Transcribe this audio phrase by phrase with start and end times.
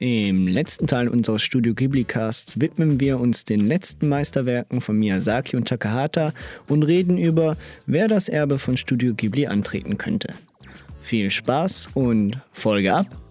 [0.00, 5.56] Im letzten Teil unseres Studio Ghibli Casts widmen wir uns den letzten Meisterwerken von Miyazaki
[5.56, 6.32] und Takahata
[6.68, 10.28] und reden über, wer das Erbe von Studio Ghibli antreten könnte.
[11.02, 13.27] Viel Spaß und Folge ab!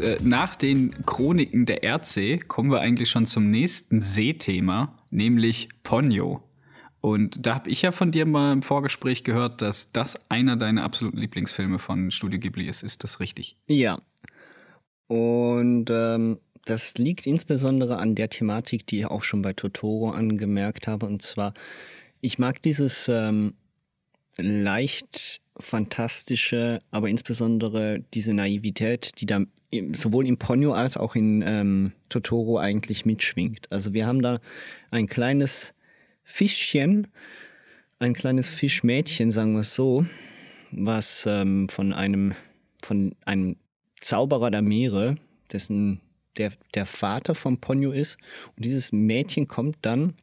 [0.00, 6.42] Äh, nach den Chroniken der Erdsee kommen wir eigentlich schon zum nächsten Seethema, nämlich Ponyo.
[7.00, 10.82] Und da habe ich ja von dir mal im Vorgespräch gehört, dass das einer deiner
[10.82, 12.82] absoluten Lieblingsfilme von Studio Ghibli ist.
[12.82, 13.56] Ist das richtig?
[13.68, 14.00] Ja.
[15.06, 20.86] Und ähm, das liegt insbesondere an der Thematik, die ich auch schon bei Totoro angemerkt
[20.86, 21.06] habe.
[21.06, 21.54] Und zwar,
[22.20, 23.54] ich mag dieses ähm,
[24.36, 29.40] leicht fantastische, aber insbesondere diese Naivität, die da
[29.92, 33.70] sowohl in Ponyo als auch in ähm, Totoro eigentlich mitschwingt.
[33.70, 34.40] Also wir haben da
[34.90, 35.74] ein kleines
[36.24, 37.08] Fischchen,
[37.98, 40.06] ein kleines Fischmädchen, sagen wir es so,
[40.70, 42.34] was ähm, von einem
[42.84, 43.56] von einem
[44.00, 45.16] Zauberer der Meere,
[45.52, 46.00] dessen
[46.36, 48.16] der, der Vater von Ponyo ist.
[48.56, 50.14] Und dieses Mädchen kommt dann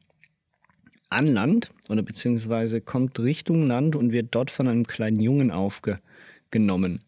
[1.09, 7.01] an Land oder beziehungsweise kommt Richtung Land und wird dort von einem kleinen Jungen aufgenommen.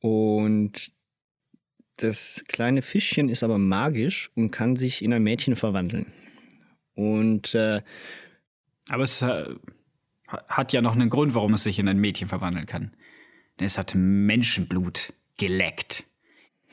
[0.00, 0.92] Und
[1.96, 6.06] das kleine Fischchen ist aber magisch und kann sich in ein Mädchen verwandeln.
[6.94, 7.82] Und äh,
[8.88, 9.44] aber es äh,
[10.26, 12.92] hat ja noch einen Grund, warum es sich in ein Mädchen verwandeln kann.
[13.58, 16.04] Denn es hat Menschenblut geleckt.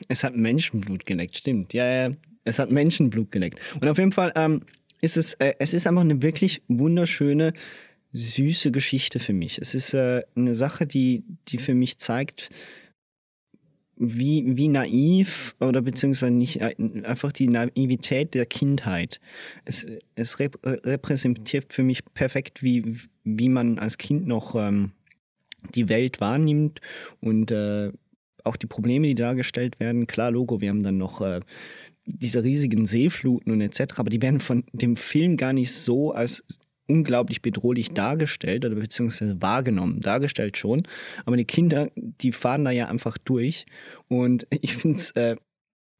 [0.08, 1.72] Es hat Menschenblut geleckt, stimmt.
[1.72, 3.58] Ja, ja, es hat Menschenblut geleckt.
[3.80, 4.62] Und auf jeden Fall ähm,
[5.00, 7.52] ist es, äh, es ist einfach eine wirklich wunderschöne,
[8.12, 9.58] süße Geschichte für mich.
[9.58, 12.50] Es ist äh, eine Sache, die, die für mich zeigt,
[13.96, 16.74] wie, wie naiv oder beziehungsweise nicht äh,
[17.04, 19.20] einfach die Naivität der Kindheit.
[19.64, 24.92] Es, es rep repräsentiert für mich perfekt, wie, wie man als Kind noch ähm,
[25.74, 26.80] die Welt wahrnimmt
[27.20, 27.90] und äh,
[28.44, 30.06] auch die Probleme, die dargestellt werden.
[30.06, 31.40] Klar, Logo, wir haben dann noch äh,
[32.06, 36.44] diese riesigen Seefluten und etc., aber die werden von dem Film gar nicht so als
[36.88, 40.00] unglaublich bedrohlich dargestellt oder beziehungsweise wahrgenommen.
[40.00, 40.86] Dargestellt schon,
[41.24, 43.66] aber die Kinder, die fahren da ja einfach durch
[44.08, 45.36] und ich finde es äh,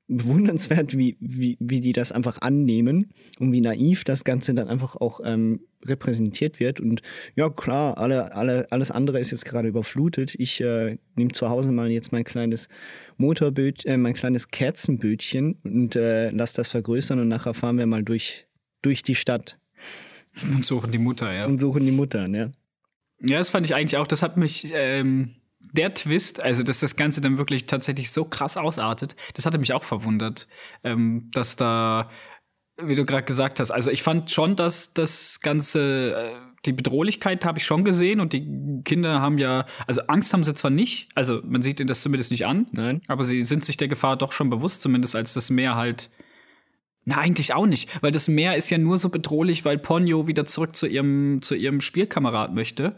[0.09, 4.97] bewundernswert, wie, wie, wie die das einfach annehmen und wie naiv das Ganze dann einfach
[4.97, 6.81] auch ähm, repräsentiert wird.
[6.81, 7.03] Und
[7.35, 10.35] ja, klar, alle, alle, alles andere ist jetzt gerade überflutet.
[10.39, 12.69] Ich äh, nehme zu Hause mal jetzt mein kleines
[13.17, 18.05] Motorboot, äh, mein kleines Kerzenbötchen und äh, lass das vergrößern und nachher fahren wir mal
[18.05, 18.47] durch,
[18.83, 19.59] durch die Stadt.
[20.43, 21.47] Und suchen die Mutter, ja.
[21.47, 22.51] Und suchen die Mutter, ja.
[23.21, 24.71] Ja, das fand ich eigentlich auch, das hat mich.
[24.75, 25.37] Ähm
[25.77, 29.73] der Twist, also dass das Ganze dann wirklich tatsächlich so krass ausartet, das hatte mich
[29.73, 30.49] auch verwundert,
[30.85, 32.11] ähm, dass da,
[32.83, 36.33] wie du gerade gesagt hast, also ich fand schon, dass das Ganze, äh,
[36.65, 40.55] die Bedrohlichkeit habe ich schon gesehen und die Kinder haben ja, also Angst haben sie
[40.55, 43.01] zwar nicht, also man sieht ihnen das zumindest nicht an, Nein.
[43.09, 46.11] aber sie sind sich der Gefahr doch schon bewusst, zumindest als das Meer halt
[47.09, 50.45] na, eigentlich auch nicht, weil das Meer ist ja nur so bedrohlich, weil Ponyo wieder
[50.45, 52.97] zurück zu ihrem, zu ihrem Spielkamerad möchte.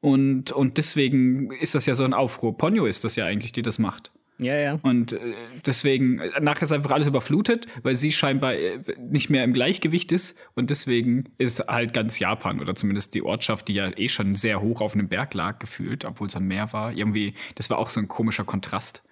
[0.00, 2.56] Und, und deswegen ist das ja so ein Aufruhr.
[2.56, 4.12] Ponyo ist das ja eigentlich, die das macht.
[4.38, 4.78] Ja, ja.
[4.82, 5.34] Und äh,
[5.64, 10.38] deswegen, nachher ist einfach alles überflutet, weil sie scheinbar äh, nicht mehr im Gleichgewicht ist.
[10.54, 14.60] Und deswegen ist halt ganz Japan oder zumindest die Ortschaft, die ja eh schon sehr
[14.60, 16.92] hoch auf einem Berg lag, gefühlt, obwohl es am Meer war.
[16.92, 19.02] Irgendwie, das war auch so ein komischer Kontrast,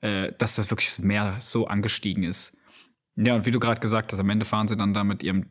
[0.00, 2.56] äh, dass das wirklich das Meer so angestiegen ist.
[3.16, 5.46] Ja, und wie du gerade gesagt hast, am Ende fahren sie dann da mit ihrem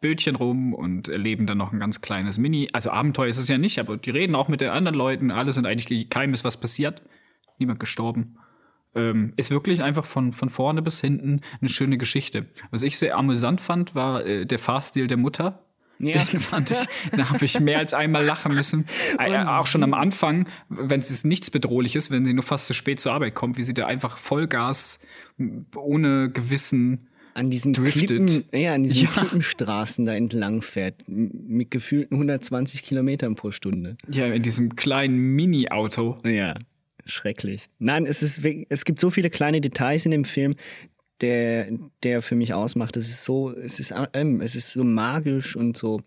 [0.00, 2.68] Bötchen rum und erleben dann noch ein ganz kleines Mini.
[2.72, 5.30] Also Abenteuer ist es ja nicht, aber die reden auch mit den anderen Leuten.
[5.30, 7.02] Alle sind eigentlich keinem ist was passiert.
[7.58, 8.36] Niemand gestorben.
[8.94, 12.46] Ähm, ist wirklich einfach von, von vorne bis hinten eine schöne Geschichte.
[12.70, 15.66] Was ich sehr amüsant fand, war äh, der Fahrstil der Mutter.
[15.98, 16.24] Ja.
[16.24, 16.86] Den fand ich,
[17.16, 18.86] da habe ich mehr als einmal lachen müssen.
[19.18, 23.00] Äh, auch schon am Anfang, wenn es nichts Bedrohliches, wenn sie nur fast zu spät
[23.00, 25.00] zur Arbeit kommt, wie sie da einfach Vollgas
[25.74, 29.10] ohne Gewissen an diesen Klippen, ja, an diesen ja.
[29.10, 33.96] Klippenstraßen da entlang fährt, mit gefühlten 120 Kilometern pro Stunde.
[34.08, 36.18] Ja, in diesem kleinen Mini-Auto.
[36.24, 36.54] Ja,
[37.04, 37.68] schrecklich.
[37.78, 40.54] Nein, es, ist, es gibt so viele kleine Details in dem Film,
[41.20, 41.68] der,
[42.02, 42.96] der für mich ausmacht.
[42.96, 46.00] Es ist so, es ist, ähm, es ist so magisch und so,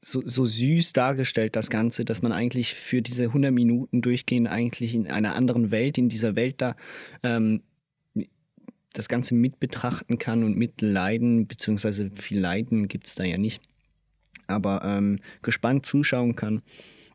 [0.00, 4.94] so, so süß dargestellt, das Ganze, dass man eigentlich für diese 100 Minuten durchgehend eigentlich
[4.94, 6.76] in einer anderen Welt, in dieser Welt da
[7.24, 7.62] ähm,
[8.96, 13.60] das Ganze mit betrachten kann und mitleiden, beziehungsweise viel Leiden gibt es da ja nicht,
[14.46, 16.62] aber ähm, gespannt zuschauen kann.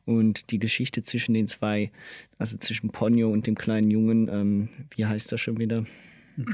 [0.05, 1.91] Und die Geschichte zwischen den zwei,
[2.37, 5.85] also zwischen Ponyo und dem kleinen Jungen, ähm, wie heißt das schon wieder?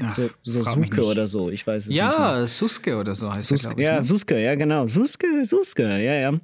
[0.02, 2.18] Ach, so so Suke oder so, ich weiß es ja, nicht.
[2.18, 3.84] Ja, Suske oder so heißt Suske, er, ich.
[3.84, 4.02] Ja, ne?
[4.02, 4.86] Suske, ja, genau.
[4.86, 6.40] Suske, Suske, ja, ja.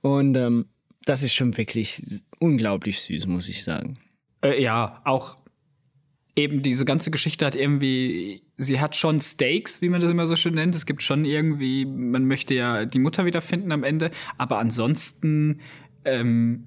[0.00, 0.66] Und ähm,
[1.04, 2.00] das ist schon wirklich
[2.38, 3.98] unglaublich süß, muss ich sagen.
[4.42, 5.38] Äh, ja, auch
[6.36, 10.36] eben diese ganze Geschichte hat irgendwie, sie hat schon Stakes, wie man das immer so
[10.36, 10.74] schön nennt.
[10.74, 15.60] Es gibt schon irgendwie, man möchte ja die Mutter wiederfinden am Ende, aber ansonsten
[16.04, 16.66] ähm,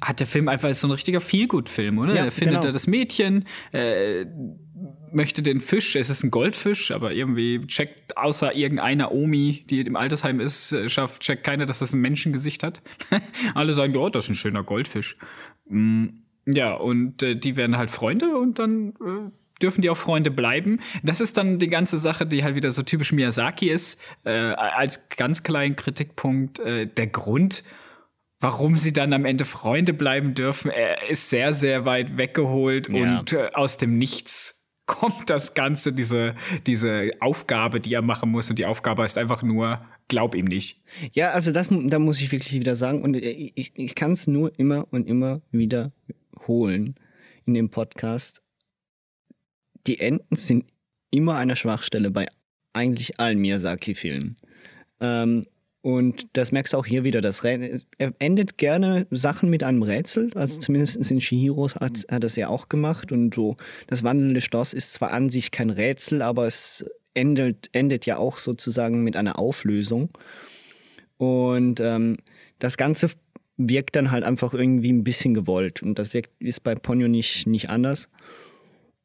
[0.00, 2.14] hat der Film einfach so ein richtiger Feelgood-Film, oder?
[2.14, 2.62] Ja, er findet genau.
[2.62, 4.26] da das Mädchen, äh,
[5.10, 9.96] möchte den Fisch, es ist ein Goldfisch, aber irgendwie checkt außer irgendeiner Omi, die im
[9.96, 12.82] Altersheim ist, äh, schafft, checkt keiner, dass das ein Menschengesicht hat.
[13.54, 15.16] Alle sagen, oh, das ist ein schöner Goldfisch.
[15.68, 16.08] Mm,
[16.50, 19.30] ja, und äh, die werden halt Freunde und dann äh,
[19.60, 20.80] dürfen die auch Freunde bleiben.
[21.02, 25.08] Das ist dann die ganze Sache, die halt wieder so typisch Miyazaki ist, äh, als
[25.10, 27.64] ganz kleinen Kritikpunkt äh, der Grund,
[28.40, 33.18] warum sie dann am Ende Freunde bleiben dürfen, er ist sehr, sehr weit weggeholt ja.
[33.18, 34.54] und äh, aus dem Nichts
[34.86, 36.34] kommt das Ganze, diese,
[36.66, 38.48] diese Aufgabe, die er machen muss.
[38.48, 40.80] Und die Aufgabe ist einfach nur, glaub ihm nicht.
[41.12, 43.02] Ja, also das, da muss ich wirklich wieder sagen.
[43.02, 45.92] Und ich, ich kann es nur immer und immer wieder
[46.48, 46.96] holen
[47.46, 48.42] in dem Podcast.
[49.86, 50.66] Die Enden sind
[51.10, 52.26] immer eine Schwachstelle bei
[52.72, 54.36] eigentlich allen Miyazaki-Filmen.
[55.00, 55.46] Ähm,
[55.80, 57.20] und das merkst du auch hier wieder.
[57.20, 57.80] Das er
[58.18, 60.30] endet gerne Sachen mit einem Rätsel.
[60.34, 63.12] Also zumindest in Shihiro hat, hat das ja auch gemacht.
[63.12, 63.56] Und so,
[63.86, 66.84] das wandelnde Schloss ist zwar an sich kein Rätsel, aber es
[67.14, 70.10] endet, endet ja auch sozusagen mit einer Auflösung.
[71.16, 72.18] Und ähm,
[72.58, 73.10] das Ganze
[73.58, 75.82] wirkt dann halt einfach irgendwie ein bisschen gewollt.
[75.82, 78.08] Und das wirkt, ist bei Ponyo nicht, nicht anders.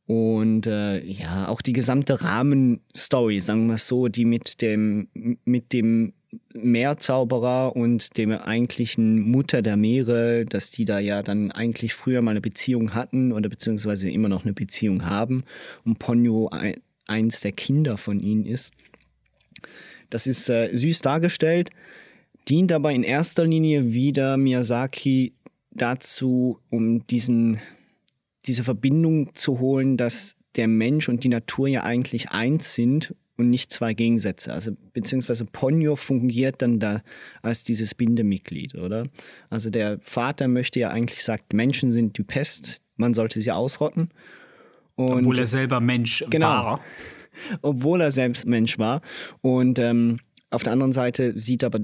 [0.05, 5.07] Und äh, ja, auch die gesamte Rahmenstory, sagen wir es so, die mit dem,
[5.45, 6.13] mit dem
[6.53, 12.31] Meerzauberer und dem eigentlichen Mutter der Meere, dass die da ja dann eigentlich früher mal
[12.31, 15.43] eine Beziehung hatten oder beziehungsweise immer noch eine Beziehung haben
[15.85, 18.71] und Ponyo ein, eins der Kinder von ihnen ist.
[20.09, 21.69] Das ist äh, süß dargestellt,
[22.49, 25.33] dient aber in erster Linie wieder Miyazaki
[25.71, 27.59] dazu, um diesen,
[28.45, 33.49] diese Verbindung zu holen, dass der Mensch und die Natur ja eigentlich eins sind und
[33.49, 34.53] nicht zwei Gegensätze.
[34.53, 37.01] Also beziehungsweise Ponyo fungiert dann da
[37.41, 39.07] als dieses Bindemitglied, oder?
[39.49, 44.09] Also der Vater möchte ja eigentlich sagt, Menschen sind die Pest, man sollte sie ausrotten.
[44.95, 46.81] Und Obwohl er selber Mensch genau, war.
[47.63, 49.01] Obwohl er selbst Mensch war.
[49.41, 50.19] Und ähm,
[50.51, 51.79] auf der anderen Seite sieht aber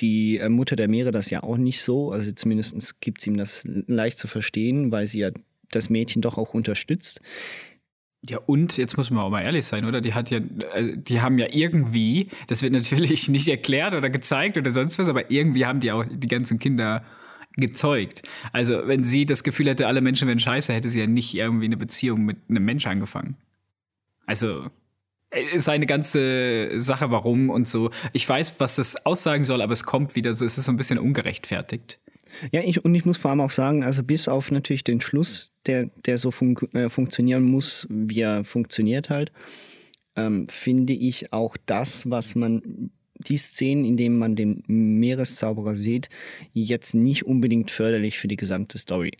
[0.00, 2.12] die äh, Mutter der Meere das ja auch nicht so.
[2.12, 5.30] Also zumindest gibt es ihm das leicht zu verstehen, weil sie ja
[5.70, 7.20] das Mädchen doch auch unterstützt.
[8.28, 10.00] Ja, und jetzt muss man auch mal ehrlich sein, oder?
[10.00, 10.40] Die hat ja,
[10.72, 15.08] also die haben ja irgendwie, das wird natürlich nicht erklärt oder gezeigt oder sonst was,
[15.08, 17.04] aber irgendwie haben die auch die ganzen Kinder
[17.56, 18.22] gezeugt.
[18.52, 21.66] Also, wenn sie das Gefühl hätte, alle Menschen wären scheiße, hätte sie ja nicht irgendwie
[21.66, 23.36] eine Beziehung mit einem Mensch angefangen.
[24.26, 24.70] Also,
[25.30, 27.90] ist eine ganze Sache, warum und so.
[28.12, 30.98] Ich weiß, was das aussagen soll, aber es kommt wieder es ist so ein bisschen
[30.98, 31.98] ungerechtfertigt.
[32.52, 35.52] Ja, ich, und ich muss vor allem auch sagen, also bis auf natürlich den Schluss,
[35.66, 39.32] der, der so fun äh, funktionieren muss, wie er funktioniert halt,
[40.16, 46.08] ähm, finde ich auch das, was man, die Szenen, in denen man den Meereszauberer sieht,
[46.52, 49.12] jetzt nicht unbedingt förderlich für die gesamte Story.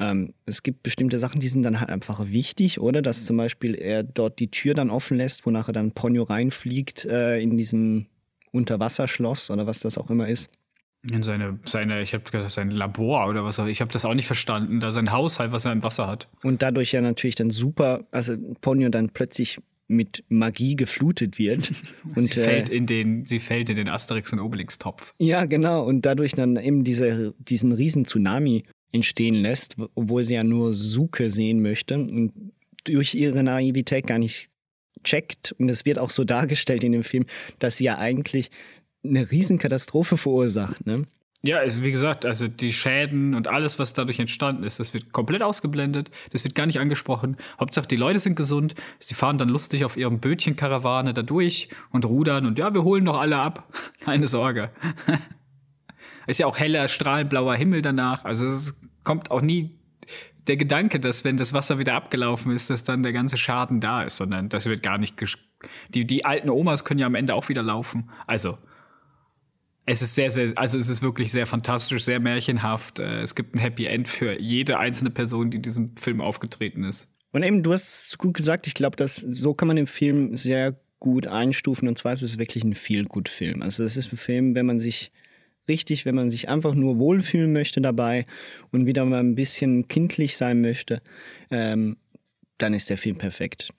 [0.00, 3.02] Ähm, es gibt bestimmte Sachen, die sind dann halt einfach wichtig, oder?
[3.02, 7.04] Dass zum Beispiel er dort die Tür dann offen lässt, wonach er dann Ponyo reinfliegt
[7.04, 8.06] äh, in diesem
[8.50, 10.50] Unterwasserschloss oder was das auch immer ist.
[11.12, 14.14] In seine, seine, ich habe gesagt, sein Labor oder was auch Ich habe das auch
[14.14, 14.80] nicht verstanden.
[14.80, 16.28] Da sein Haushalt, was er im Wasser hat.
[16.42, 21.72] Und dadurch ja natürlich dann super, also Ponyo dann plötzlich mit Magie geflutet wird.
[22.16, 25.14] und sie fällt äh, in den, sie fällt in den Asterix und Obelix-Topf.
[25.18, 25.84] Ja, genau.
[25.84, 31.28] Und dadurch dann eben diese, diesen riesen Tsunami entstehen lässt, obwohl sie ja nur Suke
[31.28, 32.52] sehen möchte und
[32.84, 34.48] durch ihre Naivität gar nicht
[35.02, 35.54] checkt.
[35.58, 37.26] Und es wird auch so dargestellt in dem Film,
[37.58, 38.50] dass sie ja eigentlich
[39.04, 40.86] eine Riesenkatastrophe verursacht.
[40.86, 41.06] Ne?
[41.42, 45.12] Ja, also wie gesagt, also die Schäden und alles, was dadurch entstanden ist, das wird
[45.12, 47.36] komplett ausgeblendet, das wird gar nicht angesprochen.
[47.60, 52.06] Hauptsache, die Leute sind gesund, sie fahren dann lustig auf ihrem Bötchenkarawane da durch und
[52.06, 53.70] rudern und ja, wir holen doch alle ab.
[54.00, 54.70] Keine Sorge.
[56.26, 58.24] Ist ja auch heller, strahlend blauer Himmel danach.
[58.24, 59.78] Also es kommt auch nie
[60.46, 64.02] der Gedanke, dass wenn das Wasser wieder abgelaufen ist, dass dann der ganze Schaden da
[64.02, 65.16] ist, sondern das wird gar nicht.
[65.90, 68.10] Die, die alten Omas können ja am Ende auch wieder laufen.
[68.26, 68.58] Also
[69.86, 72.98] es ist sehr, sehr, also es ist wirklich sehr fantastisch, sehr märchenhaft.
[72.98, 76.84] Äh, es gibt ein Happy End für jede einzelne Person, die in diesem Film aufgetreten
[76.84, 77.10] ist.
[77.32, 80.36] Und eben, du hast es gut gesagt, ich glaube, dass so kann man den Film
[80.36, 81.88] sehr gut einstufen.
[81.88, 83.60] Und zwar ist es wirklich ein viel gut Film.
[83.60, 85.12] Also es ist ein Film, wenn man sich
[85.68, 88.26] richtig, wenn man sich einfach nur wohlfühlen möchte dabei
[88.72, 91.02] und wieder mal ein bisschen kindlich sein möchte,
[91.50, 91.96] ähm,
[92.58, 93.72] dann ist der Film perfekt.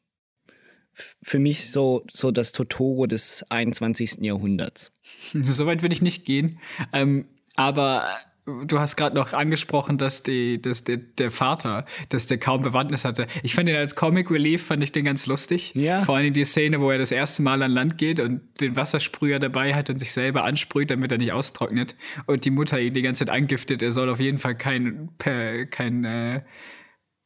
[1.21, 4.17] für mich so, so das Totoro des 21.
[4.21, 4.91] Jahrhunderts.
[5.33, 6.59] Soweit würde ich nicht gehen.
[6.93, 7.25] Ähm,
[7.55, 12.61] aber du hast gerade noch angesprochen, dass, die, dass der, der Vater, dass der kaum
[12.61, 13.25] Bewandtnis hatte.
[13.41, 15.73] Ich fand ihn als Comic Relief, fand ich den ganz lustig.
[15.73, 16.03] Ja.
[16.03, 19.39] Vor allem die Szene, wo er das erste Mal an Land geht und den Wassersprüher
[19.39, 21.95] dabei hat und sich selber ansprüht, damit er nicht austrocknet.
[22.27, 26.05] Und die Mutter ihn die ganze Zeit angiftet, er soll auf jeden Fall kein, kein
[26.05, 26.41] äh,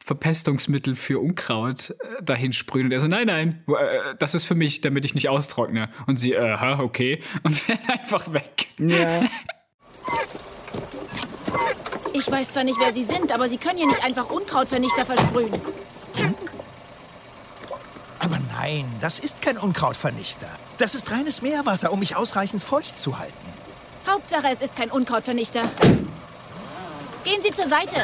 [0.02, 2.86] Verpestungsmittel für Unkraut äh, dahin sprühen.
[2.86, 5.90] Und er so, nein, nein, äh, das ist für mich, damit ich nicht austrockne.
[6.08, 7.20] Und sie, aha, okay.
[7.44, 8.68] Und fährt einfach weg.
[8.78, 9.26] Ja.
[12.13, 15.51] Ich weiß zwar nicht, wer Sie sind, aber Sie können hier nicht einfach Unkrautvernichter versprühen.
[18.20, 20.48] Aber nein, das ist kein Unkrautvernichter.
[20.78, 23.34] Das ist reines Meerwasser, um mich ausreichend feucht zu halten.
[24.08, 25.62] Hauptsache, es ist kein Unkrautvernichter.
[27.24, 27.98] Gehen Sie zur Seite.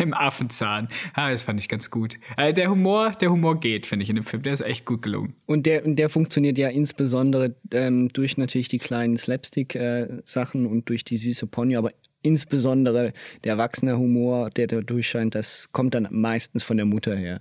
[0.00, 0.88] Im Affenzahn.
[1.14, 2.18] Ah, das fand ich ganz gut.
[2.36, 4.42] Äh, der Humor, der Humor geht, finde ich, in dem Film.
[4.42, 5.34] Der ist echt gut gelungen.
[5.46, 10.88] Und der, und der funktioniert ja insbesondere ähm, durch natürlich die kleinen Slapstick-Sachen äh, und
[10.88, 11.92] durch die süße Pony, aber
[12.22, 13.12] insbesondere
[13.44, 17.40] der erwachsene Humor, der da durchscheint, das kommt dann meistens von der Mutter her.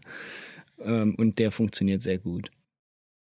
[0.82, 2.52] Ähm, und der funktioniert sehr gut.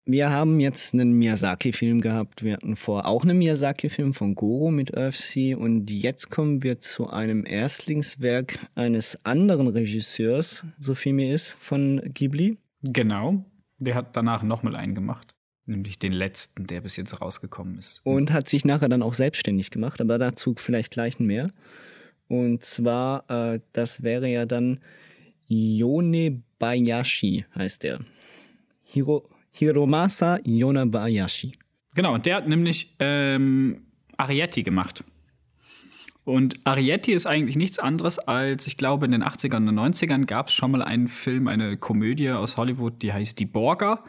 [0.06, 2.44] Wir haben jetzt einen Miyazaki-Film gehabt.
[2.44, 5.56] Wir hatten vor auch einen Miyazaki-Film von Goro mit Earthsea.
[5.56, 12.02] Und jetzt kommen wir zu einem Erstlingswerk eines anderen Regisseurs, so viel mir ist, von
[12.12, 12.58] Ghibli.
[12.82, 13.46] Genau.
[13.78, 15.34] Der hat danach nochmal einen gemacht.
[15.64, 18.02] Nämlich den letzten, der bis jetzt rausgekommen ist.
[18.04, 21.50] Und hat sich nachher dann auch selbstständig gemacht, aber dazu vielleicht gleich mehr.
[22.28, 24.80] Und zwar, äh, das wäre ja dann
[25.46, 28.00] Yone Bayashi, heißt der.
[28.82, 31.52] Hiro, Hiromasa Yonabayashi.
[31.94, 33.82] Genau, und der hat nämlich ähm,
[34.16, 35.04] Arietti gemacht.
[36.24, 40.48] Und Arietti ist eigentlich nichts anderes als, ich glaube, in den 80ern und 90ern gab
[40.48, 44.02] es schon mal einen Film, eine Komödie aus Hollywood, die heißt Die Borger.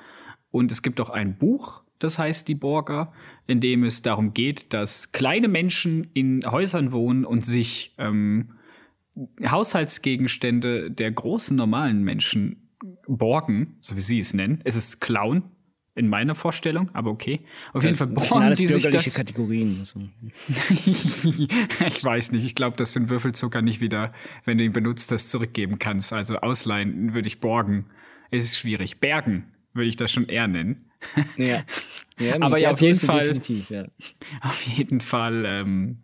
[0.49, 3.13] Und es gibt auch ein Buch, das heißt Die Borger,
[3.45, 8.53] in dem es darum geht, dass kleine Menschen in Häusern wohnen und sich ähm,
[9.45, 12.64] Haushaltsgegenstände der großen normalen Menschen
[13.07, 14.61] borgen, so wie sie es nennen.
[14.63, 15.43] Es ist Clown
[15.95, 17.39] in meiner Vorstellung, aber okay.
[17.73, 19.13] Auf jeden Fall borgen die sich das.
[19.13, 19.77] Kategorien.
[19.79, 20.01] Also.
[20.69, 22.45] ich weiß nicht.
[22.45, 24.11] Ich glaube, dass du den Würfelzucker nicht wieder,
[24.43, 26.11] wenn du ihn benutzt hast, zurückgeben kannst.
[26.11, 27.85] Also ausleihen würde ich borgen.
[28.29, 28.99] Es ist schwierig.
[28.99, 30.91] Bergen würde ich das schon eher nennen.
[31.37, 31.63] Ja.
[32.19, 33.41] ja aber ja, auf jeden Fall.
[33.69, 33.85] Ja.
[34.41, 35.99] Auf jeden Fall ähm,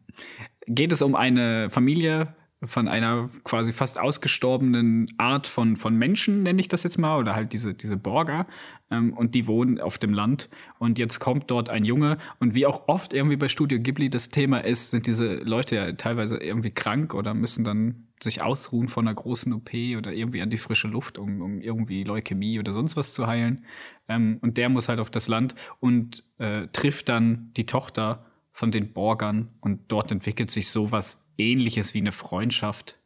[0.68, 6.62] geht es um eine Familie von einer quasi fast ausgestorbenen Art von, von Menschen, nenne
[6.62, 8.46] ich das jetzt mal, oder halt diese, diese Borger.
[8.92, 10.50] Ähm, und die wohnen auf dem Land.
[10.78, 12.18] Und jetzt kommt dort ein Junge.
[12.40, 15.92] Und wie auch oft irgendwie bei Studio Ghibli das Thema ist, sind diese Leute ja
[15.94, 20.52] teilweise irgendwie krank oder müssen dann sich ausruhen von einer großen OP oder irgendwie an
[20.52, 23.66] die frische Luft, um, um irgendwie Leukämie oder sonst was zu heilen.
[24.08, 28.72] Ähm, und der muss halt auf das Land und äh, trifft dann die Tochter von
[28.72, 29.50] den Borgern.
[29.62, 32.98] Und dort entwickelt sich sowas ähnliches wie eine Freundschaft.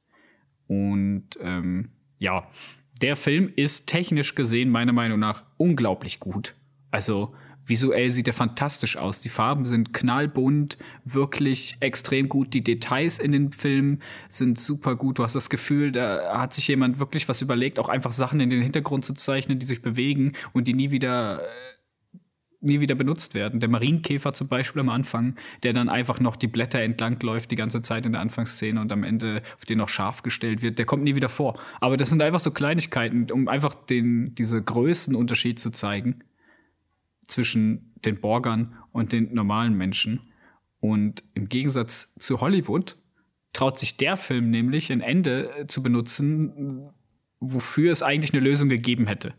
[0.67, 1.89] Und ähm,
[2.19, 2.47] ja,
[3.01, 6.55] der Film ist technisch gesehen meiner Meinung nach unglaublich gut.
[6.91, 7.33] Also
[7.65, 9.21] visuell sieht er fantastisch aus.
[9.21, 12.53] Die Farben sind knallbunt, wirklich extrem gut.
[12.53, 15.19] Die Details in den Filmen sind super gut.
[15.19, 18.49] Du hast das Gefühl, da hat sich jemand wirklich was überlegt, auch einfach Sachen in
[18.49, 21.45] den Hintergrund zu zeichnen, die sich bewegen und die nie wieder äh,
[22.65, 23.59] nie wieder benutzt werden.
[23.59, 27.55] Der Marienkäfer zum Beispiel am Anfang, der dann einfach noch die Blätter entlang läuft die
[27.55, 30.85] ganze Zeit in der Anfangsszene und am Ende auf den noch scharf gestellt wird, der
[30.85, 31.59] kommt nie wieder vor.
[31.79, 36.23] Aber das sind einfach so Kleinigkeiten, um einfach den, diese Größenunterschied zu zeigen
[37.27, 40.19] zwischen den Borgern und den normalen Menschen.
[40.79, 42.97] Und im Gegensatz zu Hollywood
[43.53, 46.89] traut sich der Film nämlich ein Ende zu benutzen,
[47.39, 49.33] wofür es eigentlich eine Lösung gegeben hätte.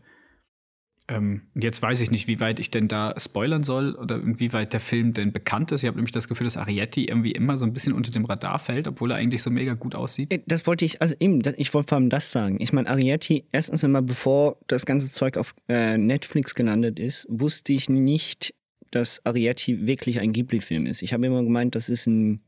[1.09, 4.81] Ähm, jetzt weiß ich nicht, wie weit ich denn da spoilern soll oder inwieweit der
[4.81, 5.83] Film denn bekannt ist.
[5.83, 8.59] Ich habe nämlich das Gefühl, dass Arietti irgendwie immer so ein bisschen unter dem Radar
[8.59, 10.33] fällt, obwohl er eigentlich so mega gut aussieht.
[10.33, 12.57] Äh, das wollte ich, also eben, ich wollte vor allem das sagen.
[12.59, 17.71] Ich meine, Arietti, erstens einmal, bevor das ganze Zeug auf äh, Netflix gelandet ist, wusste
[17.71, 18.53] ich nicht,
[18.91, 21.01] dass Arietti wirklich ein Ghibli-Film ist.
[21.01, 22.41] Ich habe immer gemeint, das ist ein,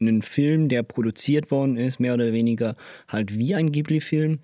[0.00, 2.76] ein Film, der produziert worden ist, mehr oder weniger
[3.06, 4.40] halt wie ein Ghibli-Film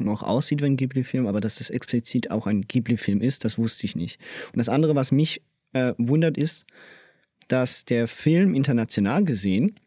[0.00, 3.86] noch aussieht wie ein Ghibli-Film, aber dass das explizit auch ein Ghibli-Film ist, das wusste
[3.86, 4.20] ich nicht.
[4.52, 6.64] Und das andere, was mich äh, wundert, ist,
[7.48, 9.78] dass der Film international gesehen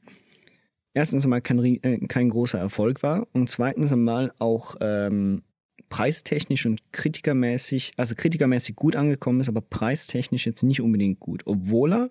[0.93, 5.43] erstens einmal kein, äh, kein großer Erfolg war und zweitens einmal auch ähm,
[5.89, 11.93] preistechnisch und kritikermäßig, also kritikermäßig gut angekommen ist, aber preistechnisch jetzt nicht unbedingt gut, obwohl
[11.93, 12.09] er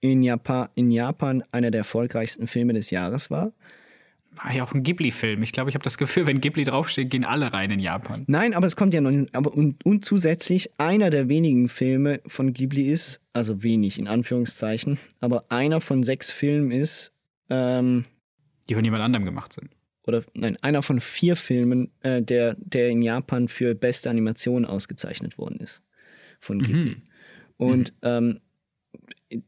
[0.00, 3.52] in Japan, in Japan einer der erfolgreichsten Filme des Jahres war
[4.42, 5.42] War ja auch ein Ghibli-Film.
[5.42, 8.24] Ich glaube, ich habe das Gefühl, wenn Ghibli draufsteht, gehen alle rein in Japan.
[8.26, 9.26] Nein, aber es kommt ja noch.
[9.32, 14.98] Aber und, und zusätzlich einer der wenigen Filme von Ghibli ist, also wenig in Anführungszeichen,
[15.20, 17.12] aber einer von sechs Filmen ist.
[17.50, 18.04] Ähm,
[18.68, 19.70] die von jemand anderem gemacht sind.
[20.06, 25.38] Oder nein, einer von vier Filmen, äh, der, der in Japan für beste Animation ausgezeichnet
[25.38, 25.82] worden ist.
[26.40, 26.96] Von Ghibli.
[26.96, 27.02] Mhm.
[27.56, 28.08] Und mhm.
[28.08, 28.40] Ähm,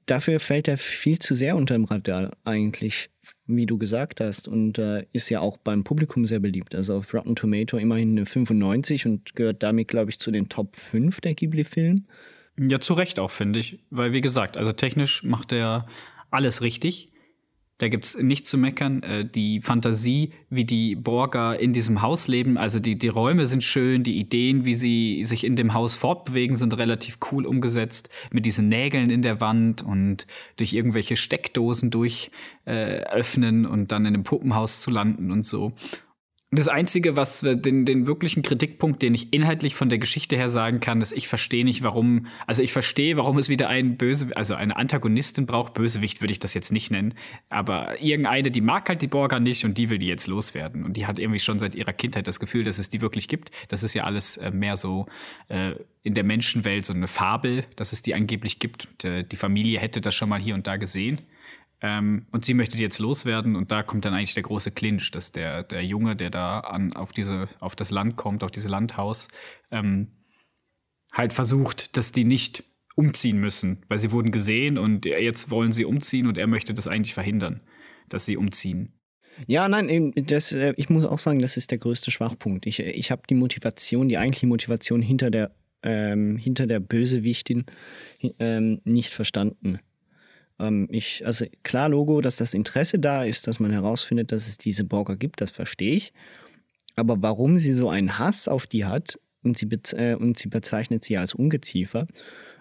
[0.07, 3.11] dafür fällt er viel zu sehr unter dem Radar eigentlich,
[3.47, 4.49] wie du gesagt hast.
[4.49, 6.75] Und äh, ist ja auch beim Publikum sehr beliebt.
[6.75, 10.77] Also auf Rotten Tomato immerhin eine 95 und gehört damit, glaube ich, zu den Top
[10.77, 12.03] 5 der Ghibli-Filme.
[12.59, 13.79] Ja, zu Recht auch, finde ich.
[13.91, 15.87] Weil, wie gesagt, also technisch macht er
[16.31, 17.11] alles richtig.
[17.79, 19.03] Da gibt's nichts zu meckern.
[19.03, 23.63] Äh, die Fantasie, wie die Borger in diesem Haus leben, also die, die Räume sind
[23.63, 28.09] schön, die Ideen, wie sie sich in dem Haus fortbewegen, sind relativ cool umgesetzt.
[28.33, 32.31] Mit diesen Nägeln in der Wand und durch irgendwelche Steckdosen durch
[32.65, 35.73] äh, öffnen und dann in einem Puppenhaus zu landen und so.
[36.53, 40.79] Das Einzige, was den, den wirklichen Kritikpunkt, den ich inhaltlich von der Geschichte her sagen
[40.79, 44.55] kann, ist, ich verstehe nicht, warum, also ich verstehe, warum es wieder einen Böse, also
[44.55, 45.75] eine Antagonistin braucht.
[45.75, 47.15] Bösewicht würde ich das jetzt nicht nennen.
[47.49, 50.85] Aber irgendeine, die mag halt die Borger nicht und die will die jetzt loswerden.
[50.85, 53.51] Und die hat irgendwie schon seit ihrer Kindheit das Gefühl, dass es die wirklich gibt.
[53.67, 55.07] Das ist ja alles äh, mehr so
[55.49, 55.73] äh,
[56.05, 59.05] in der Menschenwelt so eine Fabel, dass es die angeblich gibt.
[59.05, 61.23] Äh, die Familie hätte das schon mal hier und da gesehen.
[61.83, 65.11] Ähm, und sie möchte die jetzt loswerden und da kommt dann eigentlich der große Clinch,
[65.11, 68.71] dass der, der Junge, der da an, auf, diese, auf das Land kommt, auf dieses
[68.71, 69.29] Landhaus,
[69.71, 70.09] ähm,
[71.13, 72.65] halt versucht, dass die nicht
[72.95, 76.89] umziehen müssen, weil sie wurden gesehen und jetzt wollen sie umziehen und er möchte das
[76.89, 77.61] eigentlich verhindern,
[78.09, 78.93] dass sie umziehen.
[79.47, 82.65] Ja, nein, das, äh, ich muss auch sagen, das ist der größte Schwachpunkt.
[82.65, 87.67] Ich, ich habe die Motivation, die eigentliche Motivation hinter der, ähm, hinter der Bösewichtin
[88.39, 89.81] ähm, nicht verstanden.
[90.59, 94.59] Ähm, ich, also klar, Logo, dass das Interesse da ist, dass man herausfindet, dass es
[94.59, 96.13] diese Borger gibt, das verstehe ich.
[96.97, 101.05] Aber warum sie so einen Hass auf die hat und sie, äh, und sie bezeichnet
[101.05, 102.07] sie als Ungeziefer,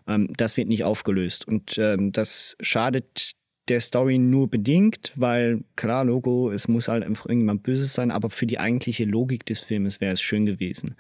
[0.08, 1.48] ähm, das wird nicht aufgelöst.
[1.48, 3.36] Und ähm, das schadet
[3.68, 8.30] der Story nur bedingt, weil klar, Logo, es muss halt einfach irgendjemand Böses sein, aber
[8.30, 10.96] für die eigentliche Logik des Filmes wäre es schön gewesen.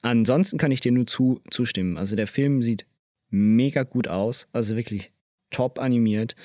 [0.00, 1.98] Ansonsten kann ich dir nur zu, zustimmen.
[1.98, 2.86] Also der Film sieht
[3.28, 5.12] mega gut aus, also wirklich
[5.50, 6.36] top animiert.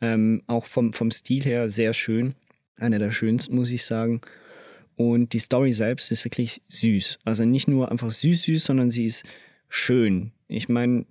[0.00, 2.34] Ähm, auch vom, vom Stil her sehr schön.
[2.76, 4.20] Einer der schönsten, muss ich sagen.
[4.96, 7.18] Und die Story selbst ist wirklich süß.
[7.24, 9.24] Also nicht nur einfach süß, süß, sondern sie ist
[9.68, 10.32] schön.
[10.48, 11.06] Ich meine,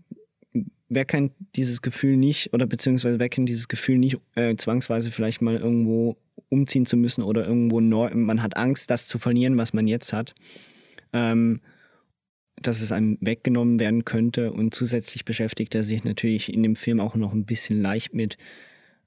[0.89, 5.41] wer kennt dieses Gefühl nicht oder beziehungsweise wer kennt dieses Gefühl nicht, äh, zwangsweise vielleicht
[5.41, 6.17] mal irgendwo
[6.49, 10.13] umziehen zu müssen oder irgendwo neu, man hat Angst, das zu verlieren, was man jetzt
[10.13, 10.33] hat.
[11.13, 11.61] Ähm,
[12.61, 14.51] dass es einem weggenommen werden könnte.
[14.51, 18.37] Und zusätzlich beschäftigt er sich natürlich in dem Film auch noch ein bisschen leicht mit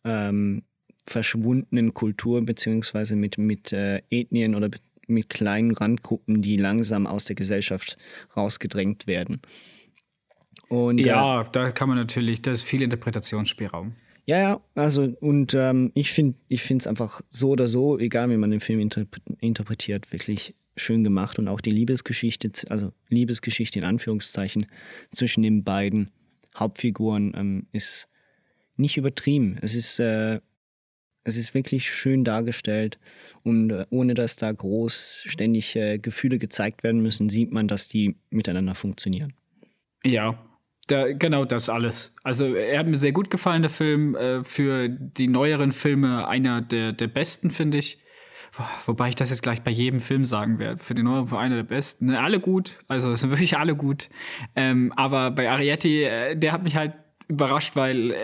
[0.04, 0.62] ähm,
[1.06, 4.70] verschwundenen Kulturen beziehungsweise mit, mit äh, Ethnien oder
[5.06, 7.98] mit kleinen Randgruppen, die langsam aus der Gesellschaft
[8.36, 9.42] rausgedrängt werden.
[10.68, 13.94] Und, ja, äh, da kann man natürlich, da ist viel Interpretationsspielraum.
[14.26, 18.50] Ja, ja, also und ähm, ich finde es einfach so oder so, egal wie man
[18.50, 18.88] den Film
[19.40, 24.66] interpretiert, wirklich schön gemacht und auch die Liebesgeschichte, also Liebesgeschichte in Anführungszeichen
[25.12, 26.10] zwischen den beiden
[26.56, 28.08] Hauptfiguren ähm, ist
[28.76, 29.58] nicht übertrieben.
[29.60, 30.40] Es ist, äh,
[31.24, 32.98] es ist wirklich schön dargestellt
[33.42, 37.88] und äh, ohne dass da groß ständig äh, Gefühle gezeigt werden müssen, sieht man, dass
[37.88, 39.34] die miteinander funktionieren.
[40.02, 40.38] Ja,
[40.90, 42.14] da, genau das alles.
[42.22, 44.14] Also er hat mir sehr gut gefallen, der Film.
[44.14, 48.02] Äh, für die neueren Filme einer der, der besten, finde ich.
[48.84, 50.78] Wobei ich das jetzt gleich bei jedem Film sagen werde.
[50.78, 52.06] Für den neuen war einer der besten.
[52.06, 52.78] Ne, alle gut.
[52.88, 54.08] Also es sind wirklich alle gut.
[54.56, 56.98] Ähm, aber bei Arietti, äh, der hat mich halt
[57.28, 58.16] überrascht, weil äh,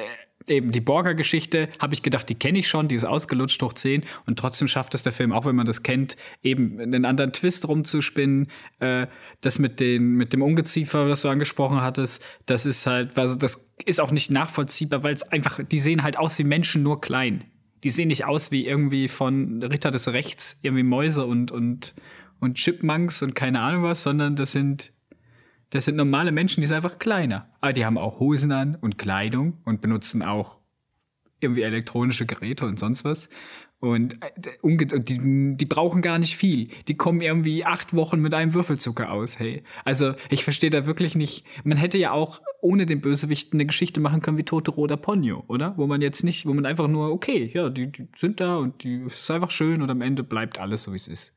[0.48, 4.04] eben die Borger-Geschichte, habe ich gedacht, die kenne ich schon, die ist ausgelutscht hoch 10
[4.26, 7.68] und trotzdem schafft es der Film, auch wenn man das kennt, eben einen anderen Twist
[7.68, 8.48] rumzuspinnen.
[8.78, 9.06] Äh,
[9.40, 13.72] das mit, den, mit dem Ungeziefer, was du angesprochen hattest, das ist halt, also das
[13.84, 17.44] ist auch nicht nachvollziehbar, weil es einfach, die sehen halt aus wie Menschen, nur klein
[17.84, 21.94] die sehen nicht aus wie irgendwie von Ritter des Rechts, irgendwie Mäuse und, und,
[22.40, 24.92] und Chipmunks und keine Ahnung was, sondern das sind,
[25.70, 27.48] das sind normale Menschen, die sind einfach kleiner.
[27.60, 30.60] Aber die haben auch Hosen an und Kleidung und benutzen auch
[31.40, 33.28] irgendwie elektronische Geräte und sonst was.
[33.78, 36.68] Und äh, die, die brauchen gar nicht viel.
[36.88, 39.64] Die kommen irgendwie acht Wochen mit einem Würfelzucker aus, hey.
[39.84, 41.44] Also ich verstehe da wirklich nicht.
[41.62, 45.44] Man hätte ja auch ohne den Bösewicht eine Geschichte machen können wie Totoro oder Ponyo,
[45.48, 45.74] oder?
[45.76, 48.82] Wo man jetzt nicht, wo man einfach nur, okay, ja, die, die sind da und
[48.82, 51.36] die ist einfach schön und am Ende bleibt alles so, wie es ist.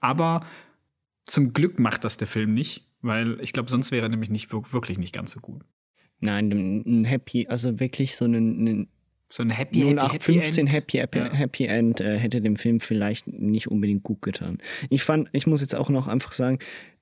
[0.00, 0.46] Aber
[1.24, 4.52] zum Glück macht das der Film nicht, weil ich glaube, sonst wäre er nämlich nicht
[4.52, 5.62] wirklich nicht ganz so gut.
[6.20, 8.88] Nein, ein Happy, also wirklich so ein,
[9.28, 11.32] So ein Happy, Happy, 0815 Happy, Happy, Ja.
[11.32, 14.58] Happy End äh, hätte dem Film vielleicht nicht unbedingt gut getan.
[14.90, 16.58] Ich fand, ich muss jetzt auch noch einfach sagen,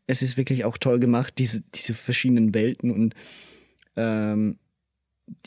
[0.06, 3.14] es ist wirklich auch toll gemacht, diese, diese verschiedenen Welten und
[3.96, 4.58] ähm,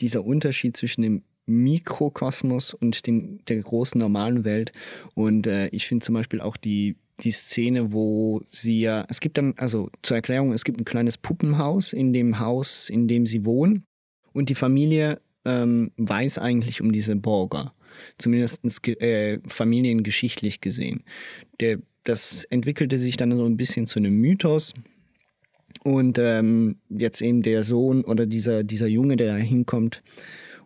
[0.00, 4.72] dieser Unterschied zwischen dem Mikrokosmos und dem, der großen normalen Welt.
[5.14, 9.38] Und äh, ich finde zum Beispiel auch die, die Szene, wo sie ja, es gibt
[9.38, 13.44] dann, also zur Erklärung, es gibt ein kleines Puppenhaus in dem Haus, in dem sie
[13.44, 13.84] wohnen.
[14.32, 17.72] Und die Familie ähm, weiß eigentlich um diese Borger.
[18.18, 21.04] Zumindest äh, familiengeschichtlich gesehen.
[21.60, 24.74] Der, das entwickelte sich dann so ein bisschen zu einem Mythos.
[25.82, 30.02] Und ähm, jetzt eben der Sohn oder dieser, dieser Junge, der da hinkommt,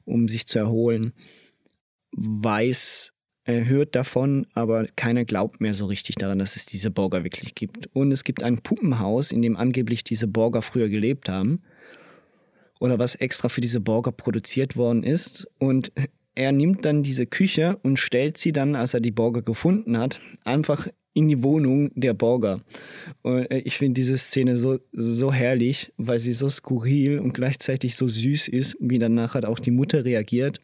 [0.04, 1.12] um sich zu erholen,
[2.12, 3.12] weiß,
[3.52, 7.88] hört davon, aber keiner glaubt mehr so richtig daran, dass es diese Borger wirklich gibt.
[7.94, 11.62] Und es gibt ein Puppenhaus, in dem angeblich diese Borger früher gelebt haben.
[12.78, 15.46] Oder was extra für diese Borger produziert worden ist.
[15.58, 15.92] Und
[16.34, 20.20] er nimmt dann diese Küche und stellt sie dann, als er die Borger gefunden hat,
[20.44, 22.60] einfach in die Wohnung der Borger.
[23.22, 27.96] Und äh, ich finde diese Szene so, so herrlich, weil sie so skurril und gleichzeitig
[27.96, 30.60] so süß ist, wie dann nachher auch die Mutter reagiert.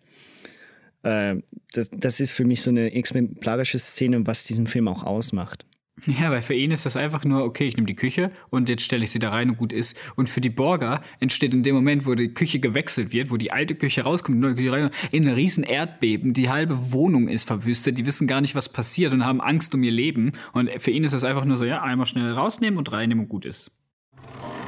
[1.07, 1.37] Äh,
[1.73, 5.65] das, das ist für mich so eine exemplarische Szene, was diesen Film auch ausmacht.
[6.05, 8.83] Ja, weil für ihn ist das einfach nur, okay, ich nehme die Küche und jetzt
[8.83, 9.97] stelle ich sie da rein und gut ist.
[10.15, 13.51] Und für die Borger entsteht in dem Moment, wo die Küche gewechselt wird, wo die
[13.51, 16.35] alte Küche rauskommt, die neue Küche rein, in ein riesen Erdbeben.
[16.35, 19.83] Die halbe Wohnung ist verwüstet, die wissen gar nicht, was passiert und haben Angst um
[19.83, 20.33] ihr Leben.
[20.53, 23.29] Und für ihn ist das einfach nur so, ja, einmal schnell rausnehmen und reinnehmen und
[23.31, 23.71] gut ist.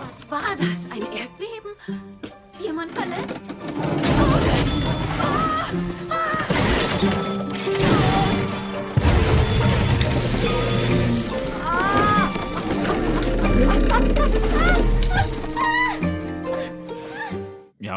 [0.09, 0.88] Was war das?
[0.90, 2.01] Ein Erdbeben?
[2.64, 3.53] Jemand verletzt?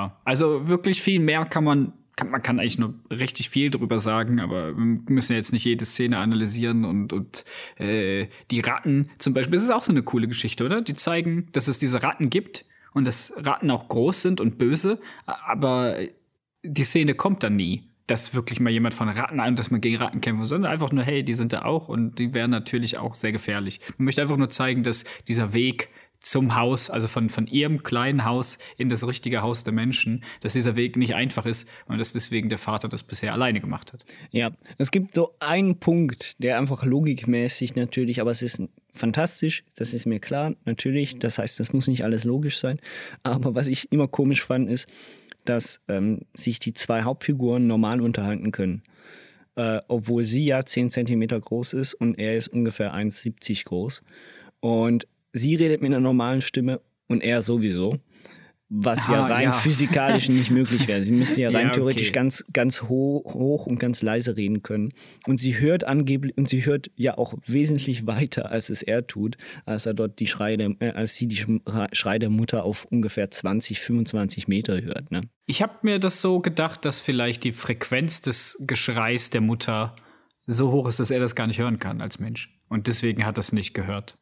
[0.02, 4.00] Ja, also wirklich viel mehr kann man, kann, man kann eigentlich nur richtig viel drüber
[4.00, 7.46] sagen, aber wir müssen jetzt nicht jede Szene analysieren und, und
[7.78, 10.82] äh, die Ratten zum Beispiel, das ist auch so eine coole Geschichte, oder?
[10.82, 15.00] Die zeigen, dass es diese Ratten gibt und dass Ratten auch groß sind und böse,
[15.26, 15.98] aber
[16.64, 17.88] die Szene kommt dann nie.
[18.08, 20.92] Dass wirklich mal jemand von Ratten an, dass man gegen Ratten kämpfen muss, sondern einfach
[20.92, 23.80] nur, hey, die sind da auch und die wären natürlich auch sehr gefährlich.
[23.98, 25.88] Man möchte einfach nur zeigen, dass dieser Weg
[26.22, 30.54] zum Haus, also von, von ihrem kleinen Haus in das richtige Haus der Menschen, dass
[30.54, 34.06] dieser Weg nicht einfach ist und dass deswegen der Vater das bisher alleine gemacht hat.
[34.30, 38.62] Ja, es gibt so einen Punkt, der einfach logikmäßig natürlich, aber es ist
[38.94, 41.18] fantastisch, das ist mir klar, natürlich.
[41.18, 42.80] Das heißt, das muss nicht alles logisch sein.
[43.24, 44.88] Aber was ich immer komisch fand, ist,
[45.46, 48.84] dass ähm, sich die zwei Hauptfiguren normal unterhalten können.
[49.56, 54.04] Äh, obwohl sie ja 10 Zentimeter groß ist und er ist ungefähr 1,70 groß.
[54.60, 57.98] Und sie redet mit einer normalen Stimme und er sowieso.
[58.74, 59.52] Was ja Ah, rein ja.
[59.52, 61.02] physikalisch nicht möglich wäre.
[61.02, 61.76] Sie müsste ja rein Ja, okay.
[61.76, 64.94] theoretisch ganz, ganz hoch, hoch und ganz leise reden können.
[65.28, 69.36] Und sie hört angeblich, und sie hört ja auch wesentlich weiter, als es er tut,
[69.66, 71.44] als er dort die Schreie der, äh, als sie die
[71.92, 75.12] Schrei der Mutter auf ungefähr 20, 25 Meter hört.
[75.12, 75.24] Ne?
[75.48, 79.98] Ich habe mir das so gedacht, dass vielleicht die Frequenz des Geschreis der Mutter
[80.46, 82.58] so hoch ist, dass er das gar nicht hören kann als Mensch.
[82.70, 84.18] Und deswegen hat er es nicht gehört.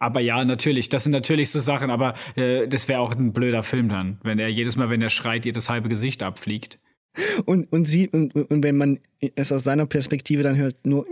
[0.00, 3.62] Aber ja, natürlich, das sind natürlich so Sachen, aber äh, das wäre auch ein blöder
[3.62, 6.78] Film dann, wenn er jedes Mal, wenn er schreit, ihr das halbe Gesicht abfliegt.
[7.44, 8.98] Und, und sie, und, und wenn man
[9.36, 11.06] es aus seiner Perspektive dann hört, nur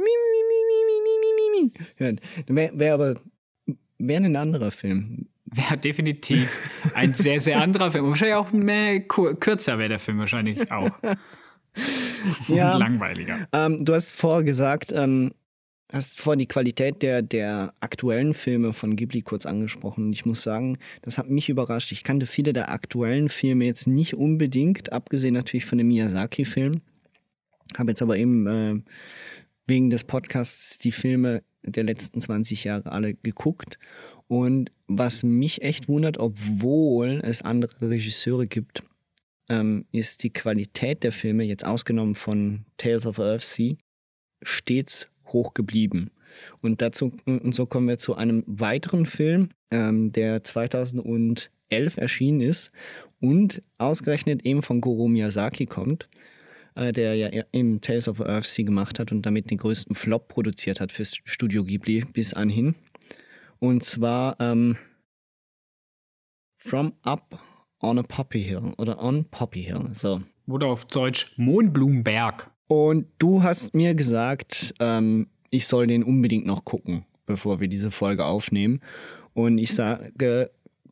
[1.96, 3.16] hört, wäre wär aber
[3.98, 5.26] wär ein anderer Film.
[5.44, 8.06] Wäre definitiv ein sehr, sehr anderer Film.
[8.06, 10.90] Wahrscheinlich auch mehr, kürzer wäre der Film wahrscheinlich auch.
[12.48, 13.48] ja, und langweiliger.
[13.52, 15.32] Ähm, du hast vorher gesagt, ähm,
[15.92, 20.12] hast vorher die Qualität der, der aktuellen Filme von Ghibli kurz angesprochen.
[20.12, 21.92] Ich muss sagen, das hat mich überrascht.
[21.92, 26.82] Ich kannte viele der aktuellen Filme jetzt nicht unbedingt, abgesehen natürlich von dem Miyazaki-Film.
[27.76, 28.80] Habe jetzt aber eben äh,
[29.66, 33.78] wegen des Podcasts die Filme der letzten 20 Jahre alle geguckt.
[34.26, 38.82] Und was mich echt wundert, obwohl es andere Regisseure gibt,
[39.48, 43.76] ähm, ist die Qualität der Filme, jetzt ausgenommen von Tales of Earthsea,
[44.42, 46.10] stets hoch geblieben.
[46.60, 51.50] Und dazu und so kommen wir zu einem weiteren Film, ähm, der 2011
[51.96, 52.70] erschienen ist
[53.20, 56.08] und ausgerechnet eben von Goro Miyazaki kommt,
[56.74, 60.80] äh, der ja im Tales of Earthsea gemacht hat und damit den größten Flop produziert
[60.80, 62.74] hat fürs Studio Ghibli bis anhin.
[63.58, 64.76] Und zwar ähm,
[66.58, 67.42] From Up
[67.80, 69.90] on a Poppy Hill oder On Poppy Hill.
[69.92, 70.22] So.
[70.46, 72.50] Oder auf Deutsch Mohnblumenberg.
[72.68, 77.90] Und du hast mir gesagt, ähm, ich soll den unbedingt noch gucken, bevor wir diese
[77.90, 78.80] Folge aufnehmen.
[79.34, 80.50] Und ich sage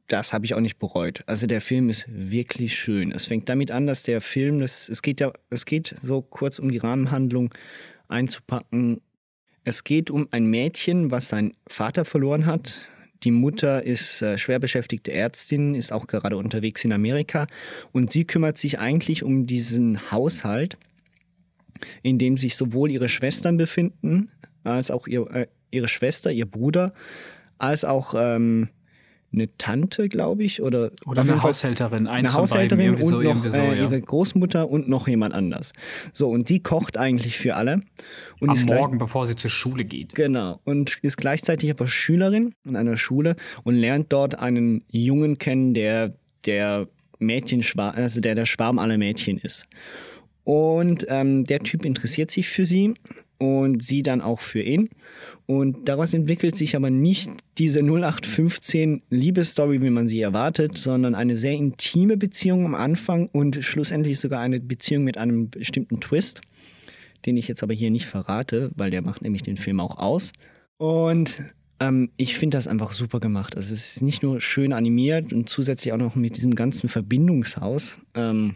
[0.09, 1.23] das habe ich auch nicht bereut.
[1.27, 3.13] Also der Film ist wirklich schön.
[3.13, 6.59] Es fängt damit an, dass der Film, das, es geht ja, es geht so kurz
[6.59, 7.53] um die Rahmenhandlung
[8.09, 9.01] einzupacken.
[9.65, 12.79] Es geht um ein Mädchen, was seinen Vater verloren hat.
[13.25, 17.47] Die Mutter ist äh, schwer beschäftigte Ärztin, ist auch gerade unterwegs in Amerika
[17.93, 20.77] und sie kümmert sich eigentlich um diesen Haushalt,
[22.03, 24.31] in dem sich sowohl ihre Schwestern befinden,
[24.65, 26.93] als auch ihr, äh, ihre Schwester, ihr Bruder,
[27.59, 28.69] als auch ähm,
[29.33, 33.81] eine Tante, glaube ich, oder, oder eine Haushälterin, eine Haushälterin und so, noch so, äh,
[33.81, 35.73] ihre Großmutter und noch jemand anders.
[36.13, 37.83] So und die kocht eigentlich für alle
[38.41, 40.15] und am Morgen, bevor sie zur Schule geht.
[40.15, 45.75] Genau und ist gleichzeitig aber Schülerin in einer Schule und lernt dort einen Jungen kennen,
[45.75, 46.15] der
[46.47, 49.67] der Mädchenschwarm, also der der Schwarm aller Mädchen ist.
[50.47, 52.95] Und ähm, der Typ interessiert sich für sie
[53.37, 54.91] und sie dann auch für ihn.
[55.47, 57.29] Und daraus entwickelt sich aber nicht
[57.59, 63.59] diese 0815 Liebesstory, wie man sie erwartet, sondern eine sehr intime Beziehung am Anfang und
[63.65, 66.43] schlussendlich sogar eine Beziehung mit einem bestimmten Twist,
[67.27, 70.31] den ich jetzt aber hier nicht verrate, weil der macht nämlich den Film auch aus.
[70.77, 71.43] Und
[71.81, 73.57] ähm, ich finde das einfach super gemacht.
[73.57, 77.99] Also es ist nicht nur schön animiert und zusätzlich auch noch mit diesem ganzen Verbindungshaus.
[78.15, 78.55] Ähm,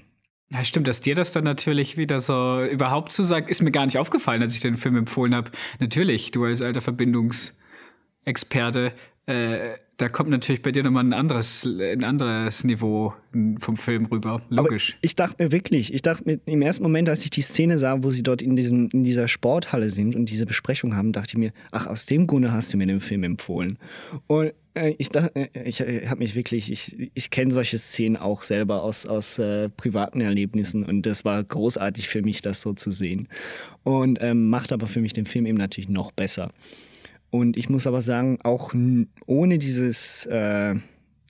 [0.53, 3.99] ja, stimmt, dass dir das dann natürlich wieder so überhaupt zusagt, ist mir gar nicht
[3.99, 5.53] aufgefallen, als ich den Film empfohlen habe.
[5.79, 8.93] Natürlich, du als alter Verbindungsexperte,
[9.27, 13.15] äh, da kommt natürlich bei dir nochmal ein anderes, ein anderes Niveau
[13.59, 14.43] vom Film rüber.
[14.49, 14.95] Logisch.
[14.95, 17.79] Aber ich dachte mir wirklich, ich dachte mir im ersten Moment, als ich die Szene
[17.79, 21.33] sah, wo sie dort in, diesem, in dieser Sporthalle sind und diese Besprechung haben, dachte
[21.33, 23.79] ich mir, ach, aus dem Grunde hast du mir den Film empfohlen.
[24.27, 28.43] Und ich dachte, äh, ich, ich habe mich wirklich, ich, ich kenne solche Szenen auch
[28.43, 32.91] selber aus, aus äh, privaten Erlebnissen und das war großartig für mich, das so zu
[32.91, 33.29] sehen.
[33.83, 36.53] Und ähm, macht aber für mich den Film eben natürlich noch besser.
[37.31, 38.75] Und ich muss aber sagen, auch
[39.27, 40.75] ohne dieses, äh,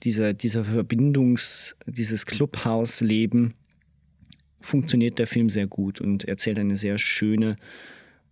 [0.03, 3.53] diese, diese Verbindungs-, dieses Clubhouse-Leben
[4.59, 7.57] funktioniert der Film sehr gut und erzählt eine sehr schöne,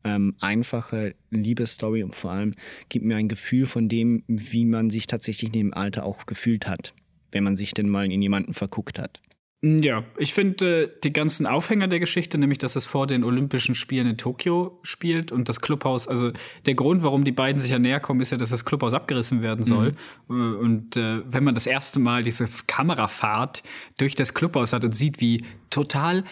[0.03, 2.53] ähm, einfache Liebesstory und vor allem
[2.89, 6.67] gibt mir ein Gefühl von dem, wie man sich tatsächlich in dem Alter auch gefühlt
[6.67, 6.93] hat,
[7.31, 9.19] wenn man sich denn mal in jemanden verguckt hat.
[9.61, 13.75] Ja, ich finde äh, die ganzen Aufhänger der Geschichte, nämlich dass es vor den Olympischen
[13.75, 16.31] Spielen in Tokio spielt und das Clubhaus, also
[16.65, 19.43] der Grund, warum die beiden sich ja näher kommen, ist ja, dass das Clubhaus abgerissen
[19.43, 19.95] werden soll.
[20.29, 20.55] Mhm.
[20.59, 23.61] Und äh, wenn man das erste Mal diese Kamerafahrt
[23.97, 26.23] durch das Clubhaus hat und sieht, wie total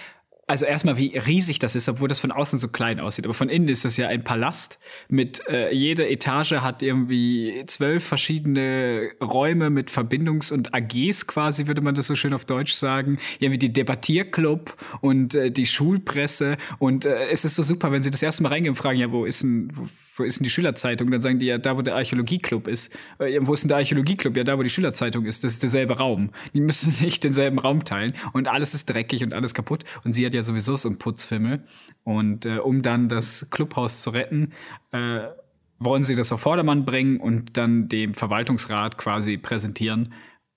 [0.47, 3.25] also erstmal, wie riesig das ist, obwohl das von außen so klein aussieht.
[3.25, 4.79] Aber von innen ist das ja ein Palast
[5.10, 11.81] mit äh, jede Etage hat irgendwie zwölf verschiedene Räume mit Verbindungs- und AGs quasi, würde
[11.81, 13.19] man das so schön auf Deutsch sagen.
[13.39, 16.55] Irgendwie die Debattierclub und äh, die Schulpresse.
[16.79, 19.12] Und äh, es ist so super, wenn sie das erste Mal reingehen und fragen, ja,
[19.12, 21.12] wo ist denn, wo, wo ist denn die Schülerzeitung?
[21.12, 22.93] Dann sagen die ja, da wo der Archäologieclub ist.
[23.19, 24.36] Äh, wo ist denn der Archäologieclub?
[24.36, 25.43] Ja, da wo die Schülerzeitung ist.
[25.43, 26.32] Das ist derselbe Raum.
[26.53, 29.84] Die müssen sich denselben Raum teilen und alles ist dreckig und alles kaputt.
[30.03, 31.63] Und sie hat ja sowieso so einen Putzfimmel.
[32.03, 34.53] Und äh, um dann das Clubhaus zu retten,
[34.91, 35.27] äh,
[35.80, 40.13] wollen sie das auf Vordermann bringen und dann dem Verwaltungsrat quasi präsentieren.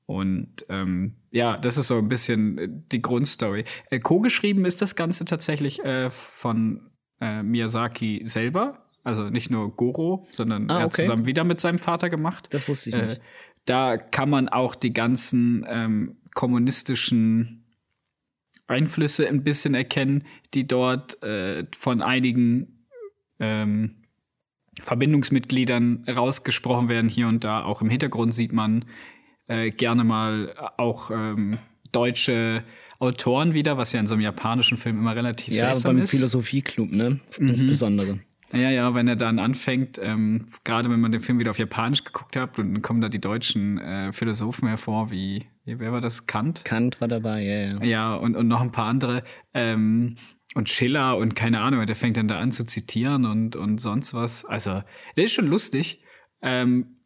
[0.06, 3.64] Und ähm, ja, das ist so ein bisschen die Grundstory.
[3.90, 8.89] Äh, Co-geschrieben ist das Ganze tatsächlich äh, von äh, Miyazaki selber.
[9.02, 12.48] Also nicht nur Goro, sondern ah, er hat zusammen wieder mit seinem Vater gemacht.
[12.50, 13.16] Das wusste ich nicht.
[13.16, 13.20] Äh,
[13.64, 17.64] da kann man auch die ganzen ähm, kommunistischen
[18.66, 22.86] Einflüsse ein bisschen erkennen, die dort äh, von einigen
[23.38, 23.96] ähm,
[24.80, 27.64] Verbindungsmitgliedern rausgesprochen werden hier und da.
[27.64, 28.84] Auch im Hintergrund sieht man
[29.48, 31.58] äh, gerne mal auch ähm,
[31.92, 32.62] deutsche
[32.98, 36.10] Autoren wieder, was ja in so einem japanischen Film immer relativ ja, seltsam beim ist.
[36.10, 37.20] Philosophieclub, ne?
[37.38, 37.48] Mhm.
[37.48, 38.20] Insbesondere.
[38.52, 42.04] Ja, ja, wenn er dann anfängt, ähm, gerade wenn man den Film wieder auf Japanisch
[42.04, 46.00] geguckt hat, und dann kommen da die deutschen äh, Philosophen hervor, wie, wie, wer war
[46.00, 46.26] das?
[46.26, 46.64] Kant?
[46.64, 47.84] Kant war dabei, ja, ja.
[47.84, 49.22] Ja, und, und noch ein paar andere.
[49.54, 50.16] Ähm,
[50.54, 54.14] und Schiller und keine Ahnung, der fängt dann da an zu zitieren und, und sonst
[54.14, 54.44] was.
[54.44, 54.82] Also,
[55.16, 56.02] der ist schon lustig.
[56.42, 56.96] Ähm,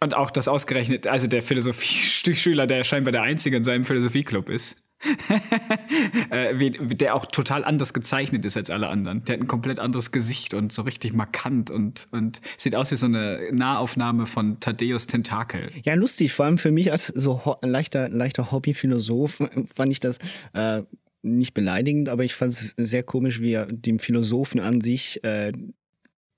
[0.00, 4.85] und auch das ausgerechnet, also der Philosophie-Schüler, der scheinbar der Einzige in seinem Philosophieclub ist.
[6.30, 9.24] äh, der auch total anders gezeichnet ist als alle anderen.
[9.24, 12.96] Der hat ein komplett anderes Gesicht und so richtig markant und, und sieht aus wie
[12.96, 15.70] so eine Nahaufnahme von Thaddeus Tentakel.
[15.84, 16.32] Ja, lustig.
[16.32, 19.42] Vor allem für mich als so leichter, leichter Hobbyphilosoph
[19.74, 20.18] fand ich das
[20.54, 20.82] äh,
[21.22, 25.52] nicht beleidigend, aber ich fand es sehr komisch, wie er den Philosophen an sich äh,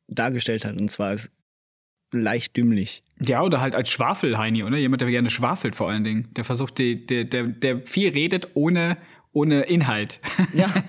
[0.09, 0.81] dargestellt hat.
[0.81, 1.31] Und zwar als
[2.13, 3.03] leicht dümmlich.
[3.27, 4.77] Ja, oder halt als Schwafelheini, oder?
[4.77, 6.29] Jemand, der gerne schwafelt vor allen Dingen.
[6.37, 8.97] Der versucht, die, der, der, der viel redet ohne,
[9.33, 10.21] ohne Inhalt.
[10.55, 10.73] Ja.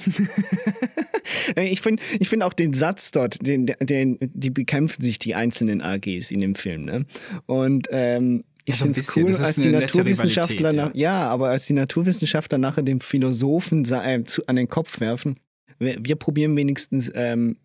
[1.56, 5.82] ich finde ich find auch den Satz dort, den, den, die bekämpfen sich die einzelnen
[5.82, 6.86] AGs in dem Film.
[6.86, 7.06] Ne?
[7.46, 11.28] Und ähm, Ich so ein finde es cool, als die Naturwissenschaftler nach, ja.
[11.28, 15.40] aber als die Naturwissenschaftler nachher dem Philosophen äh, zu, an den Kopf werfen,
[15.80, 17.58] wir, wir probieren wenigstens ähm,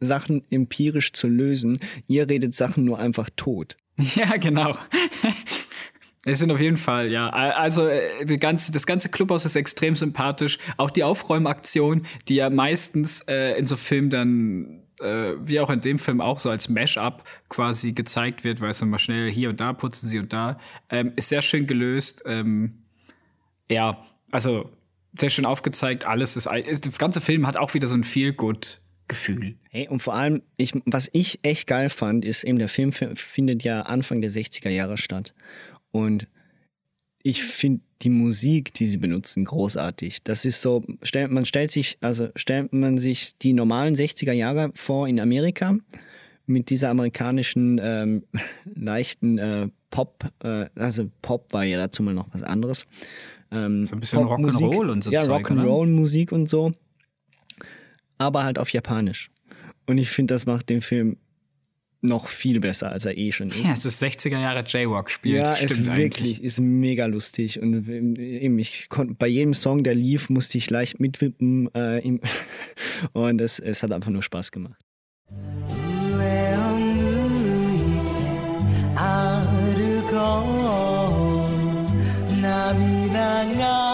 [0.00, 1.78] Sachen empirisch zu lösen.
[2.06, 3.76] Ihr redet Sachen nur einfach tot.
[4.14, 4.76] Ja, genau.
[6.26, 7.30] Es sind auf jeden Fall, ja.
[7.30, 10.58] Also äh, ganze, das ganze Clubhaus ist extrem sympathisch.
[10.76, 15.80] Auch die Aufräumaktion, die ja meistens äh, in so Filmen dann, äh, wie auch in
[15.80, 19.50] dem Film auch so als Mash-up quasi gezeigt wird, weil es dann mal schnell hier
[19.50, 20.58] und da putzen sie und da,
[20.90, 22.24] ähm, ist sehr schön gelöst.
[22.26, 22.82] Ähm,
[23.68, 24.70] ja, also
[25.16, 26.06] sehr schön aufgezeigt.
[26.06, 28.80] Alles ist, der ganze Film hat auch wieder so ein Feel-Good.
[29.08, 29.56] Gefühl.
[29.70, 33.62] Hey, und vor allem, ich, was ich echt geil fand, ist eben, der Film findet
[33.62, 35.34] ja Anfang der 60er Jahre statt.
[35.92, 36.26] Und
[37.22, 40.22] ich finde die Musik, die sie benutzen, großartig.
[40.22, 44.70] Das ist so, stell, man stellt sich, also stellt man sich die normalen 60er Jahre
[44.74, 45.76] vor in Amerika
[46.46, 48.24] mit dieser amerikanischen ähm,
[48.74, 52.86] leichten äh, Pop, äh, also Pop war ja dazu mal noch was anderes.
[53.50, 54.20] Ähm, So ein bisschen.
[54.20, 55.22] Rock'n'Roll und so Ja?
[55.22, 56.72] Rock'n'Roll-Musik und so.
[58.18, 59.30] Aber halt auf Japanisch.
[59.86, 61.18] Und ich finde, das macht den Film
[62.00, 63.64] noch viel besser, als er eh schon ist.
[63.64, 65.46] Ja, es ist 60er Jahre Jaywalk spielt.
[65.46, 65.96] Ja, Stimmt es eigentlich.
[65.98, 70.70] wirklich ist mega lustig und eben ich konnte bei jedem Song, der lief, musste ich
[70.70, 72.20] leicht mitwippen äh, im
[73.12, 74.80] und es, es hat einfach nur Spaß gemacht.
[83.56, 83.85] 上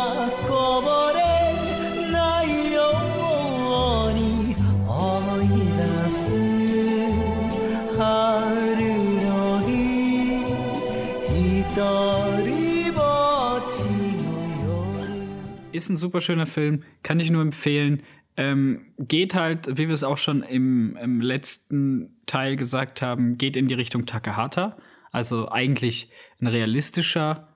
[15.82, 18.04] Ist ein super schöner Film, kann ich nur empfehlen.
[18.36, 23.56] Ähm, geht halt, wie wir es auch schon im, im letzten Teil gesagt haben, geht
[23.56, 24.76] in die Richtung Takahata.
[25.10, 27.48] Also eigentlich ein realistischer,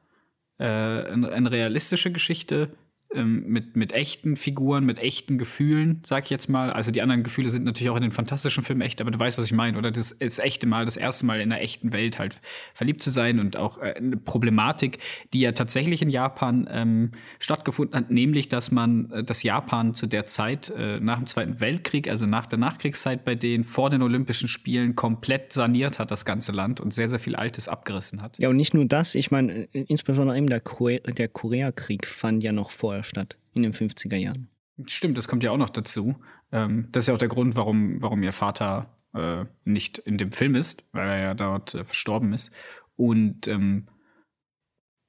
[0.59, 2.77] äh, eine, eine realistische Geschichte
[3.25, 6.73] mit, mit echten Figuren, mit echten Gefühlen, sag ich jetzt mal.
[6.73, 9.39] Also die anderen Gefühle sind natürlich auch in den fantastischen Filmen echt, aber du weißt,
[9.39, 9.91] was ich meine, oder?
[9.91, 12.41] Das, das echte Mal, das erste Mal in der echten Welt halt
[12.75, 14.99] verliebt zu sein und auch äh, eine Problematik,
[15.33, 20.07] die ja tatsächlich in Japan ähm, stattgefunden hat, nämlich, dass man äh, das Japan zu
[20.07, 24.03] der Zeit äh, nach dem Zweiten Weltkrieg, also nach der Nachkriegszeit bei denen vor den
[24.03, 28.39] Olympischen Spielen komplett saniert hat, das ganze Land und sehr, sehr viel Altes abgerissen hat.
[28.39, 32.43] Ja, und nicht nur das, ich meine, äh, insbesondere eben der, Kore der Koreakrieg fand
[32.43, 34.49] ja noch vorher statt, in den 50er Jahren.
[34.87, 36.17] Stimmt, das kommt ja auch noch dazu.
[36.53, 40.33] Ähm, das ist ja auch der Grund, warum, warum ihr Vater äh, nicht in dem
[40.33, 42.53] Film ist, weil er ja dort äh, verstorben ist.
[42.97, 43.89] Und ähm,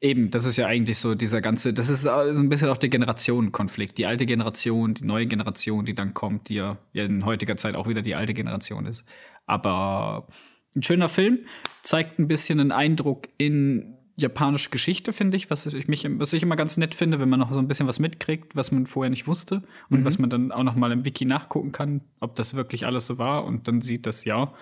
[0.02, 2.78] eben, das ist ja eigentlich so dieser ganze, das ist äh, so ein bisschen auch
[2.78, 3.98] der Generationenkonflikt.
[3.98, 7.76] Die alte Generation, die neue Generation, die dann kommt, die ja, ja in heutiger Zeit
[7.76, 9.04] auch wieder die alte Generation ist.
[9.46, 10.28] Aber
[10.76, 11.40] ein schöner Film,
[11.82, 16.42] zeigt ein bisschen einen Eindruck in japanische Geschichte, finde ich, was ich, mich, was ich
[16.42, 19.12] immer ganz nett finde, wenn man noch so ein bisschen was mitkriegt, was man vorher
[19.12, 22.56] nicht wusste und was man dann auch noch mal im Wiki nachgucken kann, ob das
[22.56, 24.54] wirklich alles so war und dann sieht, dass ja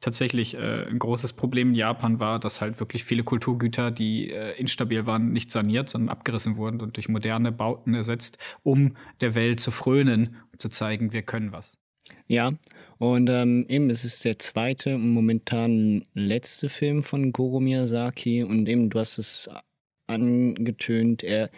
[0.00, 4.58] tatsächlich äh, ein großes Problem in Japan war, dass halt wirklich viele Kulturgüter, die äh,
[4.58, 9.60] instabil waren, nicht saniert, sondern abgerissen wurden und durch moderne Bauten ersetzt, um der Welt
[9.60, 11.81] zu frönen und zu zeigen, wir können was.
[12.28, 12.52] Ja,
[12.98, 18.68] und ähm, eben, es ist der zweite und momentan letzte Film von Goro Miyazaki und
[18.68, 19.50] eben, du hast es
[20.06, 21.50] angetönt, er,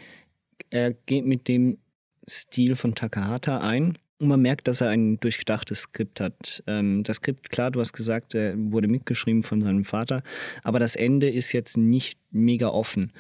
[0.71, 1.79] er geht mit dem
[2.27, 6.63] Stil von Takahata ein und man merkt, dass er ein durchdachtes Skript hat.
[6.67, 10.23] Ähm, das Skript, klar, du hast gesagt, er wurde mitgeschrieben von seinem Vater,
[10.63, 13.13] aber das Ende ist jetzt nicht mega offen.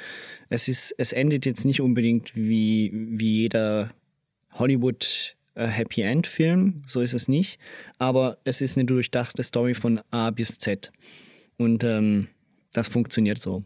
[0.48, 3.90] Es, ist, es endet jetzt nicht unbedingt wie, wie jeder
[4.52, 7.58] Hollywood äh, Happy End Film, so ist es nicht,
[7.98, 10.92] aber es ist eine durchdachte Story von A bis Z
[11.56, 12.28] und ähm,
[12.72, 13.64] das funktioniert so.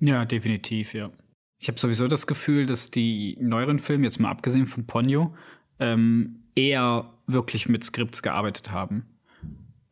[0.00, 1.10] Ja, definitiv, ja.
[1.58, 5.34] Ich habe sowieso das Gefühl, dass die neueren Filme, jetzt mal abgesehen von Ponyo,
[5.78, 9.06] ähm, eher wirklich mit Skripts gearbeitet haben.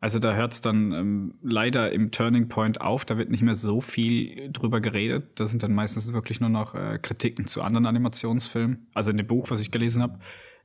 [0.01, 3.53] Also da hört es dann ähm, leider im Turning Point auf, da wird nicht mehr
[3.53, 5.39] so viel drüber geredet.
[5.39, 8.87] Da sind dann meistens wirklich nur noch äh, Kritiken zu anderen Animationsfilmen.
[8.95, 10.19] Also in dem Buch, was ich gelesen habe,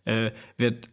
[0.07, 0.89] äh, wird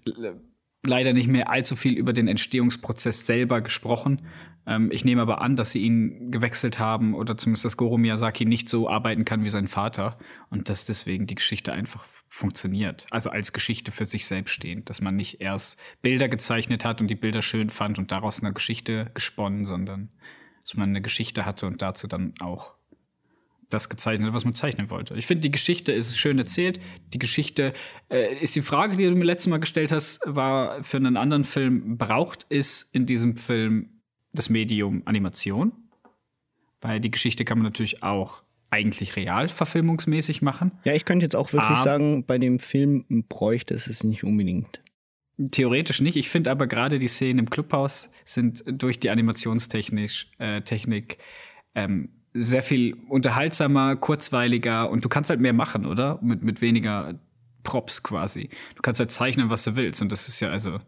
[0.86, 4.28] leider nicht mehr allzu viel über den Entstehungsprozess selber gesprochen.
[4.68, 8.46] Ähm, ich nehme aber an, dass sie ihn gewechselt haben oder zumindest, dass Goro Miyazaki
[8.46, 10.18] nicht so arbeiten kann wie sein Vater
[10.50, 13.06] und dass deswegen die Geschichte einfach funktioniert.
[13.12, 17.08] Also als Geschichte für sich selbst stehend, dass man nicht erst Bilder gezeichnet hat und
[17.08, 20.10] die Bilder schön fand und daraus eine Geschichte gesponnen, sondern
[20.64, 22.76] dass man eine Geschichte hatte und dazu dann auch
[23.74, 25.16] das gezeichnet, was man zeichnen wollte.
[25.16, 26.80] Ich finde, die Geschichte ist schön erzählt.
[27.14, 27.74] Die Geschichte
[28.10, 31.44] äh, ist die Frage, die du mir letztes Mal gestellt hast, war für einen anderen
[31.44, 33.90] Film, braucht es in diesem Film
[34.34, 35.72] das Medium Animation?
[36.82, 40.72] Weil die Geschichte kann man natürlich auch eigentlich real verfilmungsmäßig machen.
[40.84, 41.84] Ja, ich könnte jetzt auch wirklich Ah.
[41.84, 44.82] sagen, bei dem Film bräuchte es es nicht unbedingt.
[45.52, 46.16] Theoretisch nicht.
[46.16, 51.18] Ich finde aber gerade die Szenen im Clubhaus sind durch die Animationstechnik äh, Technik,
[51.76, 56.20] ähm, sehr viel unterhaltsamer, kurzweiliger und du kannst halt mehr machen, oder?
[56.22, 57.20] Mit, mit weniger
[57.64, 58.50] Props quasi.
[58.76, 60.02] Du kannst halt zeichnen, was du willst.
[60.02, 60.80] Und das ist ja also,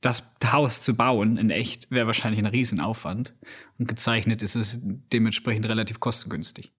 [0.00, 3.34] das Haus zu bauen in echt wäre wahrscheinlich ein Riesenaufwand.
[3.78, 6.72] Und gezeichnet ist es dementsprechend relativ kostengünstig.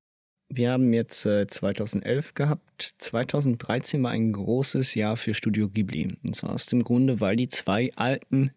[0.47, 2.93] Wir haben jetzt äh, 2011 gehabt.
[2.99, 6.17] 2013 war ein großes Jahr für Studio Ghibli.
[6.23, 8.51] Und zwar aus dem Grunde, weil die zwei alten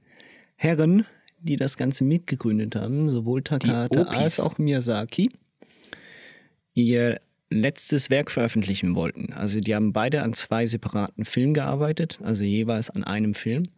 [0.56, 1.06] Herren,
[1.40, 5.30] die das Ganze mitgegründet haben, sowohl Takahata als auch Miyazaki,
[6.74, 7.20] ihr
[7.50, 9.32] letztes Werk veröffentlichen wollten.
[9.32, 13.68] Also die haben beide an zwei separaten Filmen gearbeitet, also jeweils an einem Film.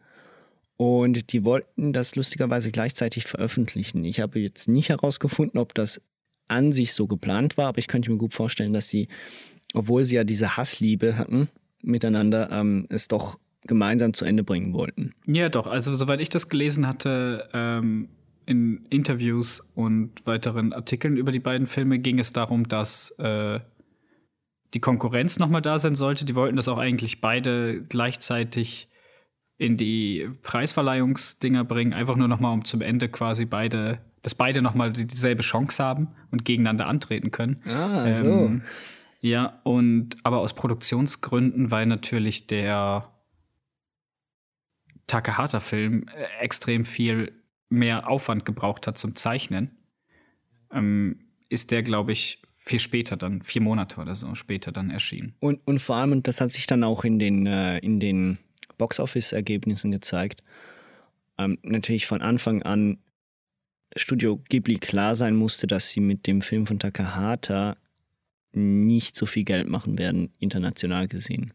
[0.77, 4.05] Und die wollten das lustigerweise gleichzeitig veröffentlichen.
[4.05, 6.01] Ich habe jetzt nicht herausgefunden, ob das
[6.49, 9.09] an sich so geplant war, aber ich könnte mir gut vorstellen, dass sie,
[9.75, 11.49] obwohl sie ja diese Hassliebe hatten
[11.83, 15.15] miteinander, ähm, es doch gemeinsam zu Ende bringen wollten.
[15.27, 15.67] Ja, doch.
[15.67, 18.09] Also, soweit ich das gelesen hatte, ähm,
[18.47, 23.61] in Interviews und weiteren Artikeln über die beiden Filme ging es darum, dass äh,
[24.75, 26.25] die Konkurrenz nochmal da sein sollte.
[26.25, 28.89] Die wollten das auch eigentlich beide gleichzeitig
[29.59, 34.93] in die Preisverleihungsdinger bringen, einfach nur nochmal, um zum Ende quasi beide, dass beide nochmal
[34.93, 37.61] dieselbe Chance haben und gegeneinander antreten können.
[37.67, 38.63] Ah, Ähm,
[39.21, 43.11] ja, und aber aus Produktionsgründen, weil natürlich der
[45.11, 47.33] Takahata-Film äh, extrem viel
[47.69, 49.71] mehr Aufwand gebraucht hat zum Zeichnen,
[50.73, 55.35] ähm, ist der, glaube ich, viel später dann, vier Monate oder so später dann erschienen.
[55.41, 58.39] Und, und vor allem, und das hat sich dann auch in den, äh, in den
[58.79, 60.43] Box-Office-Ergebnissen gezeigt,
[61.39, 62.99] ähm, natürlich von Anfang an
[63.97, 67.77] Studio Ghibli klar sein musste, dass sie mit dem Film von Takahata
[68.53, 71.53] nicht so viel Geld machen werden, international gesehen.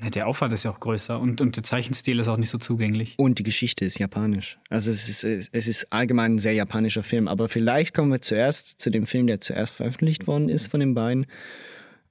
[0.00, 2.58] Ja, Der Aufwand ist ja auch größer und, und der Zeichenstil ist auch nicht so
[2.58, 3.14] zugänglich.
[3.16, 4.58] Und die Geschichte ist japanisch.
[4.68, 7.28] Also es ist, es ist allgemein ein sehr japanischer Film.
[7.28, 10.94] Aber vielleicht kommen wir zuerst zu dem Film, der zuerst veröffentlicht worden ist von den
[10.94, 11.26] beiden.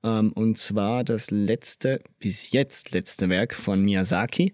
[0.03, 4.53] Ähm, und zwar das letzte, bis jetzt letzte Werk von Miyazaki.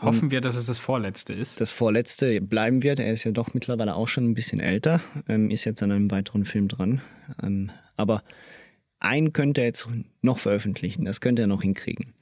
[0.00, 1.60] Hoffen wir, dass es das vorletzte ist.
[1.60, 2.98] Das vorletzte bleiben wird.
[2.98, 5.00] Er ist ja doch mittlerweile auch schon ein bisschen älter.
[5.28, 7.00] Ähm, ist jetzt an einem weiteren Film dran.
[7.42, 8.22] Ähm, aber
[9.04, 9.86] einen könnte er jetzt
[10.22, 11.04] noch veröffentlichen.
[11.04, 12.12] Das könnte er noch hinkriegen.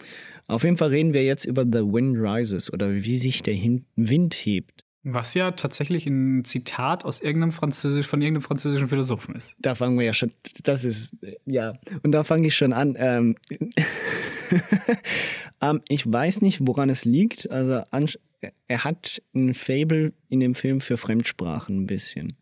[0.47, 3.85] Auf jeden Fall reden wir jetzt über The Wind Rises oder wie sich der Hin
[3.97, 4.85] Wind hebt.
[5.05, 9.57] Was ja tatsächlich ein Zitat aus irgendeinem Französisch, von irgendeinem französischen Philosophen ist.
[9.59, 10.31] Da fangen wir ja schon,
[10.63, 11.75] das ist, ja,
[12.05, 12.95] und da fange ich schon an.
[12.97, 13.35] Ähm,
[15.61, 17.51] ähm, ich weiß nicht, woran es liegt.
[17.51, 17.83] Also,
[18.69, 22.37] er hat ein Fable in dem Film für Fremdsprachen ein bisschen.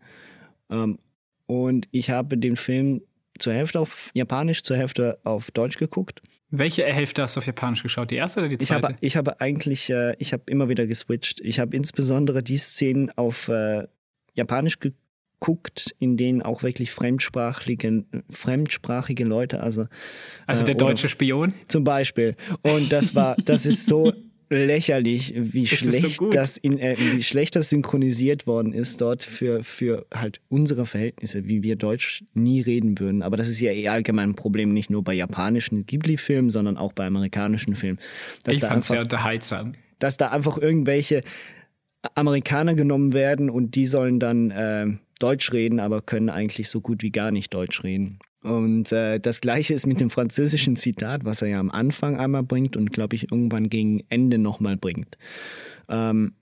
[0.68, 0.98] Ähm,
[1.46, 3.02] und ich habe den Film
[3.38, 6.22] zur Hälfte auf Japanisch, zur Hälfte auf Deutsch geguckt.
[6.50, 8.10] Welche Hälfte hast du auf Japanisch geschaut?
[8.10, 8.88] Die erste oder die Ich zweite?
[8.88, 11.40] habe, ich habe eigentlich, äh, ich habe immer wieder geswitcht.
[11.42, 13.86] Ich habe insbesondere die Szenen auf äh,
[14.34, 19.86] Japanisch geguckt, in denen auch wirklich fremdsprachige, fremdsprachige Leute, also
[20.46, 21.54] also äh, der deutsche Spion?
[21.68, 22.34] zum Beispiel.
[22.62, 24.12] Und das war, das ist so
[24.50, 26.34] lächerlich, wie Das so schlecht gut.
[26.34, 31.46] das in, äh, wie schlecht das synchronisiert worden ist dort für, für halt unsere Verhältnisse,
[31.46, 33.22] wie wir Deutsch nie reden würden.
[33.22, 36.92] Aber das ist ja eh allgemein ein Problem, nicht nur bei japanischen Ghibli-Filmen, sondern auch
[36.92, 37.98] bei amerikanischen Filmen.
[38.44, 39.72] Dass Ich da fand es einfach sehr unterhaltsam.
[40.00, 41.22] dass da einfach irgendwelche
[42.14, 44.86] Amerikaner genommen werden und die sollen dann äh,
[45.20, 48.18] Deutsch reden, aber können eigentlich so gut wie gar nicht Deutsch reden.
[48.42, 52.42] Und äh, das gleiche ist mit dem französischen Zitat, was er ja am Anfang einmal
[52.42, 55.18] bringt und glaube ich irgendwann gegen Ende nochmal bringt.
[55.88, 56.34] Ähm,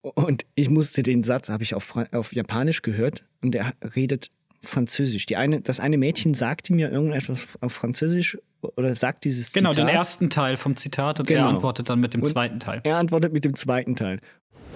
[0.00, 4.30] und ich musste den Satz, habe ich auf, auf Japanisch gehört und er redet
[4.62, 5.26] Französisch.
[5.26, 9.82] Die eine, das eine Mädchen sagte mir irgendetwas auf Französisch oder sagt dieses genau, Zitat.
[9.82, 11.42] Genau, den ersten Teil vom Zitat und genau.
[11.42, 12.80] er antwortet dann mit dem und zweiten Teil.
[12.84, 14.20] Er antwortet mit dem zweiten Teil.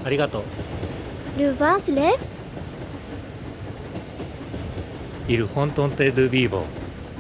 [0.05, 0.45] Arigato.
[1.39, 2.19] Le vin s'élève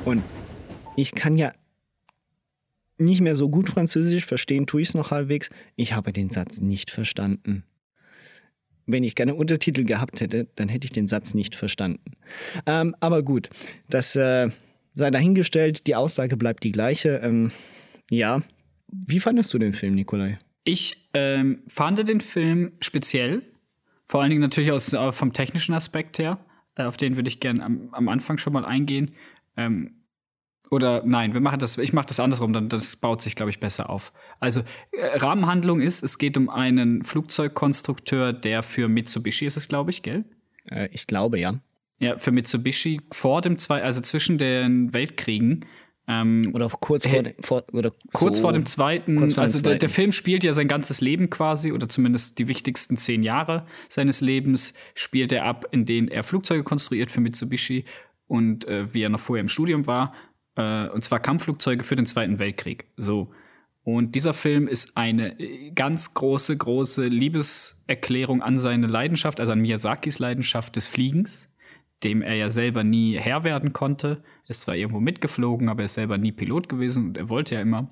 [0.04, 0.24] und
[0.96, 1.52] ich kann ja
[2.98, 5.48] nicht mehr so gut Französisch, verstehen tue ich es noch halbwegs.
[5.76, 7.62] Ich habe den Satz nicht verstanden.
[8.84, 12.16] Wenn ich keine Untertitel gehabt hätte, dann hätte ich den Satz nicht verstanden.
[12.66, 13.48] Ähm, aber gut,
[13.88, 14.48] das äh,
[14.92, 17.20] sei dahingestellt, die Aussage bleibt die gleiche.
[17.22, 17.52] Ähm,
[18.10, 18.42] ja,
[18.88, 20.36] wie fandest du den Film, Nikolai?
[20.64, 23.42] Ich ähm, fand den Film speziell,
[24.08, 26.44] vor allen Dingen natürlich aus, äh, vom technischen Aspekt her.
[26.80, 29.12] Äh, auf den würde ich gerne am, am Anfang schon mal eingehen.
[29.56, 29.94] Ähm,
[30.70, 33.58] oder nein, wir machen das, ich mache das andersrum, dann das baut sich, glaube ich,
[33.58, 34.12] besser auf.
[34.38, 34.60] Also,
[34.92, 40.02] äh, Rahmenhandlung ist, es geht um einen Flugzeugkonstrukteur, der für Mitsubishi ist es, glaube ich,
[40.02, 40.24] gell?
[40.70, 41.54] Äh, ich glaube ja.
[41.98, 45.66] Ja, für Mitsubishi vor dem zwei, also zwischen den Weltkriegen.
[46.12, 48.42] Ähm, Oder kurz vor, Hey, vor, oder kurz so.
[48.42, 49.92] vor dem zweiten, vor dem also der, der Zweiten.
[49.92, 54.74] Film spielt ja sein ganzes Leben quasi, oder zumindest die wichtigsten zehn Jahre seines Lebens
[54.94, 57.84] spielt er ab, in denen er Flugzeuge konstruiert für Mitsubishi
[58.26, 60.14] und äh, wie er noch vorher im Studium war,
[60.56, 62.86] äh, und zwar Kampfflugzeuge für den Zweiten Weltkrieg.
[62.96, 63.30] So.
[63.84, 69.60] Und dieser Film ist eine äh, ganz große, große Liebeserklärung an seine Leidenschaft, also an
[69.60, 71.49] Miyazakis Leidenschaft des Fliegens,
[72.02, 74.22] dem er ja selber nie Herr werden konnte.
[74.44, 77.54] Er ist zwar irgendwo mitgeflogen, aber er ist selber nie Pilot gewesen und er wollte
[77.54, 77.88] ja immer.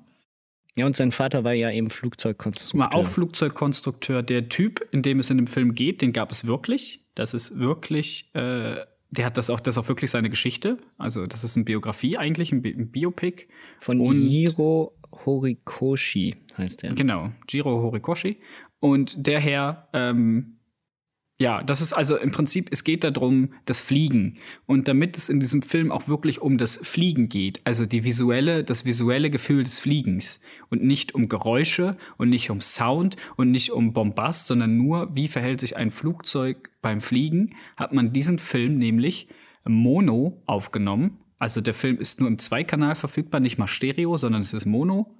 [0.75, 2.79] Ja, und sein Vater war ja eben Flugzeugkonstrukteur.
[2.79, 4.23] War auch Flugzeugkonstrukteur.
[4.23, 7.03] Der Typ, in dem es in dem Film geht, den gab es wirklich.
[7.15, 8.75] Das ist wirklich, äh,
[9.09, 10.77] der hat das auch, das ist auch wirklich seine Geschichte.
[10.97, 13.47] Also, das ist eine Biografie eigentlich, ein, Bi ein Biopic.
[13.79, 14.93] Von Und- Hiro
[15.25, 16.93] Horikoshi heißt er.
[16.93, 18.39] Genau, Jiro Horikoshi.
[18.79, 20.58] Und der Herr, ähm,
[21.41, 24.37] ja, das ist also im Prinzip, es geht darum, das Fliegen.
[24.65, 28.65] Und damit es in diesem Film auch wirklich um das Fliegen geht, also die visuelle,
[28.65, 33.71] das visuelle Gefühl des Fliegens und nicht um Geräusche und nicht um Sound und nicht
[33.71, 38.77] um Bombast, sondern nur, wie verhält sich ein Flugzeug beim Fliegen, hat man diesen Film
[38.77, 39.29] nämlich
[39.63, 41.19] Mono aufgenommen.
[41.37, 45.15] Also der Film ist nur im Zweikanal verfügbar, nicht mal Stereo, sondern es ist Mono.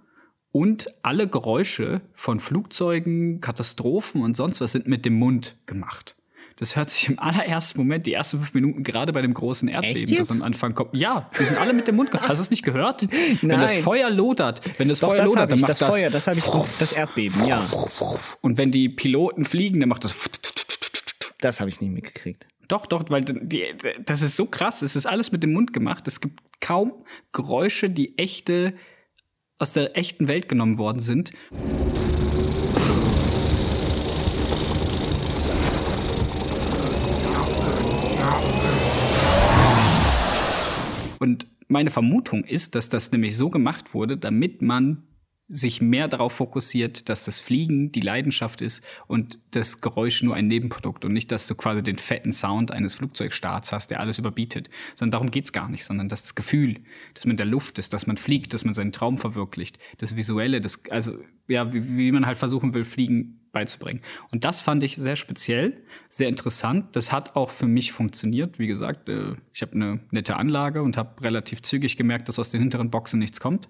[0.51, 6.15] Und alle Geräusche von Flugzeugen, Katastrophen und sonst was sind mit dem Mund gemacht.
[6.59, 10.17] Das hört sich im allerersten Moment, die ersten fünf Minuten, gerade bei dem großen Erdbeben,
[10.17, 10.93] das am Anfang kommt.
[10.93, 12.27] Ja, die sind alle mit dem Mund gemacht.
[12.27, 13.07] Hast du es nicht gehört?
[13.41, 13.83] Wenn das Nein.
[13.83, 15.95] Feuer lodert, wenn das Doch, Feuer das lodert, dann macht das das.
[15.95, 17.65] Feuer, das habe ich, das Erdbeben, ja.
[18.41, 20.29] Und wenn die Piloten fliegen, dann macht das.
[21.39, 22.45] Das habe ich nicht mitgekriegt.
[22.67, 23.63] Doch, doch, weil die,
[24.03, 24.81] das ist so krass.
[24.81, 26.07] Es ist alles mit dem Mund gemacht.
[26.09, 26.91] Es gibt kaum
[27.31, 28.73] Geräusche, die echte
[29.59, 31.31] aus der echten Welt genommen worden sind.
[41.19, 45.03] Und meine Vermutung ist, dass das nämlich so gemacht wurde, damit man
[45.49, 50.47] sich mehr darauf fokussiert, dass das Fliegen die Leidenschaft ist und das Geräusch nur ein
[50.47, 54.69] Nebenprodukt und nicht, dass du quasi den fetten Sound eines Flugzeugstarts hast, der alles überbietet.
[54.93, 56.75] Sondern darum geht's gar nicht, sondern das Gefühl,
[57.15, 60.15] dass man in der Luft ist, dass man fliegt, dass man seinen Traum verwirklicht, das
[60.15, 64.01] Visuelle, das, also ja, wie, wie man halt versuchen will, Fliegen beizubringen.
[64.31, 66.95] Und das fand ich sehr speziell, sehr interessant.
[66.95, 68.59] Das hat auch für mich funktioniert.
[68.59, 72.51] Wie gesagt, äh, ich habe eine nette Anlage und habe relativ zügig gemerkt, dass aus
[72.51, 73.67] den hinteren Boxen nichts kommt.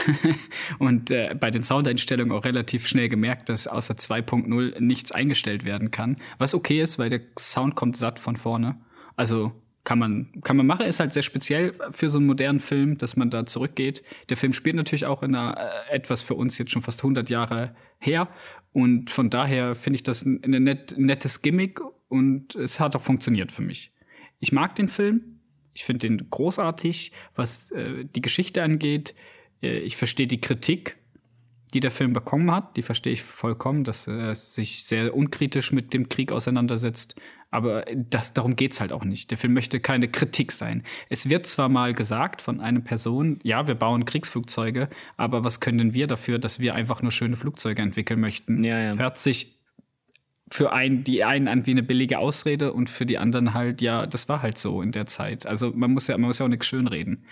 [0.78, 5.90] und äh, bei den Soundeinstellungen auch relativ schnell gemerkt, dass außer 2.0 nichts eingestellt werden
[5.90, 6.16] kann.
[6.38, 8.80] Was okay ist, weil der Sound kommt satt von vorne.
[9.16, 9.52] Also
[9.84, 13.16] kann man, kann man machen, ist halt sehr speziell für so einen modernen Film, dass
[13.16, 14.02] man da zurückgeht.
[14.28, 15.56] Der Film spielt natürlich auch in einer
[15.90, 18.28] äh, etwas für uns jetzt schon fast 100 Jahre her.
[18.72, 23.02] Und von daher finde ich das ein, ein net, nettes Gimmick und es hat auch
[23.02, 23.92] funktioniert für mich.
[24.38, 25.40] Ich mag den Film.
[25.74, 29.14] Ich finde den großartig, was äh, die Geschichte angeht.
[29.62, 30.96] Äh, ich verstehe die Kritik,
[31.74, 32.76] die der Film bekommen hat.
[32.76, 37.20] Die verstehe ich vollkommen, dass er sich sehr unkritisch mit dem Krieg auseinandersetzt.
[37.50, 39.30] Aber das, darum geht's halt auch nicht.
[39.30, 40.84] Der Film möchte keine Kritik sein.
[41.10, 44.88] Es wird zwar mal gesagt von einer Person, ja, wir bauen Kriegsflugzeuge,
[45.18, 48.64] aber was können wir dafür, dass wir einfach nur schöne Flugzeuge entwickeln möchten?
[48.64, 48.96] Ja, ja.
[48.96, 49.60] Hört sich
[50.50, 54.06] für einen, die einen an wie eine billige Ausrede und für die anderen halt, ja,
[54.06, 55.46] das war halt so in der Zeit.
[55.46, 57.26] Also man muss ja, man muss ja auch nichts schönreden.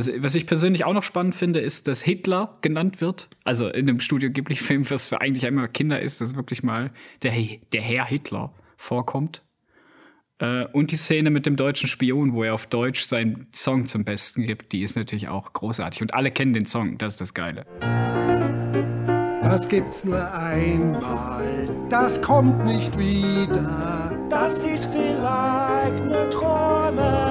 [0.00, 3.28] Also, was ich persönlich auch noch spannend finde, ist, dass Hitler genannt wird.
[3.44, 6.90] Also in dem Studio Ghibli-Film, was für eigentlich immer Kinder ist, dass wirklich mal
[7.22, 7.34] der,
[7.74, 9.42] der Herr Hitler vorkommt.
[10.38, 14.06] Äh, und die Szene mit dem deutschen Spion, wo er auf Deutsch seinen Song zum
[14.06, 16.00] Besten gibt, die ist natürlich auch großartig.
[16.00, 17.66] Und alle kennen den Song, das ist das Geile.
[19.42, 21.44] Das gibt's nur einmal,
[21.90, 24.16] das kommt nicht wieder.
[24.30, 27.29] Das ist vielleicht eine Träumerei.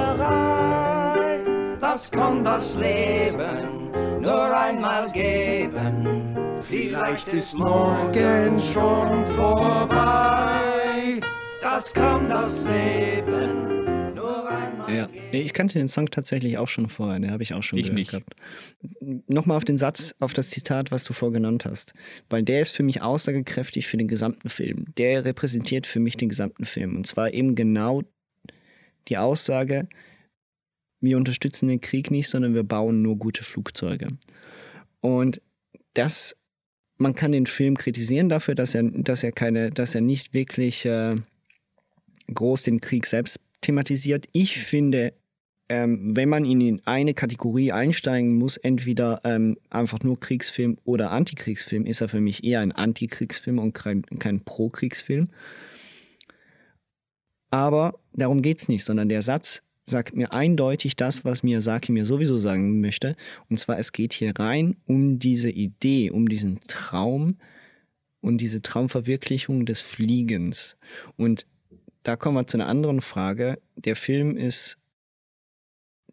[1.92, 3.90] Das kann das Leben
[4.22, 6.38] nur einmal geben.
[6.62, 10.52] Vielleicht ist morgen schon vorbei.
[11.60, 17.20] Das kann das Leben nur einmal Ja, ich kannte den Song tatsächlich auch schon vorher,
[17.20, 18.12] den habe ich auch schon Ich gehört nicht.
[18.12, 18.36] gehabt.
[19.26, 21.96] Nochmal auf den Satz, auf das Zitat, was du vorgenannt hast,
[22.30, 24.86] weil der ist für mich aussagekräftig für den gesamten Film.
[25.00, 28.04] Der repräsentiert für mich den gesamten Film und zwar eben genau
[29.08, 29.88] die Aussage,
[31.02, 34.08] wir unterstützen den Krieg nicht, sondern wir bauen nur gute Flugzeuge.
[35.02, 35.42] Und
[35.94, 36.36] das,
[36.98, 40.86] man kann den Film kritisieren dafür, dass er, dass er keine, dass er nicht wirklich
[40.86, 41.16] äh,
[42.34, 44.28] groß den Krieg selbst thematisiert.
[44.34, 45.14] Ich finde,
[45.70, 51.12] ähm, wenn man ihn in eine Kategorie einsteigen muss, entweder ähm, einfach nur Kriegsfilm oder
[51.12, 55.30] Antikriegsfilm, ist er für mich eher ein Antikriegsfilm und kein, kein Pro-Kriegsfilm.
[57.52, 62.06] Aber darum geht es nicht, sondern der Satz sagt mir eindeutig das, was Miyazaki mir
[62.06, 63.16] sowieso sagen möchte.
[63.50, 67.38] Und zwar, es geht hier rein um diese Idee, um diesen Traum
[68.22, 70.78] und diese Traumverwirklichung des Fliegens.
[71.18, 71.46] Und
[72.04, 73.60] da kommen wir zu einer anderen Frage.
[73.76, 74.78] Der Film ist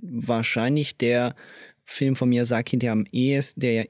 [0.00, 1.34] wahrscheinlich der
[1.84, 3.88] Film von Miyazaki, der am ehesten, der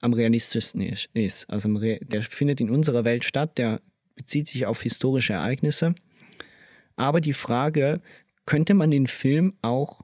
[0.00, 1.48] am realistischsten ist.
[1.48, 3.80] Also der findet in unserer Welt statt, der
[4.14, 5.94] bezieht sich auf historische Ereignisse.
[6.96, 8.00] Aber die Frage,
[8.46, 10.02] könnte man den Film auch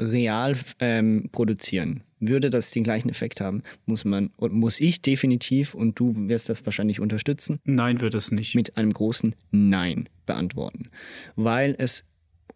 [0.00, 2.02] real ähm, produzieren?
[2.18, 3.62] Würde das den gleichen Effekt haben?
[3.84, 7.60] Muss man, muss ich definitiv, und du wirst das wahrscheinlich unterstützen?
[7.64, 8.54] Nein, wird es nicht.
[8.54, 10.88] Mit einem großen Nein beantworten.
[11.34, 12.04] Weil es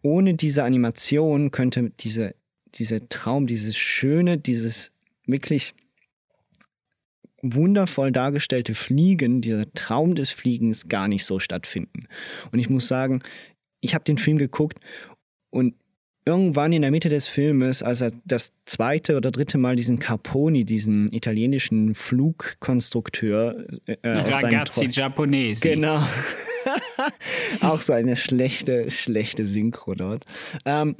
[0.03, 2.35] ohne diese Animation könnte diese,
[2.75, 4.93] dieser Traum, dieses Schöne, dieses
[5.27, 5.75] wirklich
[7.43, 12.07] wundervoll dargestellte Fliegen, dieser Traum des Fliegens gar nicht so stattfinden.
[12.53, 13.23] Und ich muss sagen,
[13.81, 14.79] ich habe den Film geguckt
[15.51, 15.75] und
[16.25, 20.65] irgendwann in der Mitte des Filmes, als er das zweite oder dritte Mal diesen Carponi,
[20.65, 25.69] diesen italienischen Flugkonstrukteur äh, Ragazzi Giapponesi.
[25.69, 26.07] Genau.
[27.61, 30.27] Auch so eine schlechte, schlechte Synchro dort.
[30.65, 30.97] Ähm,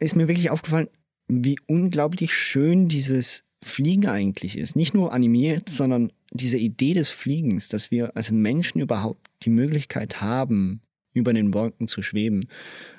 [0.00, 0.88] ist mir wirklich aufgefallen,
[1.28, 4.76] wie unglaublich schön dieses Fliegen eigentlich ist.
[4.76, 10.20] Nicht nur animiert, sondern diese Idee des Fliegens, dass wir als Menschen überhaupt die Möglichkeit
[10.20, 10.82] haben,
[11.16, 12.48] über den Wolken zu schweben.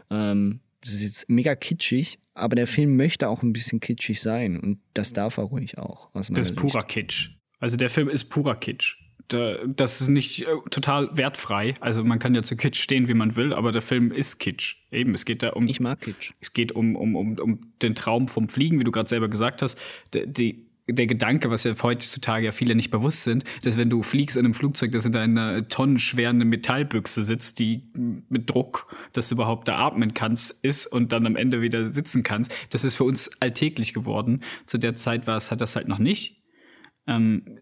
[0.10, 4.60] Ähm, das ist jetzt mega kitschig, aber der Film möchte auch ein bisschen kitschig sein
[4.60, 6.10] und das darf er ruhig auch.
[6.14, 6.88] das ist purer Sicht.
[6.90, 7.30] Kitsch.
[7.60, 8.96] Also der Film ist purer Kitsch.
[9.30, 11.76] Das ist nicht äh, total wertfrei.
[11.82, 14.78] Also man kann ja zu Kitsch stehen, wie man will, aber der Film ist Kitsch.
[14.90, 15.68] Eben, es geht da um.
[15.68, 16.32] Ich mag Kitsch.
[16.40, 19.62] Es geht um, um, um, um den Traum vom Fliegen, wie du gerade selber gesagt
[19.62, 19.78] hast.
[20.14, 24.38] Die der Gedanke, was ja heutzutage ja viele nicht bewusst sind, dass wenn du fliegst
[24.38, 29.68] in einem Flugzeug, das in einer tonnenschweren Metallbüchse sitzt, die mit Druck, dass du überhaupt
[29.68, 33.30] da atmen kannst, ist und dann am Ende wieder sitzen kannst, das ist für uns
[33.42, 34.42] alltäglich geworden.
[34.66, 36.42] Zu der Zeit war es hat das halt noch nicht.
[37.06, 37.60] Ähm,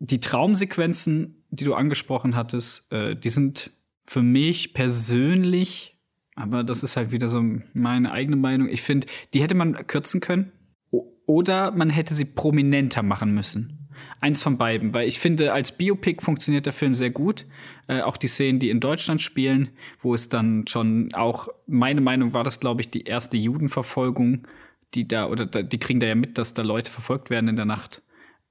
[0.00, 3.70] die Traumsequenzen, die du angesprochen hattest, äh, die sind
[4.04, 5.96] für mich persönlich,
[6.34, 8.68] aber das ist halt wieder so meine eigene Meinung.
[8.68, 10.52] Ich finde, die hätte man kürzen können
[11.26, 13.88] oder man hätte sie prominenter machen müssen.
[14.20, 17.46] Eins von beiden, weil ich finde, als Biopic funktioniert der Film sehr gut.
[17.86, 19.70] Äh, auch die Szenen, die in Deutschland spielen,
[20.00, 24.48] wo es dann schon auch, meine Meinung war das, glaube ich, die erste Judenverfolgung,
[24.94, 27.56] die da, oder da, die kriegen da ja mit, dass da Leute verfolgt werden in
[27.56, 28.02] der Nacht.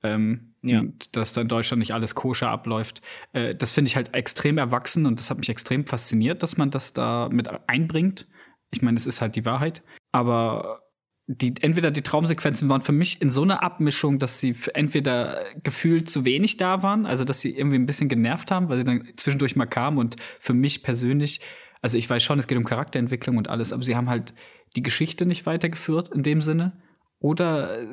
[0.03, 0.79] Ähm, ja.
[0.79, 3.01] Und dass da in Deutschland nicht alles koscher abläuft.
[3.33, 6.71] Äh, das finde ich halt extrem erwachsen und das hat mich extrem fasziniert, dass man
[6.71, 8.27] das da mit einbringt.
[8.71, 9.83] Ich meine, es ist halt die Wahrheit.
[10.11, 10.82] Aber
[11.27, 16.09] die, entweder die Traumsequenzen waren für mich in so einer Abmischung, dass sie entweder gefühlt
[16.09, 19.07] zu wenig da waren, also dass sie irgendwie ein bisschen genervt haben, weil sie dann
[19.15, 21.39] zwischendurch mal kamen und für mich persönlich,
[21.81, 24.33] also ich weiß schon, es geht um Charakterentwicklung und alles, aber sie haben halt
[24.75, 26.73] die Geschichte nicht weitergeführt in dem Sinne.
[27.19, 27.87] Oder äh,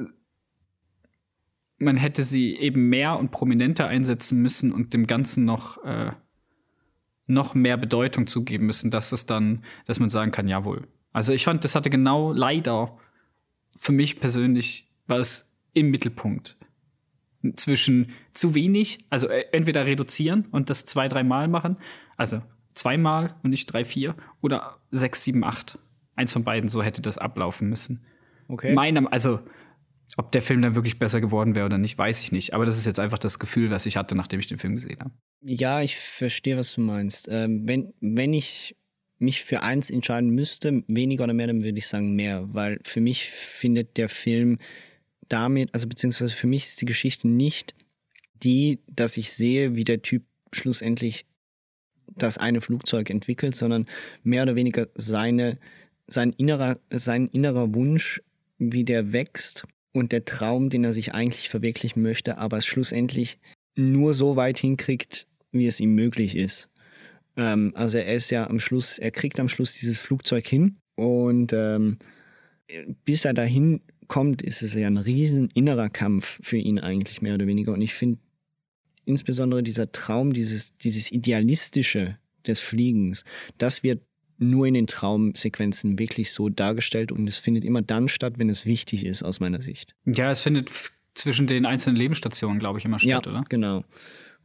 [1.78, 6.10] man hätte sie eben mehr und prominenter einsetzen müssen und dem Ganzen noch, äh,
[7.26, 10.88] noch mehr Bedeutung zugeben müssen, dass es dann, dass man sagen kann, jawohl.
[11.12, 12.98] Also ich fand, das hatte genau leider
[13.80, 16.58] für mich persönlich war es im Mittelpunkt.
[17.56, 21.78] Zwischen zu wenig, also äh, entweder reduzieren und das zwei, dreimal machen,
[22.18, 22.42] also
[22.74, 25.78] zweimal und nicht drei, vier, oder sechs, sieben, acht.
[26.14, 28.04] Eins von beiden, so hätte das ablaufen müssen.
[28.48, 28.74] Okay.
[28.74, 29.40] Meinem, also,
[30.18, 32.52] ob der Film dann wirklich besser geworden wäre oder nicht, weiß ich nicht.
[32.52, 35.00] Aber das ist jetzt einfach das Gefühl, was ich hatte, nachdem ich den Film gesehen
[35.00, 35.14] habe.
[35.40, 37.28] Ja, ich verstehe, was du meinst.
[37.30, 38.76] Ähm, wenn, wenn ich
[39.20, 43.00] mich für eins entscheiden müsste, weniger oder mehr, dann würde ich sagen mehr, weil für
[43.00, 44.58] mich findet der Film
[45.28, 47.74] damit, also beziehungsweise für mich ist die Geschichte nicht
[48.42, 51.26] die, dass ich sehe, wie der Typ schlussendlich
[52.16, 53.86] das eine Flugzeug entwickelt, sondern
[54.22, 55.58] mehr oder weniger seine,
[56.06, 58.22] sein, innerer, sein innerer Wunsch,
[58.58, 63.38] wie der wächst und der Traum, den er sich eigentlich verwirklichen möchte, aber es schlussendlich
[63.76, 66.68] nur so weit hinkriegt, wie es ihm möglich ist.
[67.40, 71.52] Ähm, also er ist ja am Schluss, er kriegt am Schluss dieses Flugzeug hin und
[71.52, 71.98] ähm,
[73.04, 77.34] bis er dahin kommt, ist es ja ein riesen innerer Kampf für ihn eigentlich mehr
[77.34, 77.72] oder weniger.
[77.72, 78.18] Und ich finde
[79.04, 83.24] insbesondere dieser Traum, dieses, dieses Idealistische des Fliegens,
[83.58, 84.02] das wird
[84.38, 88.64] nur in den Traumsequenzen wirklich so dargestellt und es findet immer dann statt, wenn es
[88.66, 89.94] wichtig ist, aus meiner Sicht.
[90.06, 90.70] Ja, es findet
[91.14, 93.44] zwischen den einzelnen Lebensstationen, glaube ich, immer statt, ja, oder?
[93.48, 93.84] Genau.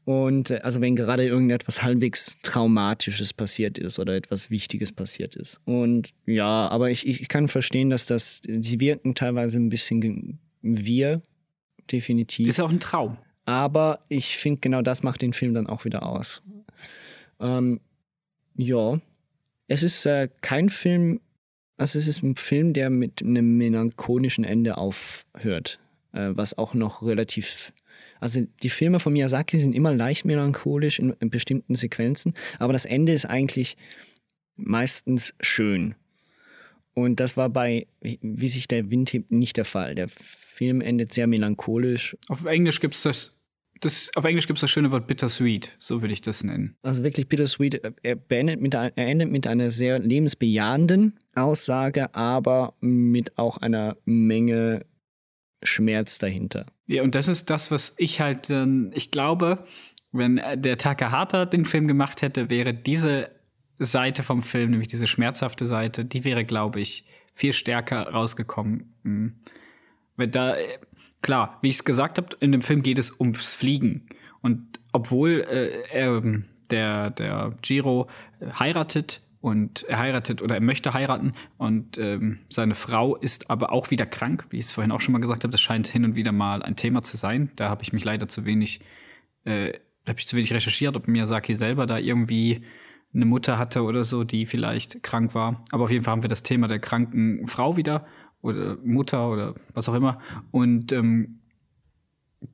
[0.05, 5.59] Und äh, also wenn gerade irgendetwas halbwegs Traumatisches passiert ist oder etwas Wichtiges passiert ist.
[5.65, 11.21] Und ja, aber ich, ich kann verstehen, dass das, sie wirken teilweise ein bisschen wir,
[11.91, 12.47] definitiv.
[12.47, 13.17] Ist auch ein Traum.
[13.45, 16.41] Aber ich finde, genau das macht den Film dann auch wieder aus.
[17.39, 17.81] Ähm,
[18.55, 18.99] ja,
[19.67, 21.19] es ist äh, kein Film,
[21.77, 25.79] also es ist ein Film, der mit einem melancholischen Ende aufhört,
[26.13, 27.73] äh, was auch noch relativ
[28.19, 32.85] also die Filme von Miyazaki sind immer leicht melancholisch in, in, bestimmten Sequenzen, aber das
[32.85, 33.77] Ende ist eigentlich
[34.55, 35.95] meistens schön.
[36.93, 39.95] Und das war bei Wie sich der Wind hebt nicht der Fall.
[39.95, 42.15] Der Film endet sehr melancholisch.
[42.29, 43.35] Auf Englisch gibt es das,
[43.81, 46.77] das, auf Englisch gibt das schöne Wort bittersweet, so würde ich das nennen.
[46.81, 47.81] Also wirklich bittersweet.
[48.01, 54.85] Er, beendet mit, er endet mit einer sehr lebensbejahenden Aussage, aber mit auch einer Menge
[55.65, 56.65] Schmerz dahinter.
[56.87, 59.65] Ja, und das ist das, was ich halt, äh, ich glaube,
[60.11, 63.29] wenn der Takahata den Film gemacht hätte, wäre diese
[63.79, 68.93] Seite vom Film, nämlich diese schmerzhafte Seite, die wäre, glaube ich, viel stärker rausgekommen.
[69.03, 69.35] Mhm.
[70.15, 70.55] Weil da,
[71.21, 74.07] klar, wie ich es gesagt habe, in dem Film geht es ums Fliegen.
[74.41, 76.21] Und obwohl äh, er,
[76.71, 78.07] der, der Giro
[78.57, 83.91] heiratet und er heiratet oder er möchte heiraten und ähm, seine Frau ist aber auch
[83.91, 86.15] wieder krank, wie ich es vorhin auch schon mal gesagt habe, das scheint hin und
[86.15, 87.51] wieder mal ein Thema zu sein.
[87.55, 88.79] Da habe ich mich leider zu wenig,
[89.43, 89.73] äh,
[90.07, 92.63] habe ich zu wenig recherchiert, ob Miyazaki selber da irgendwie
[93.13, 95.63] eine Mutter hatte oder so, die vielleicht krank war.
[95.69, 98.07] Aber auf jeden Fall haben wir das Thema der kranken Frau wieder
[98.41, 100.17] oder Mutter oder was auch immer.
[100.49, 101.41] Und ähm,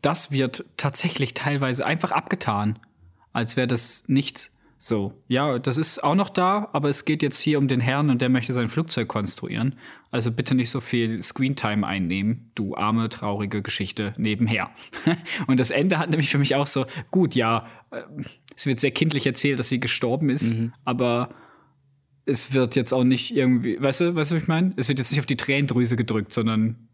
[0.01, 2.79] das wird tatsächlich teilweise einfach abgetan,
[3.31, 4.57] als wäre das nichts.
[4.83, 8.09] So, ja, das ist auch noch da, aber es geht jetzt hier um den Herrn
[8.09, 9.75] und der möchte sein Flugzeug konstruieren.
[10.09, 14.71] Also bitte nicht so viel Screentime einnehmen, du arme, traurige Geschichte nebenher.
[15.47, 18.01] und das Ende hat nämlich für mich auch so, gut, ja, äh,
[18.55, 20.73] es wird sehr kindlich erzählt, dass sie gestorben ist, mhm.
[20.83, 21.29] aber
[22.25, 24.73] es wird jetzt auch nicht irgendwie, weißt du, weißt du, was ich meine?
[24.77, 26.87] Es wird jetzt nicht auf die Tränendrüse gedrückt, sondern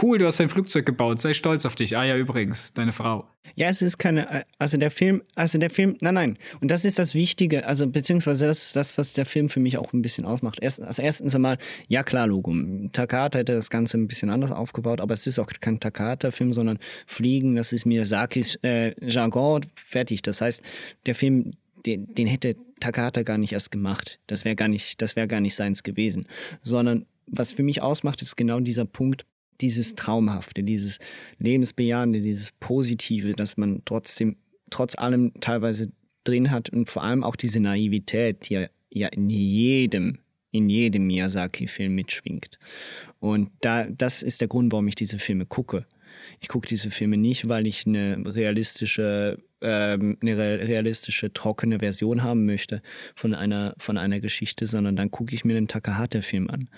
[0.00, 1.96] Cool, du hast ein Flugzeug gebaut, sei stolz auf dich.
[1.96, 3.26] Ah ja, übrigens, deine Frau.
[3.56, 6.38] Ja, es ist keine, also der Film, also der Film, nein, nein.
[6.60, 9.92] Und das ist das Wichtige, also beziehungsweise das, das was der Film für mich auch
[9.92, 10.60] ein bisschen ausmacht.
[10.62, 12.54] Erst, also erstens einmal, ja klar, Logo.
[12.92, 16.78] Takata hätte das Ganze ein bisschen anders aufgebaut, aber es ist auch kein Takata-Film, sondern
[17.06, 20.22] Fliegen, das ist Miyazakis äh, Jargon, fertig.
[20.22, 20.62] Das heißt,
[21.06, 21.52] der Film,
[21.84, 24.20] den, den hätte Takata gar nicht erst gemacht.
[24.26, 26.26] Das wäre gar nicht, das wäre gar nicht seins gewesen.
[26.62, 29.24] Sondern was für mich ausmacht, ist genau dieser Punkt,
[29.60, 30.98] dieses Traumhafte, dieses
[31.38, 34.36] Lebensbejahende, dieses Positive, das man trotzdem,
[34.70, 35.92] trotz allem teilweise
[36.24, 40.18] drin hat und vor allem auch diese Naivität, die ja, in jedem,
[40.50, 42.58] in jedem Miyazaki-Film mitschwingt.
[43.20, 45.86] Und da, das ist der Grund, warum ich diese Filme gucke.
[46.40, 52.46] Ich gucke diese Filme nicht, weil ich eine realistische, ähm, eine realistische, trockene Version haben
[52.46, 52.82] möchte
[53.14, 56.68] von einer, von einer Geschichte, sondern dann gucke ich mir den Takahata-Film an.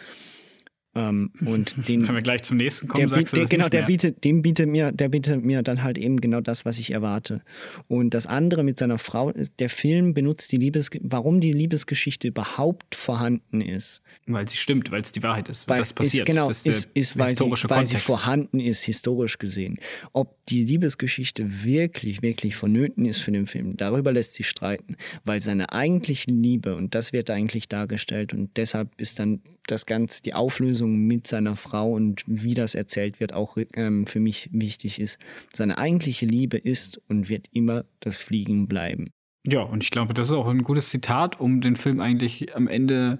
[0.95, 3.83] Ähm, und den, Wenn wir gleich zum nächsten kommen, der, sagst du der, Genau, der
[3.83, 7.43] bietet, dem bietet mir, der bietet mir dann halt eben genau das, was ich erwarte.
[7.89, 12.29] Und das andere mit seiner Frau ist, der Film benutzt die Liebes, warum die Liebesgeschichte
[12.29, 14.03] überhaupt vorhanden ist.
[14.27, 16.29] Weil sie stimmt, weil es die Wahrheit ist, weil das passiert.
[16.29, 19.79] Ist, genau, das ist, ist, weil, sie, weil sie vorhanden ist, historisch gesehen.
[20.13, 24.97] Ob die Liebesgeschichte wirklich, wirklich vonnöten ist für den Film, darüber lässt sich streiten.
[25.25, 30.23] Weil seine eigentliche Liebe, und das wird eigentlich dargestellt, und deshalb ist dann das Ganze,
[30.23, 35.01] die Auflösung mit seiner Frau und wie das erzählt wird, auch ähm, für mich wichtig
[35.01, 35.19] ist.
[35.53, 39.11] Seine eigentliche Liebe ist und wird immer das Fliegen bleiben.
[39.47, 42.69] Ja, und ich glaube, das ist auch ein gutes Zitat, um den Film eigentlich am
[42.69, 43.19] Ende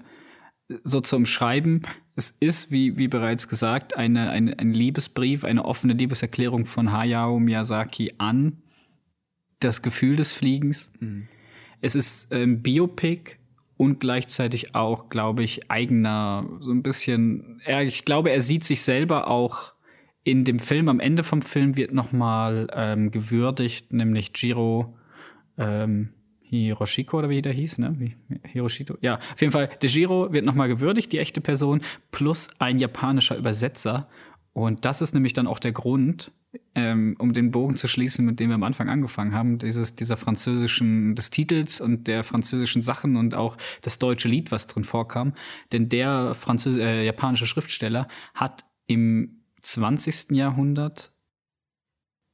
[0.83, 1.81] so zu umschreiben.
[2.15, 7.39] Es ist, wie, wie bereits gesagt, eine, eine, ein Liebesbrief, eine offene Liebeserklärung von Hayao
[7.39, 8.61] Miyazaki an
[9.59, 10.91] das Gefühl des Fliegens.
[10.99, 11.27] Mhm.
[11.81, 13.37] Es ist ein Biopic
[13.77, 18.81] und gleichzeitig auch, glaube ich, eigener, so ein bisschen, er, ich glaube, er sieht sich
[18.81, 19.73] selber auch
[20.23, 24.95] in dem Film, am Ende vom Film wird nochmal ähm, gewürdigt, nämlich Jiro
[25.57, 26.13] ähm,
[26.43, 27.95] Hiroshiko oder wie der hieß, ne?
[27.97, 28.15] Wie,
[28.47, 28.97] Hiroshito?
[29.01, 33.35] Ja, auf jeden Fall, der Jiro wird nochmal gewürdigt, die echte Person, plus ein japanischer
[33.35, 34.07] Übersetzer.
[34.53, 36.31] Und das ist nämlich dann auch der Grund,
[36.75, 40.17] ähm, um den Bogen zu schließen, mit dem wir am Anfang angefangen haben, dieses, dieser
[40.17, 45.33] französischen, des Titels und der französischen Sachen und auch das deutsche Lied, was drin vorkam.
[45.71, 50.31] Denn der Französ äh, japanische Schriftsteller hat im 20.
[50.31, 51.11] Jahrhundert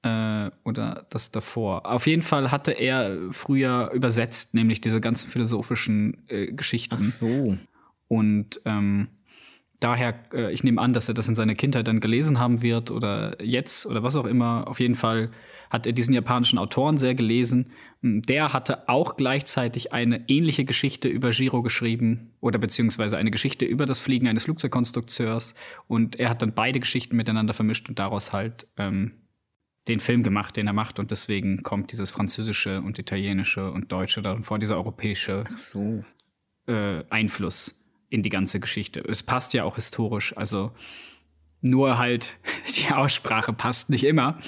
[0.04, 1.86] äh, oder das davor.
[1.86, 6.98] Auf jeden Fall hatte er früher übersetzt, nämlich diese ganzen philosophischen äh, Geschichten.
[7.00, 7.58] Ach so.
[8.08, 9.10] Und ähm,
[9.80, 12.92] daher, äh, ich nehme an, dass er das in seiner Kindheit dann gelesen haben wird
[12.92, 14.68] oder jetzt oder was auch immer.
[14.68, 15.32] Auf jeden Fall
[15.70, 17.72] hat er diesen japanischen Autoren sehr gelesen.
[18.02, 23.66] Hm, der hatte auch gleichzeitig eine ähnliche Geschichte über Giro geschrieben oder beziehungsweise eine Geschichte
[23.66, 25.56] über das Fliegen eines Flugzeugkonstrukteurs.
[25.88, 29.14] Und er hat dann beide Geschichten miteinander vermischt und daraus halt ähm,
[29.88, 31.00] den Film gemacht, den er macht.
[31.00, 36.04] Und deswegen kommt dieses Französische und Italienische und Deutsche dann vor, dieser europäische so
[36.68, 37.79] äh, Einfluss
[38.10, 39.02] in die ganze Geschichte.
[39.02, 40.72] Es passt ja auch historisch, also
[41.62, 42.38] nur halt
[42.78, 44.40] die Aussprache passt nicht immer.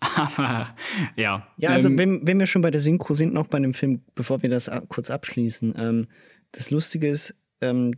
[0.00, 0.74] Aber
[1.16, 1.48] ja.
[1.56, 4.02] Ja, also ähm, wenn, wenn wir schon bei der Synchro sind, noch bei dem Film,
[4.14, 6.06] bevor wir das kurz abschließen, ähm,
[6.52, 7.94] das Lustige ist, ähm,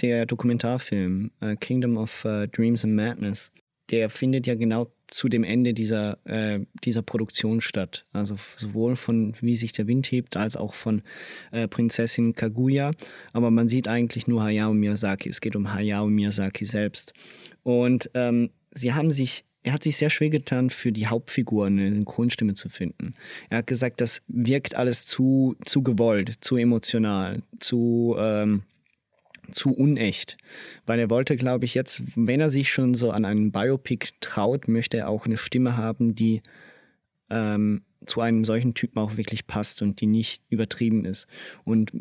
[0.00, 3.52] der Dokumentarfilm äh, Kingdom of äh, Dreams and Madness,
[3.92, 8.06] der findet ja genau zu dem Ende dieser, äh, dieser Produktion statt.
[8.12, 11.02] Also sowohl von Wie sich der Wind hebt, als auch von
[11.52, 12.92] äh, Prinzessin Kaguya.
[13.34, 15.28] Aber man sieht eigentlich nur Hayao Miyazaki.
[15.28, 17.12] Es geht um Hayao Miyazaki selbst.
[17.62, 21.92] Und ähm, sie haben sich er hat sich sehr schwer getan, für die Hauptfigur eine
[21.92, 23.14] Synchronstimme zu finden.
[23.48, 28.64] Er hat gesagt, das wirkt alles zu, zu gewollt, zu emotional, zu, ähm,
[29.52, 30.36] zu unecht.
[30.86, 34.68] Weil er wollte, glaube ich, jetzt, wenn er sich schon so an einen Biopic traut,
[34.68, 36.42] möchte er auch eine Stimme haben, die
[37.30, 41.26] ähm, zu einem solchen Typen auch wirklich passt und die nicht übertrieben ist.
[41.64, 41.92] Und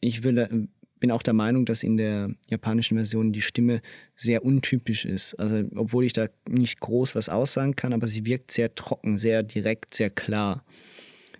[0.00, 3.80] ich will, bin auch der Meinung, dass in der japanischen Version die Stimme
[4.14, 5.34] sehr untypisch ist.
[5.34, 9.42] Also, obwohl ich da nicht groß was aussagen kann, aber sie wirkt sehr trocken, sehr
[9.42, 10.64] direkt, sehr klar,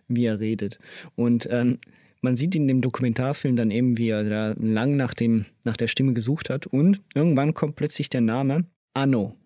[0.09, 0.79] wie er redet.
[1.15, 1.79] Und ähm,
[2.21, 5.87] man sieht in dem Dokumentarfilm dann eben, wie er da lang nach, dem, nach der
[5.87, 9.37] Stimme gesucht hat und irgendwann kommt plötzlich der Name Anno.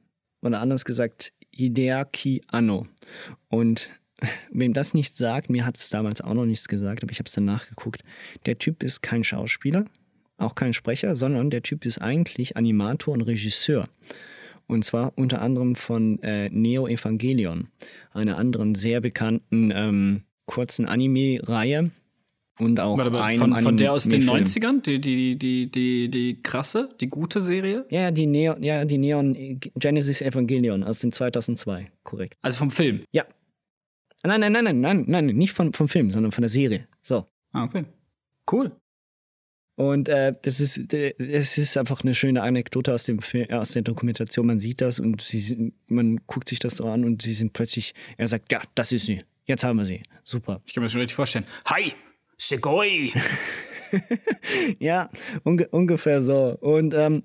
[0.43, 2.87] Oder anders gesagt, Hideaki Anno.
[3.49, 3.91] Und
[4.51, 7.29] wem das nicht sagt, mir hat es damals auch noch nichts gesagt, aber ich habe
[7.29, 8.03] es dann nachgeguckt.
[8.47, 9.85] Der Typ ist kein Schauspieler,
[10.37, 13.89] auch kein Sprecher, sondern der Typ ist eigentlich Animator und Regisseur.
[14.67, 17.69] Und zwar unter anderem von äh, Neo Evangelion,
[18.13, 21.91] einer anderen sehr bekannten ähm, kurzen Anime-Reihe.
[22.59, 24.45] Und auch Warte, einem von, von der aus den Anime-Film.
[24.45, 27.85] 90ern, die, die, die, die, die krasse, die gute Serie?
[27.91, 32.39] Ja, die Neon, ja, die Neon Genesis Evangelion aus dem 2002, korrekt.
[32.43, 33.03] Also vom Film.
[33.13, 33.25] Ja.
[34.23, 36.87] Nein, nein, nein, nein, nein, nein, nicht von, vom Film, sondern von der Serie.
[37.03, 37.27] So.
[37.53, 37.85] Ah, okay.
[38.51, 38.73] Cool.
[39.77, 43.83] Und äh, das ist, es ist einfach eine schöne Anekdote aus dem Film, aus der
[43.83, 44.47] Dokumentation.
[44.47, 47.95] Man sieht das und sie, man guckt sich das so an und sie sind plötzlich,
[48.17, 49.25] er sagt, ja, das ist sie.
[49.47, 50.03] Jetzt haben wir sie.
[50.23, 50.63] Super.
[50.65, 51.45] Ich kann mir das schon richtig vorstellen.
[51.67, 51.93] Hi,
[52.39, 53.13] Segoi!
[54.79, 55.11] Ja,
[55.45, 56.57] unge ungefähr so.
[56.61, 57.23] Und ähm,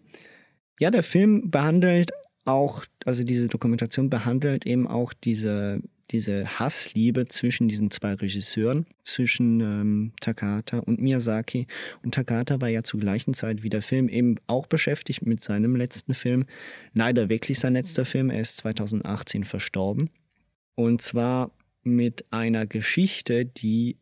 [0.80, 2.12] ja, der Film behandelt
[2.45, 5.82] auch, also diese Dokumentation behandelt eben auch diese,
[6.12, 11.68] diese Hassliebe zwischen diesen zwei Regisseuren, zwischen ähm, Takahata und Miyazaki.
[12.03, 15.76] Und Takahata war ja zur gleichen Zeit wie der Film eben auch beschäftigt mit seinem
[15.76, 16.45] letzten Film.
[16.93, 18.30] Leider wirklich sein letzter Film.
[18.30, 20.10] Er ist 2018 verstorben.
[20.76, 21.51] Und zwar
[21.84, 23.97] mit einer Geschichte, die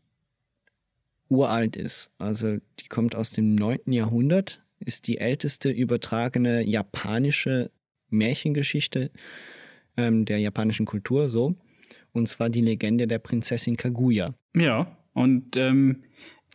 [1.30, 2.10] uralt ist.
[2.18, 3.92] Also die kommt aus dem 9.
[3.92, 7.72] Jahrhundert, ist die älteste übertragene japanische
[8.10, 9.12] Märchengeschichte
[9.98, 11.56] ähm, der japanischen Kultur, so.
[12.14, 14.34] Und zwar die Legende der Prinzessin Kaguya.
[14.56, 16.04] Ja, und ähm,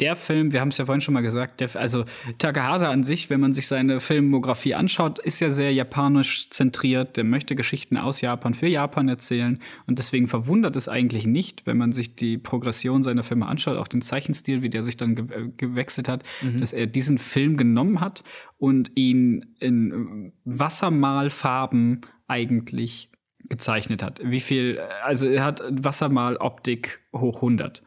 [0.02, 2.04] der Film, wir haben es ja vorhin schon mal gesagt, der, also
[2.38, 7.16] Takahata an sich, wenn man sich seine Filmografie anschaut, ist ja sehr japanisch zentriert.
[7.16, 9.60] Der möchte Geschichten aus Japan für Japan erzählen.
[9.86, 13.86] Und deswegen verwundert es eigentlich nicht, wenn man sich die Progression seiner Filme anschaut, auch
[13.86, 16.24] den Zeichenstil, wie der sich dann ge äh, gewechselt hat,
[16.58, 18.24] dass er diesen Film genommen hat
[18.58, 23.12] und ihn in Wassermalfarben eigentlich
[23.48, 24.20] gezeichnet hat.
[24.24, 27.82] Wie viel, also er hat Wassermaloptik hoch 100.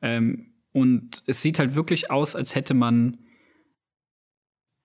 [0.00, 3.18] Ähm, und es sieht halt wirklich aus, als hätte man,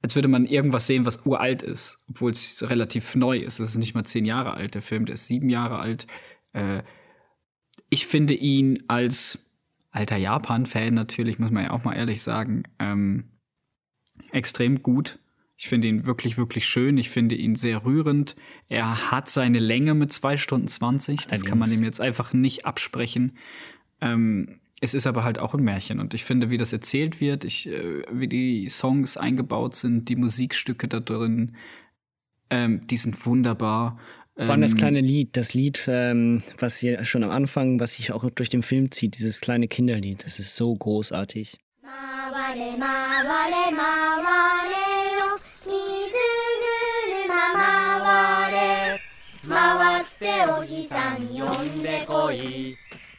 [0.02, 3.60] als würde man irgendwas sehen, was uralt ist, obwohl es relativ neu ist.
[3.60, 6.08] Es ist nicht mal zehn Jahre alt, der Film, der ist sieben Jahre alt.
[6.54, 6.84] Äh,
[7.90, 9.52] ich finde ihn als
[9.92, 13.30] alter Japan-Fan natürlich, muss man ja auch mal ehrlich sagen, ähm,
[14.32, 15.20] extrem gut.
[15.56, 16.98] Ich finde ihn wirklich, wirklich schön.
[16.98, 18.36] Ich finde ihn sehr rührend.
[18.70, 21.28] Er hat seine Länge mit zwei Stunden 20.
[21.28, 23.38] Das kann man ihm jetzt einfach nicht absprechen.
[24.02, 26.02] Ähm, es ist aber halt auch ein Märchen.
[26.02, 30.18] Und ich finde, wie das erzählt wird, ich, äh, wie die Songs eingebaut sind, die
[30.18, 31.56] Musikstücke da drin,
[32.50, 33.98] ähm, die sind wunderbar.
[34.36, 37.94] Vor allem das Ähm, kleine Lied, das Lied, ähm, was hier schon am Anfang, was
[37.94, 41.60] sich auch durch den Film zieht, dieses kleine Kinderlied, das ist so großartig.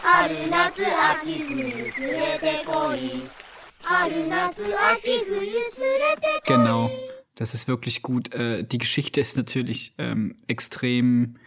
[0.02, 0.84] 春夏
[1.22, 3.24] 秋冬連れてこい
[3.82, 6.90] 春夏秋冬連れてこい Genau,
[7.36, 8.34] das ist wirklich gut.
[8.34, 11.38] Äh, die Geschichte ist natürlich ähm, extrem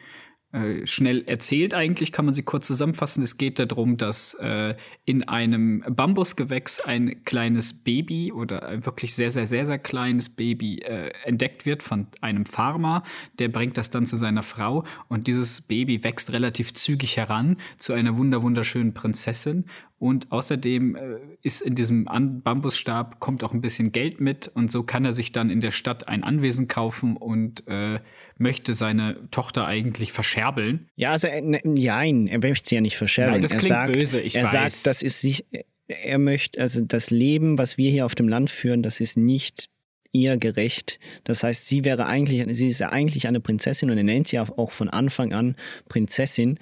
[0.55, 3.21] äh, schnell erzählt eigentlich, kann man sie kurz zusammenfassen.
[3.21, 9.31] Es geht darum, dass äh, in einem Bambusgewächs ein kleines Baby oder ein wirklich sehr,
[9.31, 13.03] sehr, sehr, sehr kleines Baby äh, entdeckt wird von einem Farmer.
[13.37, 17.91] Der bringt das dann zu seiner Frau und dieses Baby wächst relativ zügig heran zu
[17.91, 19.65] einer wunder wunderschönen Prinzessin
[20.05, 20.99] und außerdem äh,
[21.41, 25.31] ist in diesem Bambusstab kommt auch ein bisschen Geld mit und so kann er sich
[25.31, 27.99] dann in der Stadt ein Anwesen kaufen und äh,
[28.37, 30.87] möchte seine Tochter eigentlich verscherbeln.
[30.95, 33.33] Ja, also äh, nein, er möchte sie ja nicht verscherbeln.
[33.33, 34.51] Nein, das er klingt sagt, böse, ich er weiß.
[34.51, 35.43] sagt, das ist sich,
[35.87, 39.71] er möchte, also das Leben, was wir hier auf dem Land führen, das ist nicht
[40.11, 40.99] ihr gerecht.
[41.23, 44.37] Das heißt, sie wäre eigentlich, sie ist ja eigentlich eine Prinzessin und er nennt sie
[44.39, 45.55] auch von Anfang an
[45.89, 46.59] Prinzessin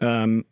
[0.00, 0.44] ähm,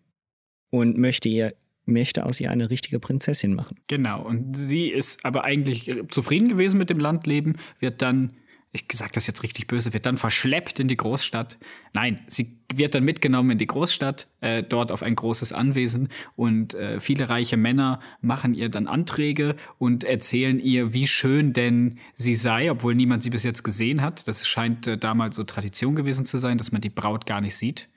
[0.71, 1.53] und möchte ihr
[1.87, 3.79] möchte aus ihr eine richtige Prinzessin machen.
[3.87, 8.37] Genau, und sie ist aber eigentlich zufrieden gewesen mit dem Landleben, wird dann,
[8.73, 11.57] ich sage das jetzt richtig böse, wird dann verschleppt in die Großstadt.
[11.95, 16.75] Nein, sie wird dann mitgenommen in die Großstadt, äh, dort auf ein großes Anwesen und
[16.75, 22.35] äh, viele reiche Männer machen ihr dann Anträge und erzählen ihr, wie schön denn sie
[22.35, 24.27] sei, obwohl niemand sie bis jetzt gesehen hat.
[24.27, 27.57] Das scheint äh, damals so Tradition gewesen zu sein, dass man die Braut gar nicht
[27.57, 27.89] sieht.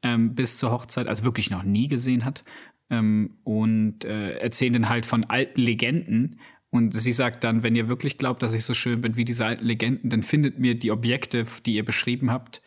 [0.00, 2.44] Ähm, bis zur Hochzeit, also wirklich noch nie gesehen hat
[2.90, 6.40] ähm, und äh, erzählen dann halt von alten Legenden.
[6.70, 9.46] Und sie sagt dann, wenn ihr wirklich glaubt, dass ich so schön bin wie diese
[9.46, 12.62] alten Legenden, dann findet mir die Objekte, die ihr beschrieben habt.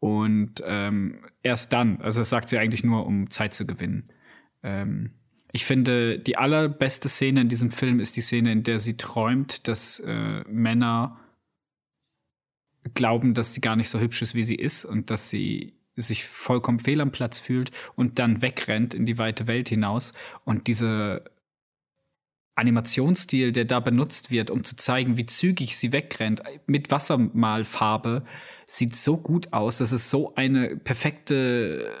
[0.00, 4.12] Und ähm, erst dann, also das sagt sie eigentlich nur, um Zeit zu gewinnen.
[4.62, 5.12] Ähm,
[5.50, 9.66] ich finde, die allerbeste Szene in diesem Film ist die Szene, in der sie träumt,
[9.66, 11.18] dass äh, Männer
[12.94, 16.24] glauben, dass sie gar nicht so hübsch ist, wie sie ist und dass sie sich
[16.24, 20.12] vollkommen fehl am Platz fühlt und dann wegrennt in die weite Welt hinaus.
[20.44, 21.22] Und dieser
[22.54, 28.24] Animationsstil, der da benutzt wird, um zu zeigen, wie zügig sie wegrennt, mit Wassermalfarbe,
[28.66, 29.78] sieht so gut aus.
[29.78, 31.94] Das ist so eine perfekte,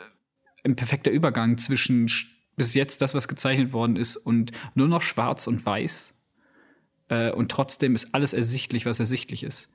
[0.64, 2.10] ein perfekter Übergang zwischen
[2.56, 6.14] bis jetzt das, was gezeichnet worden ist, und nur noch schwarz und weiß.
[7.08, 9.72] Äh, und trotzdem ist alles ersichtlich, was ersichtlich ist.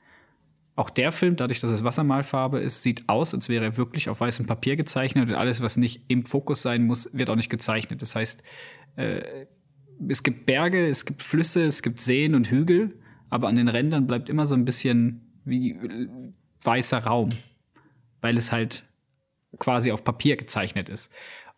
[0.76, 4.21] Auch der Film, dadurch, dass es Wassermalfarbe ist, sieht aus, als wäre er wirklich auf
[4.21, 8.01] weißem Papier gezeichnet und alles, was nicht im Fokus sein muss, wird auch nicht gezeichnet.
[8.01, 8.43] Das heißt,
[8.95, 9.45] äh,
[10.07, 12.99] es gibt Berge, es gibt Flüsse, es gibt Seen und Hügel,
[13.30, 15.78] aber an den Rändern bleibt immer so ein bisschen wie
[16.63, 17.30] weißer Raum,
[18.21, 18.84] weil es halt
[19.59, 21.11] quasi auf Papier gezeichnet ist.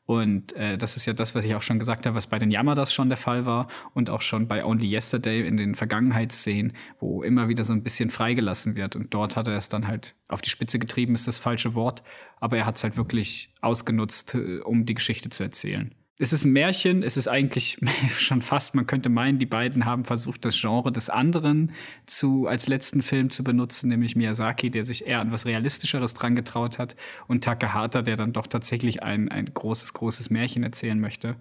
[0.06, 2.52] Und äh, das ist ja das, was ich auch schon gesagt habe, was bei den
[2.52, 7.24] Yamadas schon der Fall war und auch schon bei Only Yesterday in den Vergangenheitsszenen, wo
[7.24, 8.96] immer wieder so ein bisschen freigelassen wird.
[8.96, 12.04] Und dort hat er es dann halt auf die Spitze getrieben, ist das falsche Wort,
[12.40, 16.46] aber er hat es halt wirklich ausgenutzt, äh, um die Geschichte zu erzählen es ist
[16.46, 17.78] ein Märchen, es ist eigentlich
[18.10, 21.74] schon fast, man könnte meinen, die beiden haben versucht, das Genre des anderen
[22.06, 26.36] zu, als letzten Film zu benutzen, nämlich Miyazaki, der sich eher an was Realistischeres dran
[26.36, 26.96] getraut hat,
[27.28, 31.36] und Takahata, der dann doch tatsächlich ein, ein großes, großes Märchen erzählen möchte.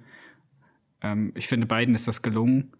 [1.02, 2.72] Ähm, ich finde, beiden ist das gelungen.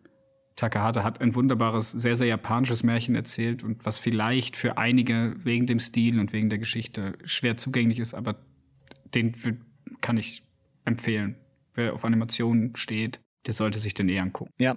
[0.56, 5.66] Takahata hat ein wunderbares, sehr, sehr japanisches Märchen erzählt und was vielleicht für einige wegen
[5.66, 8.36] dem Stil und wegen der Geschichte schwer zugänglich ist, aber
[9.14, 9.32] den
[10.00, 10.44] kann ich
[10.84, 11.36] empfehlen
[11.74, 14.52] wer auf Animationen steht, der sollte sich den eh angucken.
[14.60, 14.76] Ja,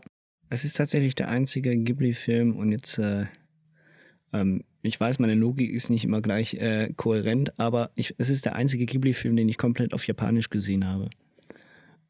[0.50, 3.26] es ist tatsächlich der einzige Ghibli-Film und jetzt, äh,
[4.34, 8.45] ähm, ich weiß, meine Logik ist nicht immer gleich äh, kohärent, aber ich, es ist
[8.45, 11.10] der einzige Ghibli-Film, den ich komplett auf Japanisch gesehen habe.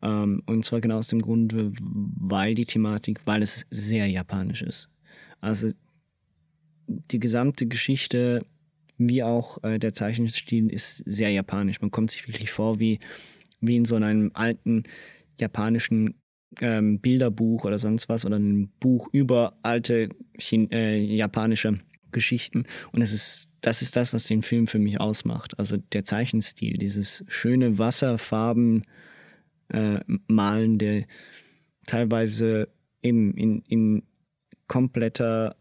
[0.01, 4.89] Ähm, und zwar genau aus dem Grund, weil die Thematik, weil es sehr japanisch ist.
[5.41, 5.69] Also
[6.87, 8.45] die gesamte Geschichte,
[8.97, 11.81] wie auch äh, der Zeichenstil, ist sehr japanisch.
[11.81, 12.99] Man kommt sich wirklich vor wie
[13.59, 14.83] wie in so einem alten
[15.39, 16.15] japanischen
[16.61, 21.79] ähm, Bilderbuch oder sonst was oder ein Buch über alte Chin äh, japanische
[22.11, 22.65] Geschichten.
[22.91, 25.59] Und es ist, das ist das, was den Film für mich ausmacht.
[25.59, 28.83] Also der Zeichenstil, dieses schöne Wasserfarben
[29.69, 31.05] äh, malen, der
[31.85, 32.69] teilweise
[33.01, 34.03] eben in, in
[34.67, 35.55] kompletter,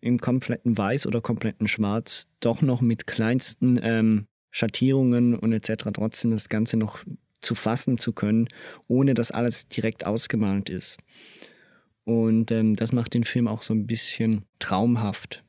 [0.00, 5.84] im kompletten Weiß oder kompletten Schwarz doch noch mit kleinsten ähm, Schattierungen und etc.
[5.94, 7.04] trotzdem das Ganze noch
[7.42, 8.48] zu fassen zu können,
[8.88, 10.98] ohne dass alles direkt ausgemalt ist.
[12.04, 15.44] Und ähm, das macht den Film auch so ein bisschen traumhaft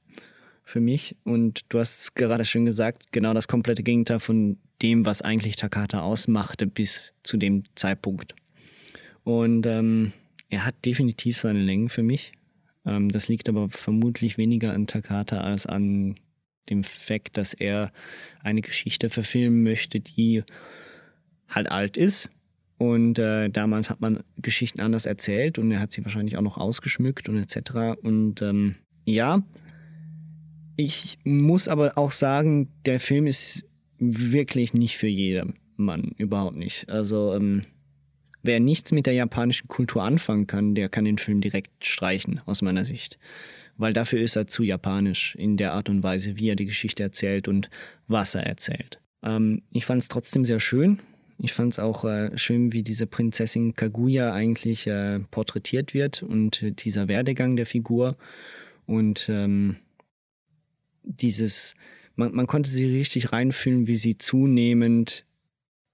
[0.63, 1.15] für mich.
[1.23, 6.01] Und du hast gerade schon gesagt, genau das komplette Gegenteil von dem, was eigentlich Takata
[6.01, 8.35] ausmachte bis zu dem Zeitpunkt.
[9.23, 10.13] Und ähm,
[10.49, 12.33] er hat definitiv seine Längen für mich.
[12.85, 16.15] Ähm, das liegt aber vermutlich weniger an Takata als an
[16.69, 17.91] dem Fakt, dass er
[18.41, 20.43] eine Geschichte verfilmen möchte, die
[21.56, 22.30] halt alt ist.
[22.78, 26.58] Und äh, damals hat man Geschichten anders erzählt und er hat sie wahrscheinlich auch noch
[26.58, 27.97] ausgeschmückt und etc.
[28.01, 28.76] Und ähm,
[29.06, 29.43] ja,
[30.76, 33.64] ich muss aber auch sagen, der Film ist
[33.99, 36.89] wirklich nicht für jedermann, überhaupt nicht.
[36.89, 37.62] Also ähm,
[38.41, 42.62] wer nichts mit der japanischen Kultur anfangen kann, der kann den Film direkt streichen, aus
[42.62, 43.18] meiner Sicht.
[43.78, 47.01] Weil dafür ist er zu japanisch in der Art und Weise, wie er die Geschichte
[47.01, 47.70] erzählt und
[48.08, 48.99] was er erzählt.
[49.24, 50.99] Ähm, ich fand es trotzdem sehr schön.
[51.39, 56.84] Ich fand es auch äh, schön, wie diese Prinzessin Kaguya eigentlich äh, porträtiert wird und
[56.84, 58.17] dieser Werdegang der Figur.
[58.86, 59.77] Und ähm,
[61.03, 61.75] dieses,
[62.15, 65.25] man, man konnte sie richtig reinfühlen, wie sie zunehmend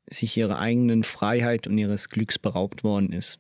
[0.09, 3.37] sich ihrer eigenen Freiheit und ihres Glücks beraubt worden ist.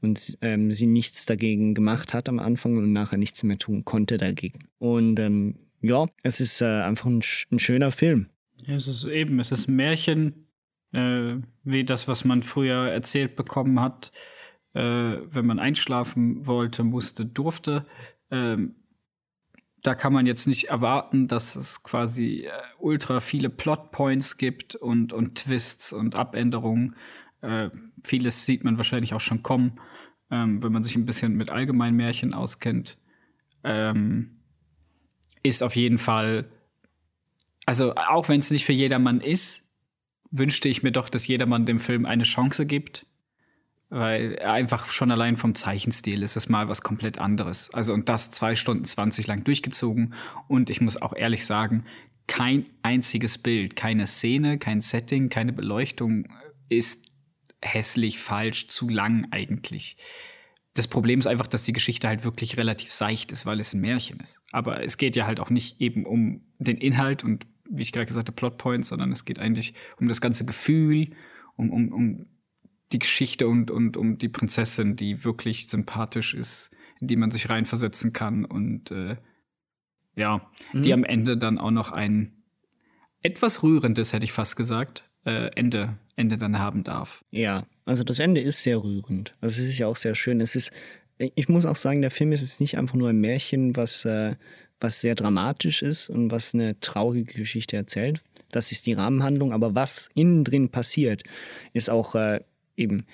[0.00, 4.18] Und ähm, sie nichts dagegen gemacht hat am Anfang und nachher nichts mehr tun konnte
[4.18, 4.58] dagegen.
[4.78, 8.26] Und ähm, ja, es ist äh, einfach ein, ein, schöner Film.
[8.66, 10.46] Ja, es ist eben, es ist ein Märchen,
[10.92, 14.12] äh, wie das, was man früher erzählt bekommen hat,
[14.74, 17.86] äh, wenn man einschlafen wollte, musste, durfte.
[18.30, 18.76] Ähm,
[19.82, 25.12] da kann man jetzt nicht erwarten, dass es quasi äh, ultra viele Plotpoints gibt und,
[25.12, 26.94] und Twists und Abänderungen.
[27.40, 27.70] Äh,
[28.06, 29.80] vieles sieht man wahrscheinlich auch schon kommen,
[30.30, 32.98] ähm, wenn man sich ein bisschen mit allgemeinen Märchen auskennt.
[33.64, 34.40] Ähm,
[35.42, 36.50] ist auf jeden Fall,
[37.64, 39.69] also auch wenn es nicht für jedermann ist,
[40.30, 43.06] wünschte ich mir doch, dass jedermann dem Film eine Chance gibt
[43.90, 47.70] weil einfach schon allein vom Zeichenstil ist es mal was komplett anderes.
[47.74, 50.14] Also und das zwei Stunden zwanzig lang durchgezogen.
[50.46, 51.84] Und ich muss auch ehrlich sagen,
[52.28, 56.28] kein einziges Bild, keine Szene, kein Setting, keine Beleuchtung
[56.68, 57.10] ist
[57.60, 59.96] hässlich, falsch, zu lang eigentlich.
[60.74, 63.80] Das Problem ist einfach, dass die Geschichte halt wirklich relativ seicht ist, weil es ein
[63.80, 64.40] Märchen ist.
[64.52, 68.06] Aber es geht ja halt auch nicht eben um den Inhalt und wie ich gerade
[68.06, 71.10] gesagt habe, Plotpoints, sondern es geht eigentlich um das ganze Gefühl,
[71.56, 72.26] um, um, um
[72.92, 77.48] die Geschichte und, und um die Prinzessin, die wirklich sympathisch ist, in die man sich
[77.48, 79.16] reinversetzen kann und äh,
[80.16, 80.82] ja, mhm.
[80.82, 82.42] die am Ende dann auch noch ein
[83.22, 87.24] etwas rührendes, hätte ich fast gesagt, äh, Ende, Ende dann haben darf.
[87.30, 89.36] Ja, also das Ende ist sehr rührend.
[89.40, 90.40] Also es ist ja auch sehr schön.
[90.40, 90.72] Es ist,
[91.18, 94.36] ich muss auch sagen, der Film ist jetzt nicht einfach nur ein Märchen, was, äh,
[94.80, 98.22] was sehr dramatisch ist und was eine traurige Geschichte erzählt.
[98.50, 101.22] Das ist die Rahmenhandlung, aber was innen drin passiert,
[101.72, 102.40] ist auch äh,
[102.76, 103.04] eben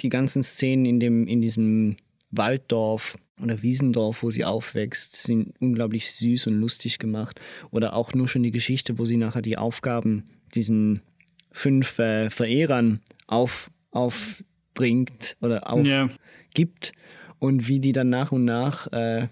[0.00, 1.96] die ganzen Szenen in, dem, in diesem
[2.30, 7.40] Walddorf oder Wiesendorf, wo sie aufwächst, sind unglaublich süß und lustig gemacht.
[7.70, 11.02] Oder auch nur schon die Geschichte, wo sie nachher die Aufgaben diesen
[11.50, 17.36] fünf äh, Verehrern auf, aufbringt oder aufgibt yeah.
[17.38, 19.28] und wie die dann nach und nach äh,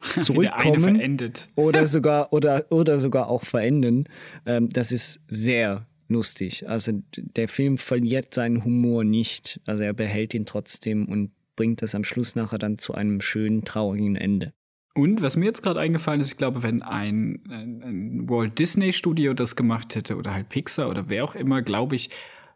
[0.20, 1.18] zurückkommen
[1.54, 4.04] oder sogar oder oder sogar auch verenden.
[4.46, 6.68] Ähm, das ist sehr lustig.
[6.68, 9.60] Also der Film verliert seinen Humor nicht.
[9.66, 13.64] Also er behält ihn trotzdem und bringt das am Schluss nachher dann zu einem schönen,
[13.64, 14.52] traurigen Ende.
[14.94, 18.92] Und was mir jetzt gerade eingefallen ist, ich glaube, wenn ein, ein, ein, Walt Disney
[18.92, 22.10] Studio das gemacht hätte oder halt Pixar oder wer auch immer, glaube ich,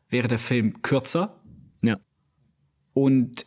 [0.09, 1.41] wäre der Film kürzer.
[1.83, 1.99] Ja.
[2.95, 3.47] Und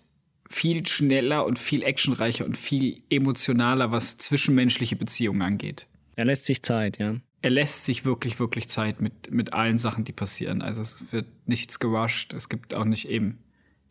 [0.49, 5.87] viel schneller und viel actionreicher und viel emotionaler, was zwischenmenschliche Beziehungen angeht.
[6.15, 7.15] Er lässt sich Zeit, ja
[7.45, 10.63] er lässt sich wirklich, wirklich Zeit mit, mit allen Sachen, die passieren.
[10.63, 12.33] Also es wird nichts gerusht.
[12.33, 13.37] Es gibt auch nicht eben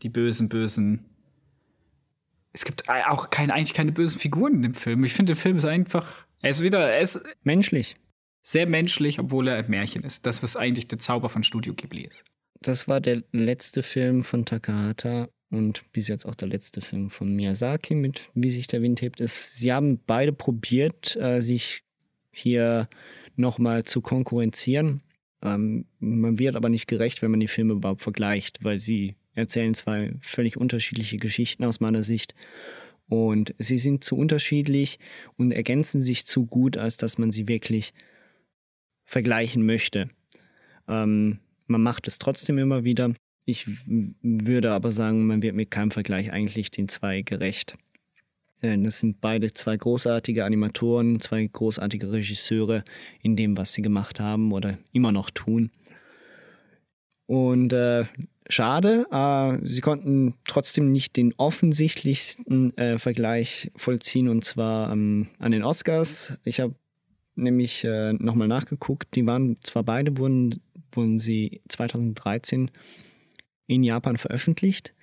[0.02, 1.05] die bösen, bösen.
[2.52, 5.05] Es gibt auch keine, eigentlich keine bösen Figuren in dem Film.
[5.05, 7.94] Ich finde, der Film ist einfach, er ist wieder, er ist menschlich.
[8.42, 10.26] Sehr menschlich, obwohl er ein Märchen ist.
[10.26, 12.24] Das, was eigentlich der Zauber von Studio Ghibli ist.
[12.61, 17.34] Das war der letzte Film von Takahata und bis jetzt auch der letzte Film von
[17.34, 19.20] Miyazaki mit Wie sich der Wind hebt.
[19.20, 21.82] Es, sie haben beide probiert, äh, sich
[22.30, 22.88] hier
[23.36, 25.02] nochmal zu konkurrenzieren.
[25.42, 29.74] Ähm, man wird aber nicht gerecht, wenn man die Filme überhaupt vergleicht, weil sie erzählen
[29.74, 32.35] zwei völlig unterschiedliche Geschichten aus meiner Sicht.
[33.09, 34.98] Und sie sind zu unterschiedlich
[35.36, 37.93] und ergänzen sich zu gut, als dass man sie wirklich
[39.05, 40.09] vergleichen möchte.
[40.89, 43.14] Ähm, man macht es trotzdem immer wieder.
[43.45, 47.77] Ich würde aber sagen, man wird mit keinem Vergleich eigentlich den zwei gerecht.
[48.62, 52.85] Äh, das sind beide zwei großartige Animatoren, zwei großartige Regisseure
[53.23, 55.71] in dem, was sie gemacht haben oder immer noch tun.
[57.27, 58.05] Und äh,
[58.49, 65.53] schade, äh, sie konnten trotzdem nicht den offensichtlichsten äh, Vergleich vollziehen und zwar ähm, an
[65.53, 66.39] den Oscars.
[66.45, 66.75] Ich habe
[67.35, 69.15] nämlich äh, nochmal nachgeguckt.
[69.15, 70.61] Die waren zwar beide, wurden,
[70.93, 72.71] wurden sie 2013
[73.66, 74.95] in Japan veröffentlicht,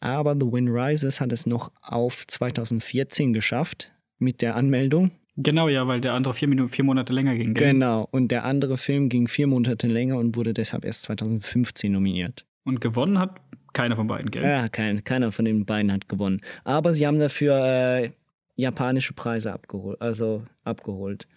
[0.00, 5.10] aber The Wind Rises hat es noch auf 2014 geschafft mit der Anmeldung.
[5.36, 7.52] Genau, ja, weil der andere vier, Minuten, vier Monate länger ging.
[7.52, 7.72] Gell?
[7.72, 12.46] Genau, und der andere Film ging vier Monate länger und wurde deshalb erst 2015 nominiert.
[12.64, 13.40] Und gewonnen hat
[13.74, 14.42] keiner von beiden, gell?
[14.42, 16.40] Ja, kein, keiner von den beiden hat gewonnen.
[16.64, 18.10] Aber sie haben dafür äh,
[18.54, 21.28] japanische Preise abgeholt, also abgeholt.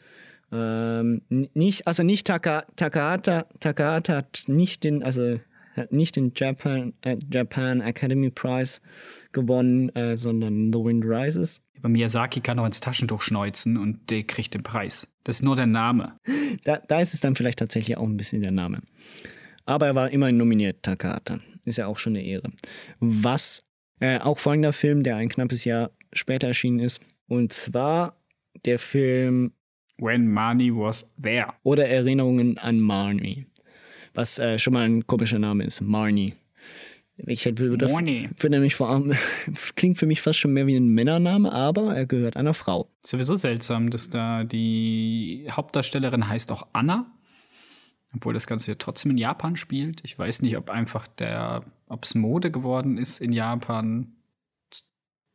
[0.52, 5.40] Ähm, nicht, also nicht Taka, Takahata, Takahata hat nicht den, also
[5.90, 8.82] nicht den Japan, äh, Japan Academy Prize
[9.32, 11.62] gewonnen, äh, sondern The Wind Rises.
[11.78, 15.08] Aber Miyazaki kann auch ins Taschentuch schneuzen und der kriegt den Preis.
[15.24, 16.18] Das ist nur der Name.
[16.64, 18.82] Da, da ist es dann vielleicht tatsächlich auch ein bisschen der Name.
[19.66, 21.40] Aber er war immerhin nominiert, Takahata.
[21.64, 22.52] Ist ja auch schon eine Ehre.
[23.00, 23.64] Was
[24.00, 27.02] äh, auch folgender Film, der ein knappes Jahr später erschienen ist.
[27.28, 28.18] Und zwar
[28.66, 29.54] der Film
[29.98, 31.54] When Marnie Was There.
[31.64, 33.46] Oder Erinnerungen an Marnie.
[34.14, 35.82] Was äh, schon mal ein komischer Name ist.
[35.82, 36.36] Marnie.
[37.18, 39.14] Ich hätte, würde nämlich vor allem,
[39.76, 42.90] klingt für mich fast schon mehr wie ein Männername, aber er gehört einer Frau.
[43.04, 47.12] Sowieso seltsam, dass da die Hauptdarstellerin heißt auch Anna.
[48.16, 50.02] Obwohl das Ganze ja trotzdem in Japan spielt.
[50.04, 54.14] Ich weiß nicht, ob einfach der, ob es Mode geworden ist, in Japan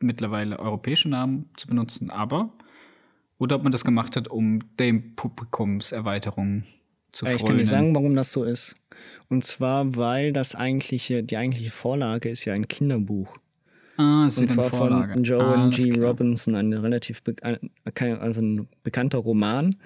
[0.01, 2.53] mittlerweile europäische Namen zu benutzen, aber
[3.39, 6.65] oder ob man das gemacht hat, um dem Publikumserweiterung
[7.15, 7.37] zu freuen.
[7.37, 8.77] Ich kann dir sagen, warum das so ist.
[9.29, 13.39] Und zwar, weil das eigentliche, die eigentliche Vorlage ist ja ein Kinderbuch.
[13.97, 15.13] Ah, es Und ist eine zwar Vorlage.
[15.13, 15.93] von Joan ah, G.
[16.01, 19.77] Robinson, ein relativ also ein bekannter Roman.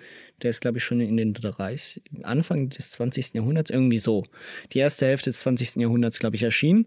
[0.43, 3.35] Der ist, glaube ich, schon in den 30, Anfang des 20.
[3.35, 4.25] Jahrhunderts, irgendwie so.
[4.73, 5.77] Die erste Hälfte des 20.
[5.77, 6.87] Jahrhunderts, glaube ich, erschienen.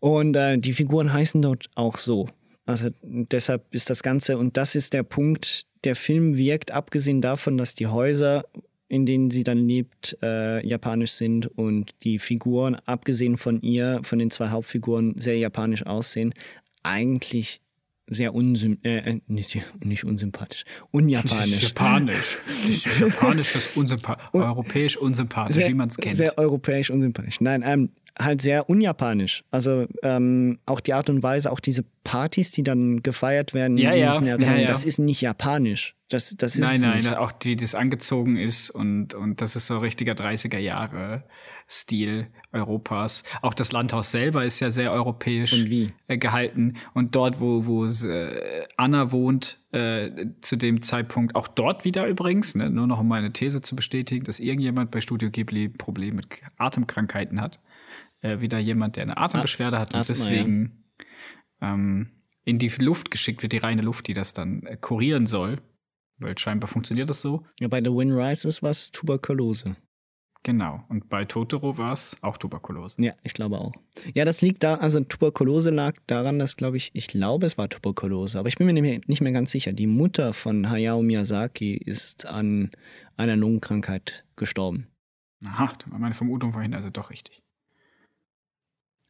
[0.00, 2.28] Und äh, die Figuren heißen dort auch so.
[2.66, 7.56] Also deshalb ist das Ganze, und das ist der Punkt, der Film wirkt, abgesehen davon,
[7.56, 8.44] dass die Häuser,
[8.88, 14.18] in denen sie dann lebt, äh, japanisch sind und die Figuren, abgesehen von ihr, von
[14.18, 16.32] den zwei Hauptfiguren, sehr japanisch aussehen,
[16.82, 17.60] eigentlich
[18.08, 21.62] sehr unsym äh, äh, nicht, nicht unsympathisch, unjapanisch.
[21.62, 22.38] japanisch.
[22.62, 24.28] Das ist japanisch, das ist unsympathisch.
[24.32, 26.16] Europäisch unsympathisch, wie man es kennt.
[26.16, 27.40] Sehr europäisch unsympathisch.
[27.40, 29.44] Nein, ähm, halt sehr unjapanisch.
[29.50, 33.92] Also ähm, auch die Art und Weise, auch diese Partys, die dann gefeiert werden, Ja,
[33.92, 34.66] ja, ja, ja.
[34.66, 35.94] das ist nicht japanisch.
[36.08, 37.16] Das, das ist Nein, nein, nicht.
[37.16, 41.24] auch wie das angezogen ist und, und das ist so richtiger 30er Jahre
[41.68, 43.24] Stil Europas.
[43.42, 46.74] Auch das Landhaus selber ist ja sehr europäisch Und äh, gehalten.
[46.94, 52.54] Und dort, wo, wo äh, Anna wohnt, äh, zu dem Zeitpunkt, auch dort wieder übrigens,
[52.54, 56.28] ne, nur noch um meine These zu bestätigen, dass irgendjemand bei Studio Ghibli Probleme mit
[56.56, 57.60] Atemkrankheiten hat.
[58.20, 60.84] Äh, wieder jemand, der eine Atembeschwerde hat und Asthma, deswegen
[61.60, 62.10] ähm,
[62.44, 65.60] in die Luft geschickt wird, die reine Luft, die das dann äh, kurieren soll.
[66.18, 67.44] Weil scheinbar funktioniert das so.
[67.60, 69.76] Ja, bei The Wind Rises war es Tuberkulose.
[70.46, 70.84] Genau.
[70.88, 73.02] Und bei Totoro war es auch Tuberkulose.
[73.02, 73.72] Ja, ich glaube auch.
[74.14, 77.68] Ja, das liegt da, also Tuberkulose lag daran, dass, glaube ich, ich glaube, es war
[77.68, 79.72] Tuberkulose, aber ich bin mir nicht mehr, nicht mehr ganz sicher.
[79.72, 82.70] Die Mutter von Hayao Miyazaki ist an
[83.16, 84.86] einer Lungenkrankheit gestorben.
[85.44, 87.42] Aha, da war meine Vermutung vorhin also doch richtig.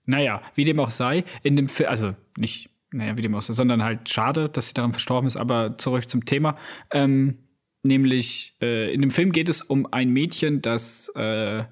[0.07, 3.53] Naja, wie dem auch sei, in dem Film, also nicht, naja, wie dem auch sei,
[3.53, 6.57] sondern halt schade, dass sie daran verstorben ist, aber zurück zum Thema.
[6.91, 7.46] Ähm,
[7.87, 11.65] nämlich, äh, in dem Film geht es um ein Mädchen, das äh,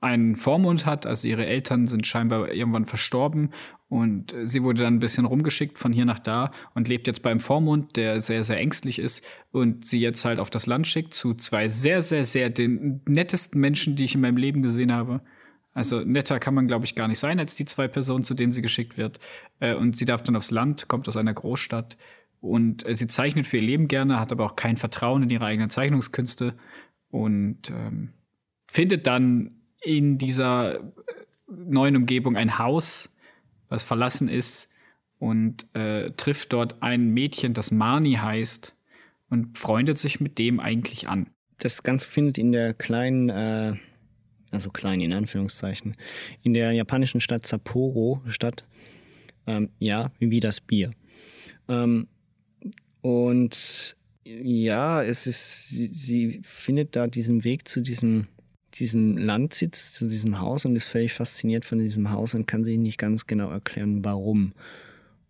[0.00, 3.54] einen Vormund hat, also ihre Eltern sind scheinbar irgendwann verstorben
[3.88, 7.22] und äh, sie wurde dann ein bisschen rumgeschickt von hier nach da und lebt jetzt
[7.22, 11.14] beim Vormund, der sehr, sehr ängstlich ist und sie jetzt halt auf das Land schickt
[11.14, 15.22] zu zwei sehr, sehr, sehr den nettesten Menschen, die ich in meinem Leben gesehen habe.
[15.72, 18.52] Also netter kann man, glaube ich, gar nicht sein als die zwei Personen, zu denen
[18.52, 19.18] sie geschickt wird.
[19.58, 21.96] Äh, und sie darf dann aufs Land, kommt aus einer Großstadt
[22.44, 25.46] und äh, sie zeichnet für ihr Leben gerne, hat aber auch kein Vertrauen in ihre
[25.46, 26.54] eigenen Zeichnungskünste
[27.10, 28.12] und ähm,
[28.66, 30.82] findet dann in dieser äh,
[31.48, 33.16] neuen Umgebung ein Haus,
[33.68, 34.68] was verlassen ist
[35.18, 38.76] und äh, trifft dort ein Mädchen, das Marnie heißt
[39.30, 41.30] und freundet sich mit dem eigentlich an.
[41.58, 43.74] Das Ganze findet in der kleinen, äh,
[44.50, 45.96] also klein in Anführungszeichen,
[46.42, 48.66] in der japanischen Stadt Sapporo statt.
[49.46, 50.90] Ähm, ja, wie das Bier.
[51.68, 52.08] Ähm,
[53.04, 58.28] und ja, es ist, sie, sie findet da diesen Weg zu diesem,
[58.72, 62.78] diesem Landsitz, zu diesem Haus und ist völlig fasziniert von diesem Haus und kann sich
[62.78, 64.54] nicht ganz genau erklären, warum.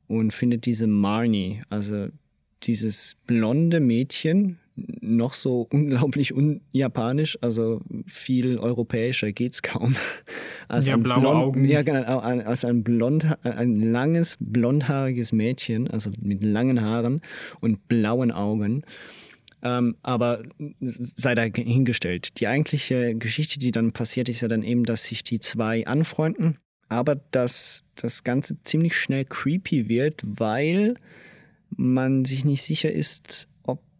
[0.06, 2.10] Und findet diese Marnie, also
[2.62, 9.96] dieses blonde Mädchen, noch so unglaublich unjapanisch, also viel europäischer geht's kaum.
[10.68, 11.64] Als Ja, ein blaue blond, Augen.
[11.66, 17.20] Ja, genau, als ein, blond, ein langes, blondhaariges Mädchen, also mit langen Haaren
[17.60, 18.82] und blauen Augen.
[19.62, 20.42] Ähm, aber
[20.80, 22.40] sei da hingestellt.
[22.40, 26.58] Die eigentliche Geschichte, die dann passiert, ist ja dann eben, dass sich die zwei anfreunden,
[26.88, 30.94] aber dass das Ganze ziemlich schnell creepy wird, weil
[31.76, 33.48] man sich nicht sicher ist,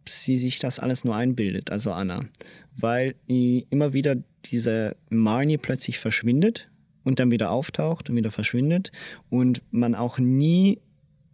[0.07, 2.25] sie sich das alles nur einbildet, also Anna.
[2.77, 4.15] Weil immer wieder
[4.45, 6.69] diese Marnie plötzlich verschwindet
[7.03, 8.91] und dann wieder auftaucht und wieder verschwindet
[9.29, 10.79] und man auch nie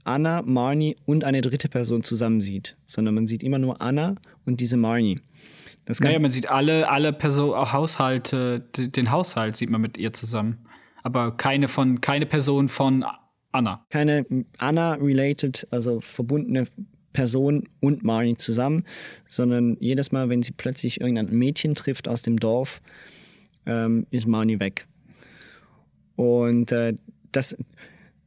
[0.04, 4.16] Anna, Marnie und eine dritte Person zusammen sieht, sondern man sieht immer nur Anna
[4.46, 5.20] und diese Marnie.
[5.86, 10.14] Das Naja, man sieht alle, alle Person, auch Haushalte, den Haushalt sieht man mit ihr
[10.14, 10.66] zusammen.
[11.04, 13.06] Aber keine von, keine Person von
[13.52, 13.86] Anna.
[13.90, 14.26] keine
[14.60, 16.66] Anna-related, also verbundene
[17.14, 18.84] Person und Marnie zusammen,
[19.28, 22.82] sondern jedes Mal, wenn sie plötzlich irgendein Mädchen trifft aus dem Dorf,
[23.66, 24.88] ähm, ist Marnie weg.
[26.16, 26.94] Und äh,
[27.32, 27.56] das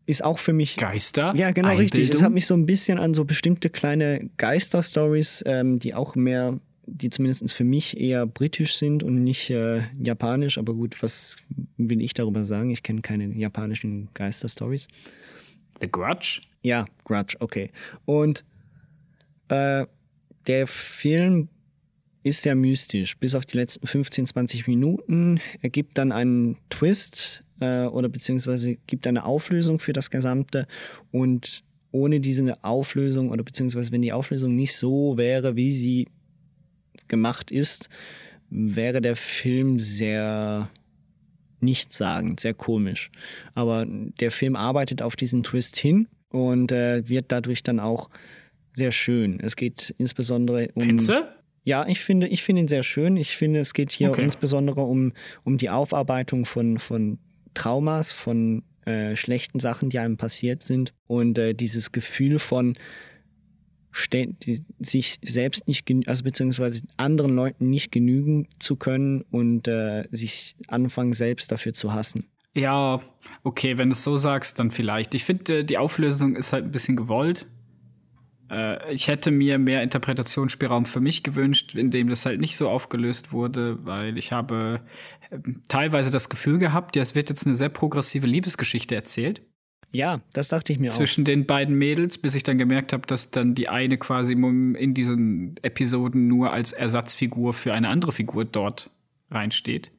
[0.07, 0.77] ist auch für mich.
[0.77, 1.35] Geister?
[1.37, 2.03] Ja, genau richtig.
[2.03, 2.25] Es Einbildung?
[2.25, 7.11] hat mich so ein bisschen an so bestimmte kleine Geister-Stories, ähm, die auch mehr, die
[7.11, 10.59] zumindest für mich eher britisch sind und nicht äh, japanisch.
[10.59, 11.37] Aber gut, was
[11.77, 12.71] will ich darüber sagen?
[12.71, 14.89] Ich kenne keine japanischen Geister-Stories.
[15.81, 16.43] The Grudge?
[16.63, 17.71] Ja, Grudge, okay.
[18.05, 18.45] Und
[19.55, 19.87] äh,
[20.47, 21.49] der Film
[22.23, 23.17] ist sehr mystisch.
[23.19, 25.41] Bis auf die letzten 15, 20 Minuten.
[25.61, 30.67] Er gibt dann einen Twist äh, oder beziehungsweise gibt eine Auflösung für das Gesamte.
[31.13, 31.63] Und
[31.93, 36.09] ohne diese Auflösung oder beziehungsweise wenn die Auflösung nicht so wäre, wie sie
[37.09, 37.89] gemacht ist,
[38.51, 40.71] wäre der Film sehr
[41.61, 43.11] nichtssagend, sehr komisch.
[43.55, 48.11] Aber der Film arbeitet auf diesen Twist hin und äh, wird dadurch dann auch
[48.75, 49.41] sehr schön.
[49.41, 50.83] Es geht insbesondere um.
[50.83, 51.35] Findste?
[51.65, 53.17] Ja, ich finde, ich finde ihn sehr schön.
[53.17, 54.23] Ich finde, es geht hier Okay.
[54.23, 55.13] insbesondere um,
[55.45, 57.19] um die Aufarbeitung von, von
[57.55, 60.93] Traumas, von äh, schlechten Sachen, die einem passiert sind.
[61.07, 62.77] Und äh, dieses Gefühl von
[64.81, 71.13] sich selbst nicht, also beziehungsweise anderen Leuten nicht genügen zu können und äh, sich anfangen,
[71.13, 72.27] selbst dafür zu hassen.
[72.55, 73.01] Ja,
[73.43, 75.15] okay, wenn du es so sagst, dann vielleicht.
[75.15, 77.47] Ich finde, äh, die Auflösung ist halt ein bisschen gewollt.
[78.55, 82.69] Äh, Ich hätte mir mehr Interpretationsspielraum für mich gewünscht, in dem das halt nicht so
[82.69, 84.81] aufgelöst wurde, weil ich habe
[85.31, 89.43] ähm, teilweise das Gefühl gehabt, ja, es wird jetzt eine sehr progressive Liebesgeschichte erzählt
[89.93, 90.97] Ja, das dachte ich mir auch.
[90.97, 94.95] zwischen den beiden Mädels, bis ich dann gemerkt habe, dass dann die eine quasi in
[94.95, 98.91] diesen Episoden nur als Ersatzfigur für eine andere Figur dort
[99.31, 99.91] reinsteht.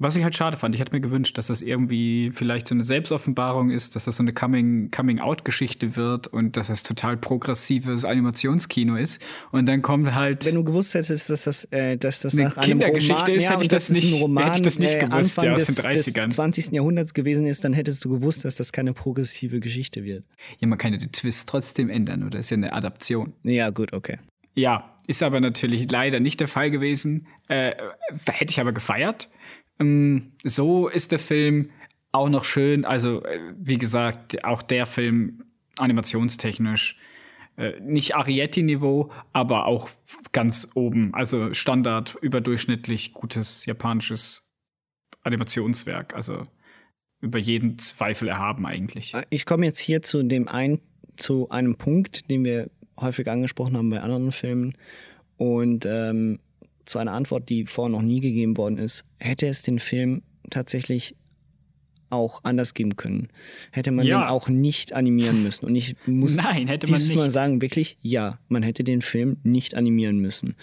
[0.00, 2.84] Was ich halt schade fand, ich hätte mir gewünscht, dass das irgendwie vielleicht so eine
[2.84, 8.94] Selbstoffenbarung ist, dass das so eine Coming- Coming-out-Geschichte wird und dass das total progressives Animationskino
[8.96, 9.20] ist.
[9.50, 10.44] Und dann kommt halt.
[10.46, 13.62] Wenn du gewusst hättest, dass das, äh, dass das Eine Kindergeschichte Roman, ist, ja, hätte
[13.64, 15.84] ich das nicht- Roman, hätte ich das nicht äh, gewusst, Anfang ja, aus des, den
[15.84, 16.26] 30ern.
[16.26, 16.70] des 20.
[16.72, 20.24] Jahrhunderts gewesen ist, dann hättest du gewusst, dass das keine progressive Geschichte wird.
[20.60, 22.38] ja, man kann ja den Twist trotzdem ändern, oder?
[22.38, 23.32] Ist ja eine Adaption.
[23.42, 24.18] Ja, gut, okay.
[24.54, 27.26] Ja, ist aber natürlich leider nicht der Fall gewesen.
[27.48, 27.72] Äh,
[28.26, 29.28] hätte ich aber gefeiert.
[29.78, 31.70] Ähm, so ist der Film
[32.12, 32.84] auch noch schön.
[32.84, 35.44] Also, äh, wie gesagt, auch der Film
[35.78, 36.98] animationstechnisch
[37.56, 39.90] äh, nicht Arietti-Niveau, aber auch
[40.32, 41.12] ganz oben.
[41.14, 44.48] Also Standard, überdurchschnittlich gutes japanisches
[45.22, 46.14] Animationswerk.
[46.14, 46.46] Also
[47.20, 49.12] über jeden Zweifel erhaben eigentlich.
[49.30, 50.80] Ich komme jetzt hier zu dem ein,
[51.16, 54.74] zu einem Punkt, den wir häufig angesprochen haben bei anderen Filmen
[55.36, 56.38] und ähm,
[56.88, 59.04] zu einer Antwort, die vorher noch nie gegeben worden ist.
[59.18, 61.14] Hätte es den Film tatsächlich
[62.10, 63.28] auch anders geben können?
[63.70, 64.20] Hätte man Ja.
[64.22, 65.66] den auch nicht animieren müssen?
[65.66, 67.32] Und ich muss Nein, hätte man dieses Mal nicht.
[67.34, 70.56] sagen, wirklich, ja, man hätte den Film nicht animieren müssen.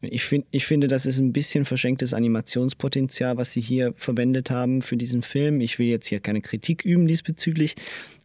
[0.00, 4.82] Ich, find, ich finde, das ist ein bisschen verschenktes Animationspotenzial, was sie hier verwendet haben
[4.82, 5.60] für diesen Film.
[5.60, 7.76] Ich will jetzt hier keine Kritik üben diesbezüglich,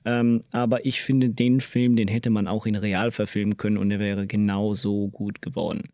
[0.06, 3.90] ähm, aber ich finde, den Film, den hätte man auch in real verfilmen können und
[3.90, 5.90] der wäre genauso gut geworden.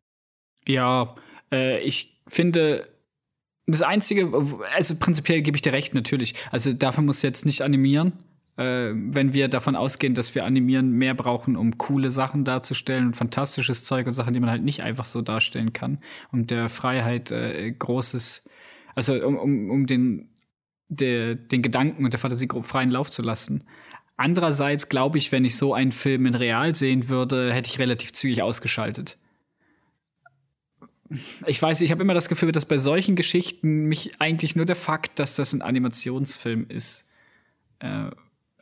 [0.65, 1.15] Ja,
[1.51, 2.87] äh, ich finde,
[3.67, 4.31] das Einzige,
[4.73, 6.35] also prinzipiell gebe ich dir recht, natürlich.
[6.51, 8.13] Also dafür muss jetzt nicht animieren.
[8.57, 13.15] Äh, wenn wir davon ausgehen, dass wir animieren mehr brauchen, um coole Sachen darzustellen und
[13.15, 15.99] fantastisches Zeug und Sachen, die man halt nicht einfach so darstellen kann,
[16.31, 18.49] um der Freiheit äh, großes,
[18.95, 20.29] also um, um, um den,
[20.87, 23.63] der, den Gedanken und der Fantasie freien Lauf zu lassen.
[24.17, 28.11] Andererseits glaube ich, wenn ich so einen Film in real sehen würde, hätte ich relativ
[28.11, 29.17] zügig ausgeschaltet
[31.47, 34.75] ich weiß, ich habe immer das Gefühl, dass bei solchen Geschichten mich eigentlich nur der
[34.75, 37.09] Fakt, dass das ein Animationsfilm ist,
[37.79, 38.09] äh,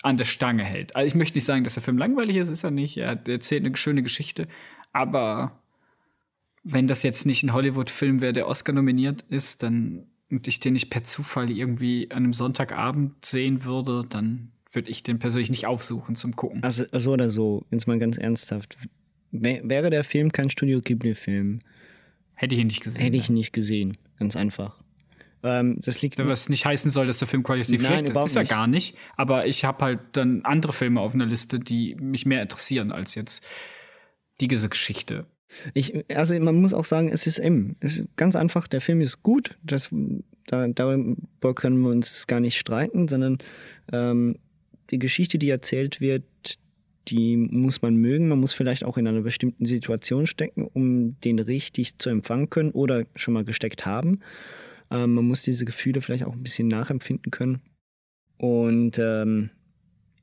[0.04, 0.96] an der Stange hält.
[0.96, 2.98] Also ich möchte nicht sagen, dass der Film langweilig ist, ist er nicht.
[2.98, 4.48] Er erzählt eine schöne Geschichte,
[4.94, 5.60] aber
[6.64, 10.74] wenn das jetzt nicht ein Hollywood-Film wäre, der Oscar nominiert ist, dann und ich den
[10.74, 15.66] nicht per Zufall irgendwie an einem Sonntagabend sehen würde, dann würde ich den persönlich nicht
[15.66, 16.62] aufsuchen zum Gucken.
[16.64, 18.78] Also so oder so, jetzt mal ganz ernsthaft.
[19.32, 21.62] Wär- Wäre der Film kein Studio Ghibli-Film,
[22.38, 23.02] Hätte ich ihn nicht gesehen.
[23.02, 23.98] hätte ich ihn nicht gesehen.
[24.20, 24.80] Ganz einfach.
[25.44, 28.16] Ähm, das liegt Was nicht heißen soll, dass der Film qualitativ Nein, schlecht ist.
[28.16, 28.50] Ist er nicht.
[28.50, 28.96] gar nicht.
[29.16, 33.16] Aber ich habe halt dann andere Filme auf einer Liste, die mich mehr interessieren als
[33.16, 33.46] jetzt
[34.40, 35.26] diese Geschichte.
[35.74, 37.76] Ich, also man muss auch sagen, es ist M.
[37.80, 39.58] Es ist ganz einfach, der Film ist gut.
[39.64, 39.90] Das,
[40.46, 43.40] da, darüber können wir uns gar nicht streiten, sondern
[43.92, 44.38] ähm,
[44.92, 46.24] die Geschichte, die erzählt wird,
[47.08, 48.28] die muss man mögen.
[48.28, 52.72] Man muss vielleicht auch in einer bestimmten Situation stecken, um den richtig zu empfangen können
[52.72, 54.20] oder schon mal gesteckt haben.
[54.92, 57.62] Ähm, man muss diese Gefühle vielleicht auch ein bisschen nachempfinden können.
[58.38, 59.50] Und ähm,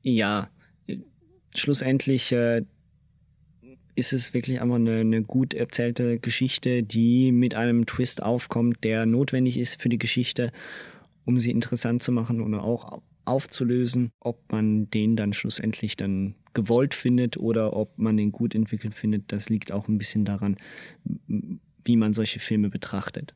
[0.01, 0.49] ja,
[1.55, 2.63] schlussendlich äh,
[3.95, 9.05] ist es wirklich einfach eine, eine, gut erzählte Geschichte, die mit einem Twist aufkommt, der
[9.05, 10.51] notwendig ist für die Geschichte,
[11.25, 16.95] um sie interessant zu machen oder auch aufzulösen, ob man den dann schlussendlich dann gewollt
[16.95, 19.31] findet oder ob man den gut entwickelt findet.
[19.31, 20.57] Das liegt auch ein bisschen daran,
[21.27, 23.35] wie man solche Filme betrachtet.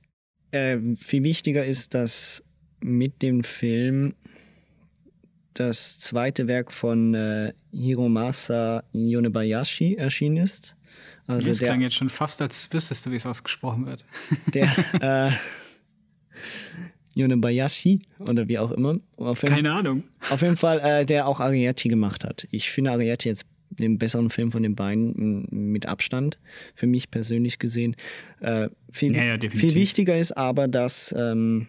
[0.51, 2.43] Äh, viel wichtiger ist, dass
[2.81, 4.15] mit dem Film
[5.53, 10.75] das zweite Werk von äh, Hiromasa Yonebayashi erschienen ist.
[11.27, 14.03] Also das klang jetzt schon fast, als wüsstest du, wie es ausgesprochen wird.
[14.53, 14.73] Der
[15.29, 15.31] äh,
[17.19, 18.99] Yonebayashi oder wie auch immer.
[19.17, 20.03] Jeden, Keine Ahnung.
[20.29, 22.47] Auf jeden Fall, äh, der auch Arieti gemacht hat.
[22.51, 26.39] Ich finde Arieti jetzt den besseren Film von den beiden mit Abstand,
[26.73, 27.95] für mich persönlich gesehen.
[28.39, 31.67] Äh, viel, ja, ja, viel, wichtiger ist aber, dass ähm,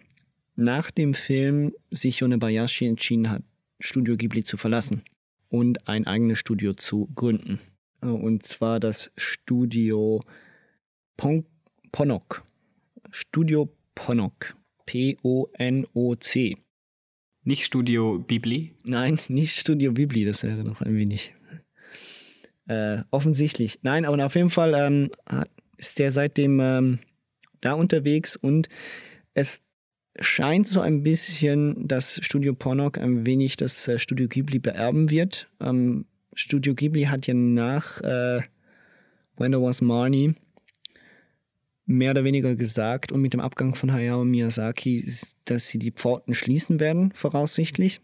[0.55, 3.43] nach dem Film sich Yonebayashi entschieden hat,
[3.79, 5.03] Studio Ghibli zu verlassen
[5.49, 7.59] und ein eigenes Studio zu gründen.
[8.01, 10.21] Und zwar das Studio
[11.17, 11.45] Pon
[11.91, 12.43] Ponok.
[13.11, 14.55] Studio Ponok.
[14.91, 16.57] P-O-N-O-C.
[17.45, 18.73] Nicht Studio Bibli?
[18.83, 21.33] Nein, nicht Studio Bibli, das wäre noch ein wenig
[22.67, 23.79] äh, offensichtlich.
[23.83, 25.09] Nein, aber auf jeden Fall ähm,
[25.77, 26.99] ist der seitdem ähm,
[27.61, 28.67] da unterwegs und
[29.33, 29.61] es
[30.19, 35.49] scheint so ein bisschen, dass Studio Ponok ein wenig das äh, Studio Ghibli beerben wird.
[35.61, 38.41] Ähm, Studio Ghibli hat ja nach äh,
[39.37, 40.35] When There Was Marnie
[41.91, 45.05] mehr oder weniger gesagt und mit dem Abgang von Hayao Miyazaki,
[45.45, 48.01] dass sie die Pforten schließen werden, voraussichtlich,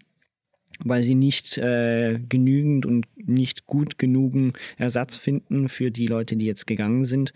[0.83, 6.45] weil sie nicht äh, genügend und nicht gut genugen Ersatz finden für die Leute, die
[6.45, 7.33] jetzt gegangen sind.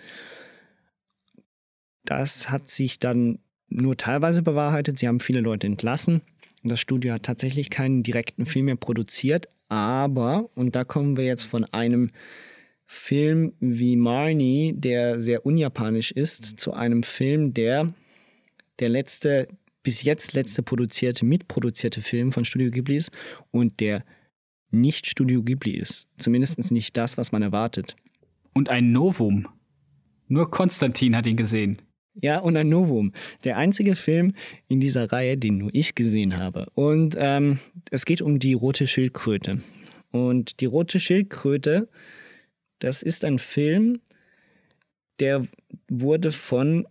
[2.05, 4.99] Das hat sich dann nur teilweise bewahrheitet.
[4.99, 6.21] Sie haben viele Leute entlassen.
[6.63, 11.43] Das Studio hat tatsächlich keinen direkten Film mehr produziert, aber, und da kommen wir jetzt
[11.43, 12.11] von einem
[12.93, 17.93] Film wie Marnie, der sehr unjapanisch ist, zu einem Film, der
[18.80, 19.47] der letzte,
[19.81, 23.09] bis jetzt letzte produzierte, mitproduzierte Film von Studio Ghibli ist
[23.49, 24.03] und der
[24.72, 26.09] nicht Studio Ghibli ist.
[26.18, 27.95] Zumindest nicht das, was man erwartet.
[28.53, 29.47] Und ein Novum.
[30.27, 31.81] Nur Konstantin hat ihn gesehen.
[32.15, 33.13] Ja, und ein Novum.
[33.45, 34.34] Der einzige Film
[34.68, 36.68] in dieser Reihe, den nur ich gesehen habe.
[36.76, 37.59] Und ähm,
[37.89, 39.61] es geht um die rote Schildkröte.
[40.11, 41.88] Und die rote Schildkröte,
[42.81, 44.01] das ist ein Film,
[45.19, 45.47] der
[45.87, 46.87] wurde von,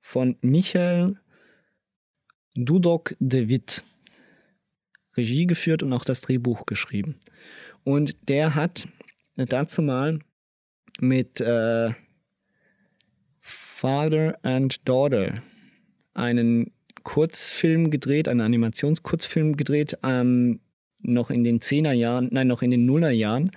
[0.00, 1.18] von Michael
[2.54, 3.82] Dudok de Witt
[5.16, 7.16] Regie geführt und auch das Drehbuch geschrieben.
[7.84, 8.86] Und der hat
[9.36, 10.20] dazu mal
[11.00, 11.90] mit äh,
[13.40, 15.42] Father and Daughter
[16.12, 16.72] einen
[17.02, 20.60] Kurzfilm gedreht, einen Animationskurzfilm gedreht, ähm,
[20.98, 23.50] noch in den 10er Jahren, nein, noch in den Nullerjahren,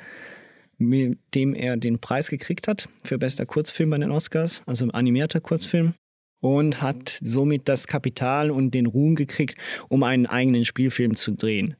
[0.78, 5.42] mit dem er den Preis gekriegt hat für bester Kurzfilm bei den Oscars, also animierter
[5.42, 5.94] Kurzfilm,
[6.40, 9.58] und hat somit das Kapital und den Ruhm gekriegt,
[9.90, 11.76] um einen eigenen Spielfilm zu drehen.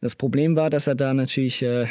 [0.00, 1.86] Das Problem war, dass er da natürlich äh,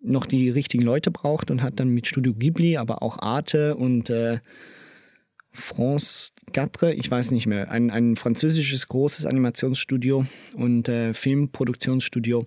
[0.00, 4.10] noch die richtigen Leute braucht und hat dann mit Studio Ghibli, aber auch Arte und
[4.10, 4.40] äh,
[5.50, 10.26] France 4, ich weiß nicht mehr, ein, ein französisches großes Animationsstudio
[10.56, 12.46] und äh, Filmproduktionsstudio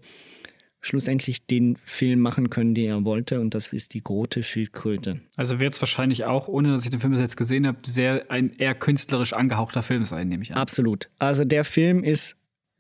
[0.81, 5.21] schlussendlich den Film machen können, den er wollte, und das ist die Grote Schildkröte.
[5.35, 8.51] Also wird es wahrscheinlich auch, ohne dass ich den Film jetzt gesehen habe, sehr ein
[8.57, 10.57] eher künstlerisch angehauchter Film sein, nehme ich an.
[10.57, 11.09] Absolut.
[11.19, 12.35] Also der Film ist,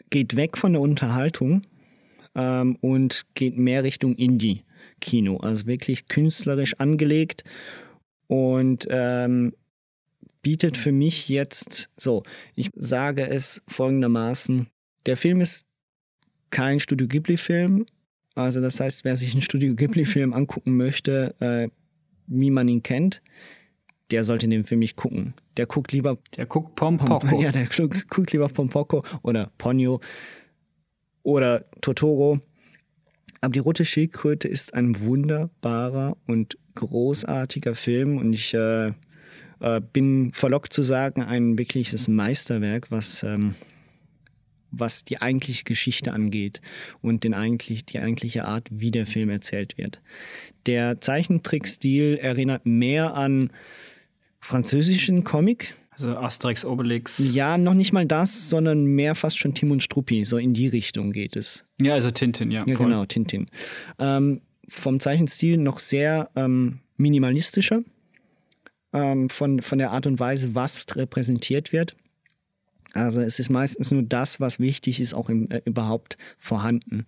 [0.09, 1.61] geht weg von der Unterhaltung
[2.33, 5.37] ähm, und geht mehr Richtung Indie-Kino.
[5.37, 7.43] Also wirklich künstlerisch angelegt
[8.25, 9.53] und ähm,
[10.41, 12.23] bietet für mich jetzt, so,
[12.55, 14.67] ich sage es folgendermaßen,
[15.05, 15.67] der Film ist
[16.51, 17.85] kein Studio Ghibli-Film.
[18.35, 21.69] Also das heißt, wer sich einen Studio Ghibli-Film angucken möchte, äh,
[22.27, 23.21] wie man ihn kennt,
[24.11, 25.33] der sollte den Film nicht gucken.
[25.57, 26.17] Der guckt lieber...
[26.37, 27.19] Der guckt Pompoko.
[27.19, 29.99] Pom, ja, der guckt, guckt lieber Pompoko oder Ponyo
[31.23, 32.39] oder Totoro.
[33.41, 38.91] Aber die Rote Schildkröte ist ein wunderbarer und großartiger Film und ich äh,
[39.59, 43.55] äh, bin verlockt zu sagen, ein wirkliches Meisterwerk, was, ähm,
[44.71, 46.61] was die eigentliche Geschichte angeht
[47.01, 50.01] und den eigentlich, die eigentliche Art, wie der Film erzählt wird.
[50.65, 53.51] Der Zeichentrickstil erinnert mehr an
[54.39, 57.33] französischen Comic, also Asterix, Obelix.
[57.33, 60.25] Ja, noch nicht mal das, sondern mehr fast schon Tim und Struppi.
[60.25, 61.65] So in die Richtung geht es.
[61.79, 62.63] Ja, also Tintin, ja.
[62.65, 63.47] Ja, genau, Tintin.
[63.99, 67.83] Ähm, vom Zeichenstil noch sehr ähm, minimalistischer
[68.93, 71.95] ähm, von, von der Art und Weise, was repräsentiert wird.
[72.93, 77.05] Also es ist meistens nur das, was wichtig ist, auch im, äh, überhaupt vorhanden.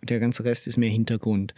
[0.00, 1.54] Und der ganze Rest ist mehr Hintergrund.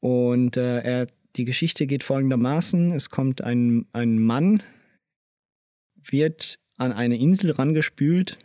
[0.00, 1.06] Und äh, er,
[1.36, 2.92] die Geschichte geht folgendermaßen.
[2.92, 4.62] Es kommt ein, ein Mann,
[6.10, 8.38] wird an eine Insel rangespült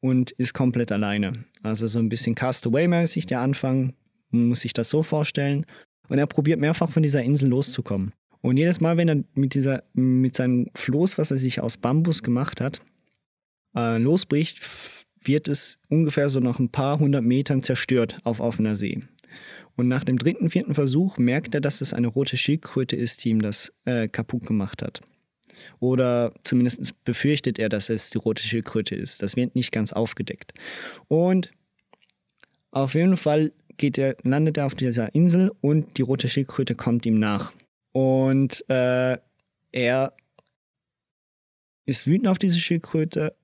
[0.00, 1.44] und ist komplett alleine.
[1.62, 3.94] Also so ein bisschen Castaway-mäßig der Anfang.
[4.30, 5.66] Man muss sich das so vorstellen.
[6.08, 8.12] Und er probiert mehrfach von dieser Insel loszukommen.
[8.42, 12.22] Und jedes Mal, wenn er mit, dieser, mit seinem Floß, was er sich aus Bambus
[12.22, 12.80] gemacht hat,
[13.74, 14.60] äh, losbricht,
[15.22, 19.02] wird es ungefähr so nach ein paar hundert Metern zerstört auf offener See.
[19.76, 23.30] Und nach dem dritten, vierten Versuch merkt er, dass es eine rote Schildkröte ist, die
[23.30, 25.00] ihm das äh, kaputt gemacht hat.
[25.78, 29.22] Oder zumindest befürchtet er, dass es die rote Schildkröte ist.
[29.22, 30.52] Das wird nicht ganz aufgedeckt.
[31.08, 31.50] Und
[32.70, 33.52] auf jeden Fall
[33.82, 37.52] er, landet er auf dieser Insel und die rote Schildkröte kommt ihm nach.
[37.92, 39.18] Und äh,
[39.72, 40.12] er
[41.86, 43.34] ist wütend auf diese Schildkröte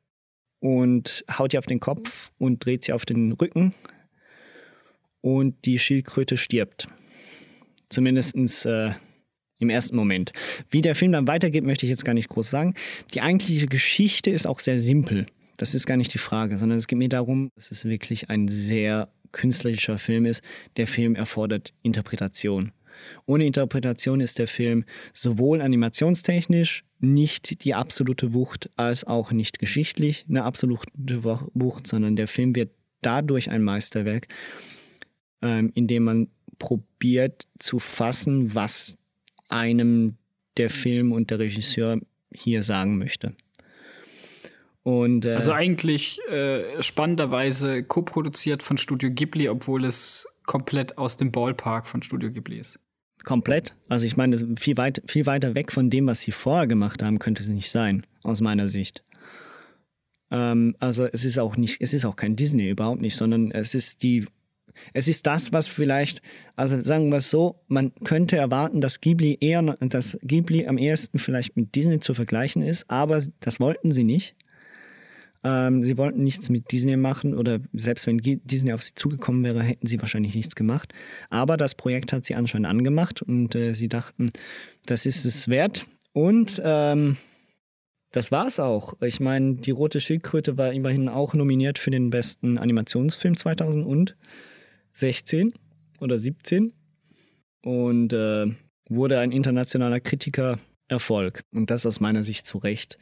[0.60, 3.74] und haut ihr auf den Kopf und dreht sie auf den Rücken.
[5.20, 6.88] Und die Schildkröte stirbt.
[7.88, 8.92] Zumindest äh,
[9.58, 10.32] im ersten Moment.
[10.70, 12.74] Wie der Film dann weitergeht, möchte ich jetzt gar nicht groß sagen.
[13.14, 15.26] Die eigentliche Geschichte ist auch sehr simpel.
[15.56, 18.48] Das ist gar nicht die Frage, sondern es geht mir darum, dass es wirklich ein
[18.48, 20.42] sehr künstlerischer Film ist.
[20.76, 22.72] Der Film erfordert Interpretation.
[23.26, 30.24] Ohne Interpretation ist der Film sowohl animationstechnisch nicht die absolute Wucht, als auch nicht geschichtlich
[30.28, 30.88] eine absolute
[31.54, 32.70] Wucht, sondern der Film wird
[33.02, 34.28] dadurch ein Meisterwerk,
[35.42, 36.28] ähm, indem man
[36.58, 38.96] probiert zu fassen, was
[39.48, 40.16] einem
[40.56, 42.00] der Film und der Regisseur
[42.32, 43.34] hier sagen möchte.
[44.82, 51.32] Und, äh, also eigentlich äh, spannenderweise co-produziert von Studio Ghibli, obwohl es komplett aus dem
[51.32, 52.78] Ballpark von Studio Ghibli ist.
[53.24, 53.74] Komplett.
[53.88, 57.18] Also ich meine, viel, weit, viel weiter weg von dem, was sie vorher gemacht haben,
[57.18, 59.02] könnte es nicht sein, aus meiner Sicht.
[60.30, 63.74] Ähm, also es ist auch nicht, es ist auch kein Disney, überhaupt nicht, sondern es
[63.74, 64.26] ist die
[64.92, 66.22] es ist das, was vielleicht,
[66.54, 71.18] also sagen wir es so, man könnte erwarten, dass Ghibli eher, dass Ghibli am ehesten
[71.18, 74.36] vielleicht mit Disney zu vergleichen ist, aber das wollten sie nicht.
[75.46, 79.62] Ähm, sie wollten nichts mit Disney machen oder selbst wenn Disney auf sie zugekommen wäre,
[79.62, 80.92] hätten sie wahrscheinlich nichts gemacht.
[81.30, 84.32] Aber das Projekt hat sie anscheinend angemacht und äh, sie dachten,
[84.86, 85.86] das ist es wert.
[86.12, 87.16] Und ähm,
[88.10, 88.94] das es auch.
[89.02, 94.16] Ich meine, die Rote Schildkröte war immerhin auch nominiert für den besten Animationsfilm 2000 und
[94.94, 95.54] 16
[96.00, 96.72] oder 17
[97.62, 98.46] und äh,
[98.88, 101.44] wurde ein internationaler Kritiker Erfolg.
[101.52, 102.98] Und das aus meiner Sicht zu Recht.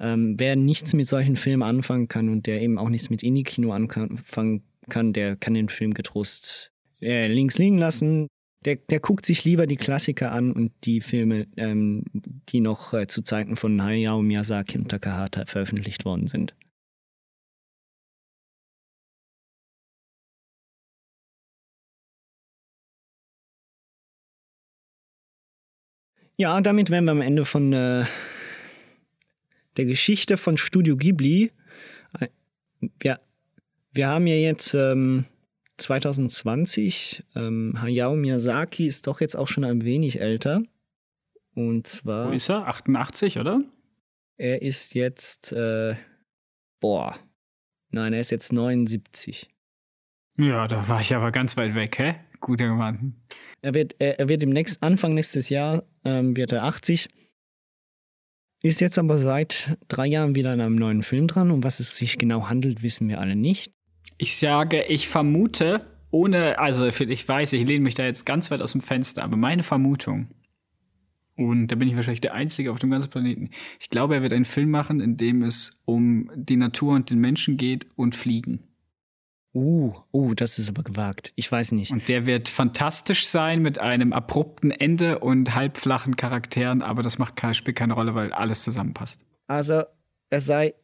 [0.00, 3.72] Ähm, wer nichts mit solchen Filmen anfangen kann und der eben auch nichts mit Indie-Kino
[3.72, 8.28] anfangen kann, der kann den Film getrost äh, links liegen lassen.
[8.64, 12.04] Der, der guckt sich lieber die Klassiker an und die Filme, ähm,
[12.48, 16.54] die noch äh, zu Zeiten von Hayao Miyazaki und Takahata veröffentlicht worden sind.
[26.40, 28.04] Ja, damit wären wir am Ende von äh,
[29.76, 31.50] der Geschichte von Studio Ghibli.
[33.00, 33.18] Wir,
[33.92, 35.24] wir haben ja jetzt ähm,
[35.78, 37.24] 2020.
[37.34, 40.62] Ähm, Hayao Miyazaki ist doch jetzt auch schon ein wenig älter.
[41.56, 42.28] Und zwar.
[42.28, 42.68] Wo ist er?
[42.68, 43.60] 88, oder?
[44.36, 45.50] Er ist jetzt.
[45.50, 45.96] Äh,
[46.78, 47.18] boah.
[47.90, 49.48] Nein, er ist jetzt 79.
[50.36, 52.14] Ja, da war ich aber ganz weit weg, hä?
[52.38, 53.16] Guter Mann.
[53.62, 57.08] Er wird, er, er wird im nächsten, Anfang nächstes Jahr ähm, wird er 80.
[58.62, 61.50] Ist jetzt aber seit drei Jahren wieder an einem neuen Film dran.
[61.50, 63.72] Um was es sich genau handelt, wissen wir alle nicht.
[64.16, 68.62] Ich sage, ich vermute, ohne, also ich weiß, ich lehne mich da jetzt ganz weit
[68.62, 70.28] aus dem Fenster, aber meine Vermutung,
[71.36, 74.32] und da bin ich wahrscheinlich der Einzige auf dem ganzen Planeten, ich glaube, er wird
[74.32, 78.67] einen Film machen, in dem es um die Natur und den Menschen geht und Fliegen.
[79.54, 81.32] Uh, uh, das ist aber gewagt.
[81.34, 81.90] Ich weiß nicht.
[81.90, 87.36] Und der wird fantastisch sein mit einem abrupten Ende und halbflachen Charakteren, aber das macht
[87.36, 89.24] kein, spielt keine Rolle, weil alles zusammenpasst.
[89.46, 89.84] Also,
[90.30, 90.74] er sei,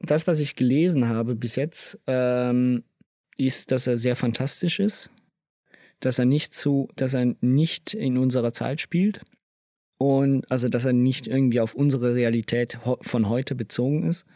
[0.00, 2.84] das, was ich gelesen habe bis jetzt, ähm,
[3.38, 5.10] ist, dass er sehr fantastisch ist,
[6.00, 9.22] dass er nicht zu, dass er nicht in unserer Zeit spielt
[9.98, 14.26] und also, dass er nicht irgendwie auf unsere Realität von heute bezogen ist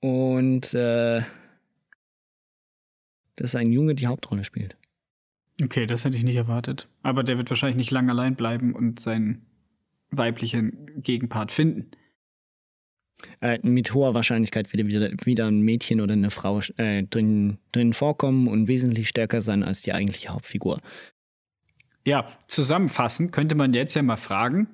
[0.00, 1.22] und äh,
[3.36, 4.76] dass ein Junge die Hauptrolle spielt.
[5.62, 6.88] Okay, das hätte ich nicht erwartet.
[7.02, 9.46] Aber der wird wahrscheinlich nicht lang allein bleiben und seinen
[10.10, 11.90] weiblichen Gegenpart finden.
[13.40, 17.92] Äh, mit hoher Wahrscheinlichkeit wird wieder, wieder ein Mädchen oder eine Frau äh, drin, drin
[17.92, 20.80] vorkommen und wesentlich stärker sein als die eigentliche Hauptfigur.
[22.04, 24.68] Ja, zusammenfassend könnte man jetzt ja mal fragen,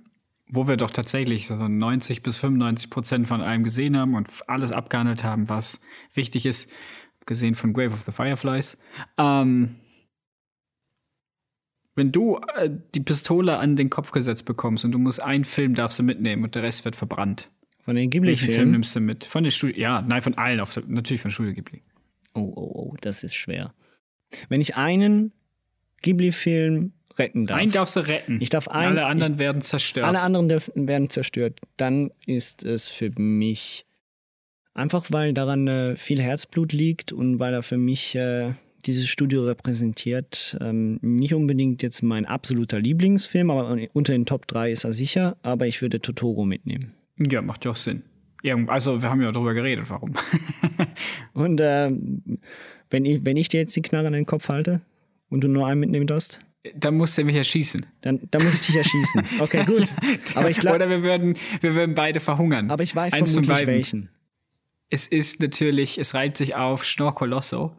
[0.49, 4.73] wo wir doch tatsächlich so 90 bis 95 Prozent von allem gesehen haben und alles
[4.73, 5.81] abgehandelt haben, was
[6.15, 6.70] wichtig ist,
[7.31, 8.77] gesehen von Grave of the Fireflies.
[9.16, 9.77] Ähm,
[11.94, 15.74] wenn du äh, die Pistole an den Kopf gesetzt bekommst und du musst einen Film
[15.74, 17.51] darfst du mitnehmen und der Rest wird verbrannt.
[17.85, 18.70] Von den Welchen Film Ghibli-Filmen?
[18.73, 19.24] nimmst du mit?
[19.24, 21.82] Von den Studio, ja, nein, von allen, auf, natürlich von Studio Ghibli.
[22.35, 23.73] Oh, oh, oh, das ist schwer.
[24.48, 25.32] Wenn ich einen
[26.02, 27.59] Ghibli-Film retten darf.
[27.59, 28.39] Einen darfst du retten.
[28.40, 30.07] Ich darf einen- Alle anderen werden zerstört.
[30.07, 31.61] Alle anderen dürfen, werden zerstört.
[31.77, 33.86] Dann ist es für mich
[34.74, 38.52] einfach, weil daran äh, viel Herzblut liegt und weil er für mich äh,
[38.86, 40.56] dieses Studio repräsentiert.
[40.60, 45.36] Ähm, nicht unbedingt jetzt mein absoluter Lieblingsfilm, aber unter den Top 3 ist er sicher.
[45.42, 46.92] Aber ich würde Totoro mitnehmen.
[47.18, 48.02] ja, macht ja auch Sinn.
[48.42, 50.14] Irgend- Also, wir haben ja darüber geredet, warum.
[51.34, 51.90] Und äh,
[52.90, 54.80] wenn, ich, wenn ich dir jetzt die Knarre in den Kopf halte
[55.28, 56.40] und du nur einen mitnehmen darfst,
[56.74, 57.84] Dann musst du mich erschießen.
[58.01, 59.22] dann, dann muss ich dich erschießen.
[59.40, 59.92] Okay, gut.
[60.34, 62.70] Aber ich glaube, Oder wir würden, wir würden beide verhungern.
[62.70, 64.09] aber ich weiß Eins vermutlich welchen.
[64.90, 67.76] Es ist natürlich, es reibt sich auf Schnorr Colosso.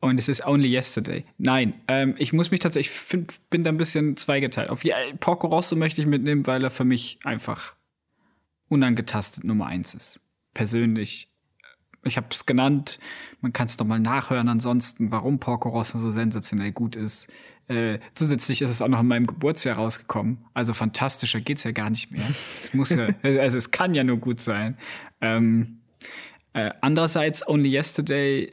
[0.00, 1.26] Und es ist Only Yesterday.
[1.36, 4.70] Nein, ähm, ich muss mich tatsächlich, ich find, bin da ein bisschen zweigeteilt.
[4.70, 7.74] Auf äh, Porco Rosso möchte ich mitnehmen, weil er für mich einfach
[8.68, 10.20] unangetastet Nummer eins ist.
[10.54, 11.28] Persönlich.
[12.02, 12.98] Ich habe es genannt,
[13.42, 17.30] man kann es doch mal nachhören ansonsten, warum Porco Rosso so sensationell gut ist.
[17.68, 20.46] Äh, zusätzlich ist es auch noch in meinem Geburtsjahr rausgekommen.
[20.54, 22.24] Also fantastischer geht's ja gar nicht mehr.
[22.58, 24.78] Es muss ja, also es kann ja nur gut sein.
[25.20, 25.79] Ähm,
[26.52, 28.52] äh, andererseits, Only Yesterday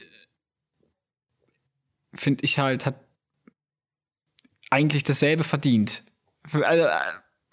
[2.14, 3.04] finde ich halt, hat
[4.70, 6.04] eigentlich dasselbe verdient.
[6.52, 6.86] Also,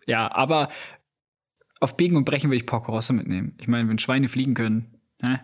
[0.06, 0.70] ja, aber
[1.80, 3.58] auf Biegen und Brechen will ich Porco Rosso mitnehmen.
[3.60, 5.42] Ich meine, wenn Schweine fliegen können, ne?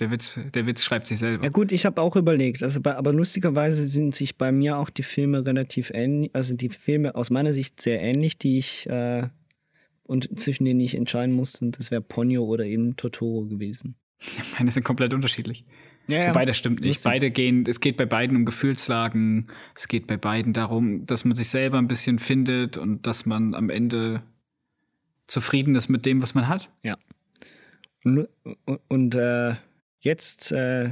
[0.00, 1.44] der, Witz, der Witz schreibt sich selber.
[1.44, 4.90] Ja gut, ich habe auch überlegt, also bei, aber lustigerweise sind sich bei mir auch
[4.90, 9.28] die Filme relativ ähnlich, also die Filme aus meiner Sicht sehr ähnlich, die ich äh,
[10.02, 13.94] und zwischen denen ich entscheiden musste, und das wäre Ponyo oder eben Totoro gewesen.
[14.58, 15.64] Meine, sind komplett unterschiedlich.
[16.06, 17.02] Ja, Wobei, das stimmt nicht.
[17.04, 21.36] Beide gehen, es geht bei beiden um Gefühlslagen, es geht bei beiden darum, dass man
[21.36, 24.22] sich selber ein bisschen findet und dass man am Ende
[25.26, 26.70] zufrieden ist mit dem, was man hat.
[26.82, 26.98] Ja.
[28.04, 28.28] Und,
[28.64, 29.54] und, und äh,
[30.00, 30.90] jetzt äh,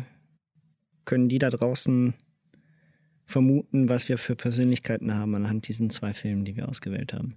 [1.05, 2.14] können die da draußen
[3.26, 7.34] vermuten, was wir für Persönlichkeiten haben anhand diesen zwei Filmen, die wir ausgewählt haben.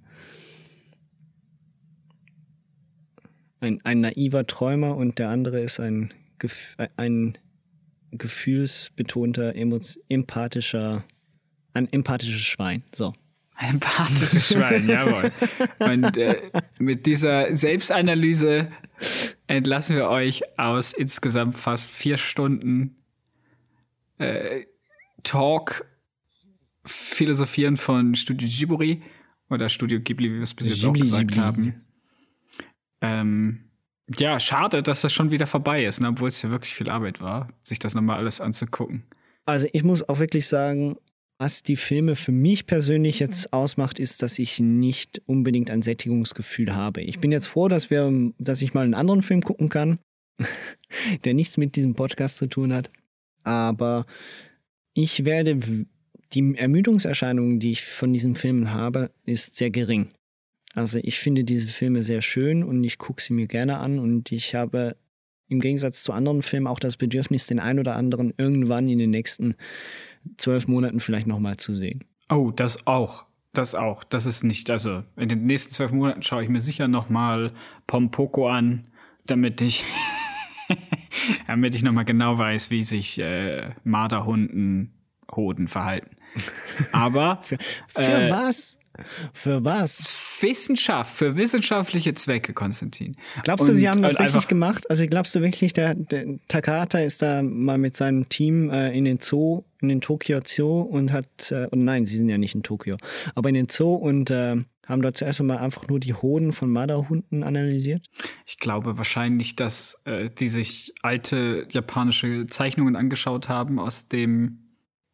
[3.62, 6.14] Ein, ein naiver Träumer und der andere ist ein,
[6.98, 7.38] ein
[8.12, 9.54] gefühlsbetonter,
[10.10, 11.04] empathischer,
[11.74, 12.84] ein empathisches Schwein.
[12.94, 13.14] So.
[13.56, 15.32] Ein empathisches Schwein, jawohl.
[15.80, 16.42] Und äh,
[16.80, 18.72] mit dieser Selbstanalyse
[19.46, 22.96] entlassen wir euch aus insgesamt fast vier Stunden
[24.18, 24.66] äh,
[25.24, 25.86] Talk,
[26.84, 29.04] Philosophieren von Studio Ghibli
[29.52, 31.40] oder Studio Ghibli, wie wir es bis jetzt auch Ghibli, gesagt Ghibli.
[31.40, 31.86] haben.
[33.02, 33.66] Ähm,
[34.18, 36.10] ja, schade, dass das schon wieder vorbei ist, ne?
[36.10, 39.04] obwohl es ja wirklich viel Arbeit war, sich das nochmal alles anzugucken.
[39.46, 40.98] Also ich muss auch wirklich sagen,
[41.40, 46.76] was die Filme für mich persönlich jetzt ausmacht, ist, dass ich nicht unbedingt ein Sättigungsgefühl
[46.76, 47.02] habe.
[47.02, 49.98] Ich bin jetzt froh, dass wir, dass ich mal einen anderen Film gucken kann,
[51.24, 52.92] der nichts mit diesem Podcast zu tun hat.
[53.44, 54.06] Aber
[54.94, 55.88] ich werde
[56.34, 60.12] die Ermüdungserscheinungen, die ich von diesen Filmen habe, ist sehr gering.
[60.76, 64.32] Also ich finde diese Filme sehr schön und ich gucke sie mir gerne an und
[64.32, 64.96] ich habe
[65.48, 69.10] im Gegensatz zu anderen Filmen auch das Bedürfnis, den ein oder anderen irgendwann in den
[69.10, 69.56] nächsten
[70.38, 72.06] zwölf Monaten vielleicht nochmal zu sehen.
[72.30, 73.26] Oh, das auch.
[73.54, 74.06] Das auch.
[74.06, 77.52] Das ist nicht, also in den nächsten zwölf Monaten schaue ich mir sicher nochmal
[77.86, 78.88] Pompoko an,
[79.26, 79.84] damit ich,
[81.48, 84.94] damit ich nochmal genau weiß, wie sich äh, Marderhunden
[85.36, 86.16] Hoden verhalten.
[86.94, 87.42] Aber
[87.90, 88.80] Für Äh, was?
[89.34, 90.31] Für was?
[90.42, 93.16] Wissenschaft, für wissenschaftliche Zwecke, Konstantin.
[93.44, 94.90] Glaubst du, Und- sie haben das und wirklich gemacht?
[94.90, 99.06] Also glaubst du wirklich, der, der Takahata ist da mal mit seinem Team äh, in
[99.06, 102.56] den Zoo, in den Tokio Zoo und hat, äh, und nein, sie sind ja nicht
[102.56, 102.98] in Tokio,
[103.36, 104.58] aber in den Zoo und äh,
[104.88, 108.08] haben dort zuerst einmal einfach nur die Hoden von Marderhunden analysiert?
[108.46, 114.61] Ich glaube wahrscheinlich, dass äh, die sich alte japanische Zeichnungen angeschaut haben, aus dem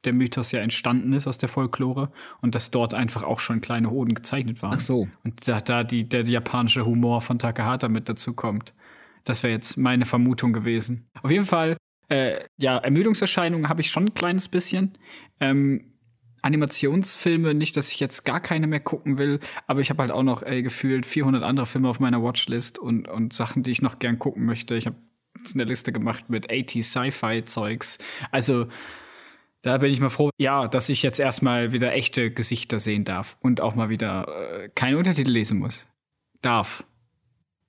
[0.08, 2.10] der Mythos ja entstanden ist, aus der Folklore,
[2.42, 4.76] und dass dort einfach auch schon kleine Hoden gezeichnet waren.
[4.78, 5.08] Ach so.
[5.24, 8.74] Und da, da die, der japanische Humor von Takahata mit dazu kommt.
[9.26, 11.10] Das wäre jetzt meine Vermutung gewesen.
[11.22, 11.76] Auf jeden Fall,
[12.08, 14.98] äh, ja, Ermüdungserscheinungen habe ich schon ein kleines bisschen.
[15.42, 15.94] Ähm,
[16.42, 20.24] Animationsfilme, nicht, dass ich jetzt gar keine mehr gucken will, aber ich habe halt auch
[20.24, 24.00] noch ey, gefühlt 400 andere Filme auf meiner Watchlist und, und Sachen, die ich noch
[24.00, 24.76] gern gucken möchte.
[24.78, 24.96] Ich habe
[25.54, 27.98] eine Liste gemacht mit 80 Sci-Fi-Zeugs.
[28.32, 28.68] Also,
[29.62, 33.38] Da bin ich mal froh, ja, dass ich jetzt erstmal wieder echte Gesichter sehen darf
[33.42, 35.88] und auch mal wieder äh, keine Untertitel lesen muss.
[36.42, 36.84] Darf.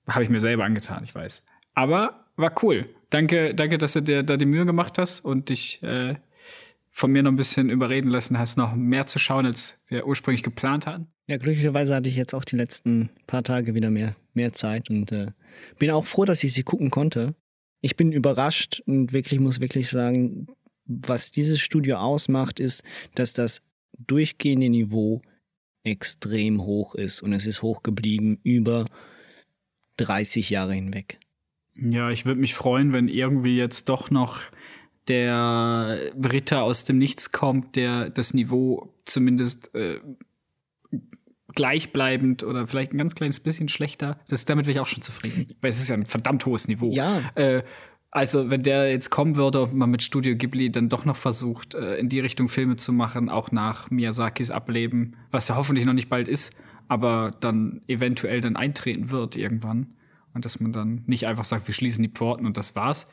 [0.07, 1.43] Habe ich mir selber angetan, ich weiß.
[1.73, 2.89] Aber war cool.
[3.09, 6.15] Danke, danke, dass du dir da die Mühe gemacht hast und dich äh,
[6.91, 10.43] von mir noch ein bisschen überreden lassen hast, noch mehr zu schauen, als wir ursprünglich
[10.43, 11.07] geplant hatten.
[11.27, 15.11] Ja, glücklicherweise hatte ich jetzt auch die letzten paar Tage wieder mehr, mehr Zeit und
[15.11, 15.27] äh,
[15.77, 17.35] bin auch froh, dass ich sie gucken konnte.
[17.81, 20.47] Ich bin überrascht und wirklich muss wirklich sagen,
[20.89, 22.83] was dieses Studio ausmacht, ist,
[23.15, 23.61] dass das
[23.97, 25.21] durchgehende Niveau
[25.83, 28.85] extrem hoch ist und es ist hoch geblieben über
[29.97, 31.19] 30 Jahre hinweg.
[31.75, 34.41] Ja, ich würde mich freuen, wenn irgendwie jetzt doch noch
[35.07, 39.99] der Ritter aus dem Nichts kommt, der das Niveau zumindest äh,
[41.55, 44.19] gleichbleibend oder vielleicht ein ganz kleines bisschen schlechter.
[44.27, 45.55] Das, damit wäre ich auch schon zufrieden.
[45.61, 46.91] Weil es ist ja ein verdammt hohes Niveau.
[46.91, 47.21] Ja.
[47.35, 47.63] Äh,
[48.11, 51.75] also, wenn der jetzt kommen würde und man mit Studio Ghibli dann doch noch versucht,
[51.75, 55.93] äh, in die Richtung Filme zu machen, auch nach Miyazakis Ableben, was ja hoffentlich noch
[55.93, 56.55] nicht bald ist,
[56.87, 59.95] aber dann eventuell dann eintreten wird irgendwann.
[60.33, 63.11] Und dass man dann nicht einfach sagt, wir schließen die Pforten und das war's,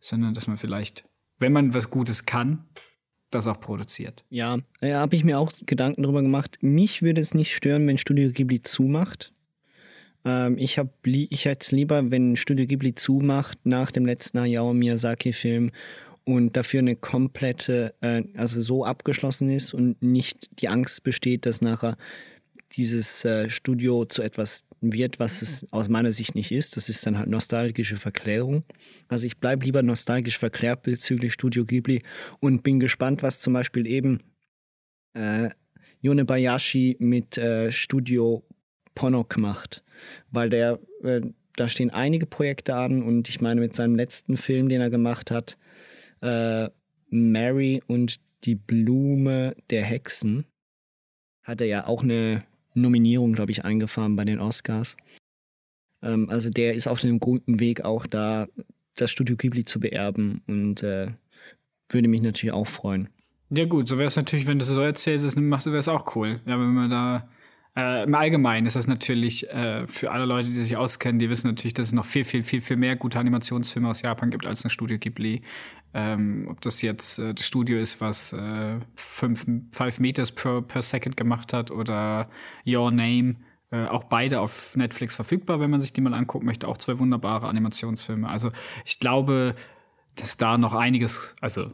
[0.00, 1.04] sondern dass man vielleicht,
[1.38, 2.66] wenn man was Gutes kann,
[3.30, 4.24] das auch produziert.
[4.28, 6.58] Ja, ja habe ich mir auch Gedanken darüber gemacht.
[6.60, 9.31] Mich würde es nicht stören, wenn Studio Ghibli zumacht.
[10.24, 15.70] Ähm, ich ich hätte es lieber, wenn Studio Ghibli zumacht nach dem letzten Hayao Miyazaki-Film
[16.24, 21.60] und dafür eine komplette, äh, also so abgeschlossen ist und nicht die Angst besteht, dass
[21.60, 21.96] nachher
[22.72, 26.76] dieses äh, Studio zu etwas wird, was es aus meiner Sicht nicht ist.
[26.76, 28.64] Das ist dann halt nostalgische Verklärung.
[29.08, 32.02] Also ich bleibe lieber nostalgisch verklärt bezüglich Studio Ghibli
[32.40, 34.20] und bin gespannt, was zum Beispiel eben
[35.14, 35.50] äh,
[36.00, 38.44] Yone Bayashi mit äh, Studio
[38.94, 39.84] Ponok macht.
[40.30, 41.20] Weil der, äh,
[41.56, 45.30] da stehen einige Projekte an und ich meine mit seinem letzten Film, den er gemacht
[45.30, 45.58] hat,
[46.20, 46.68] äh,
[47.10, 50.46] Mary und die Blume der Hexen,
[51.42, 54.96] hat er ja auch eine Nominierung, glaube ich, eingefahren bei den Oscars.
[56.02, 58.48] Ähm, also der ist auf dem guten Weg auch da,
[58.96, 61.08] das Studio Ghibli zu beerben und äh,
[61.88, 63.08] würde mich natürlich auch freuen.
[63.50, 66.40] Ja gut, so wäre es natürlich, wenn du so erzählst, wäre es auch cool.
[66.46, 67.28] Ja, wenn man da
[67.74, 71.48] äh, Im Allgemeinen ist das natürlich äh, für alle Leute, die sich auskennen, die wissen
[71.48, 74.64] natürlich, dass es noch viel, viel, viel, viel mehr gute Animationsfilme aus Japan gibt als
[74.64, 75.42] ein Studio Ghibli.
[75.94, 80.82] Ähm, ob das jetzt äh, das Studio ist, was äh, fünf, five Meters per, per
[80.82, 82.28] Second gemacht hat oder
[82.66, 83.36] Your Name.
[83.70, 86.68] Äh, auch beide auf Netflix verfügbar, wenn man sich die mal angucken möchte.
[86.68, 88.28] Auch zwei wunderbare Animationsfilme.
[88.28, 88.50] Also
[88.84, 89.54] ich glaube,
[90.16, 91.72] dass da noch einiges, also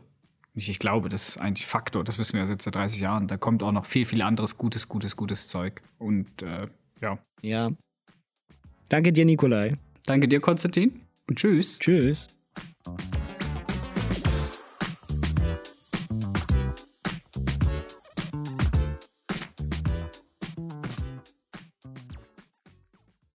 [0.58, 3.28] nicht ich glaube, das ist eigentlich Faktor, das wissen wir seit 30 Jahren.
[3.28, 5.80] Da kommt auch noch viel, viel anderes gutes, gutes, gutes Zeug.
[5.98, 6.66] Und äh,
[7.00, 7.18] ja.
[7.42, 7.70] Ja.
[8.88, 9.76] Danke dir, Nikolai.
[10.04, 11.00] Danke dir, Konstantin.
[11.28, 11.78] Und tschüss.
[11.78, 12.26] Tschüss.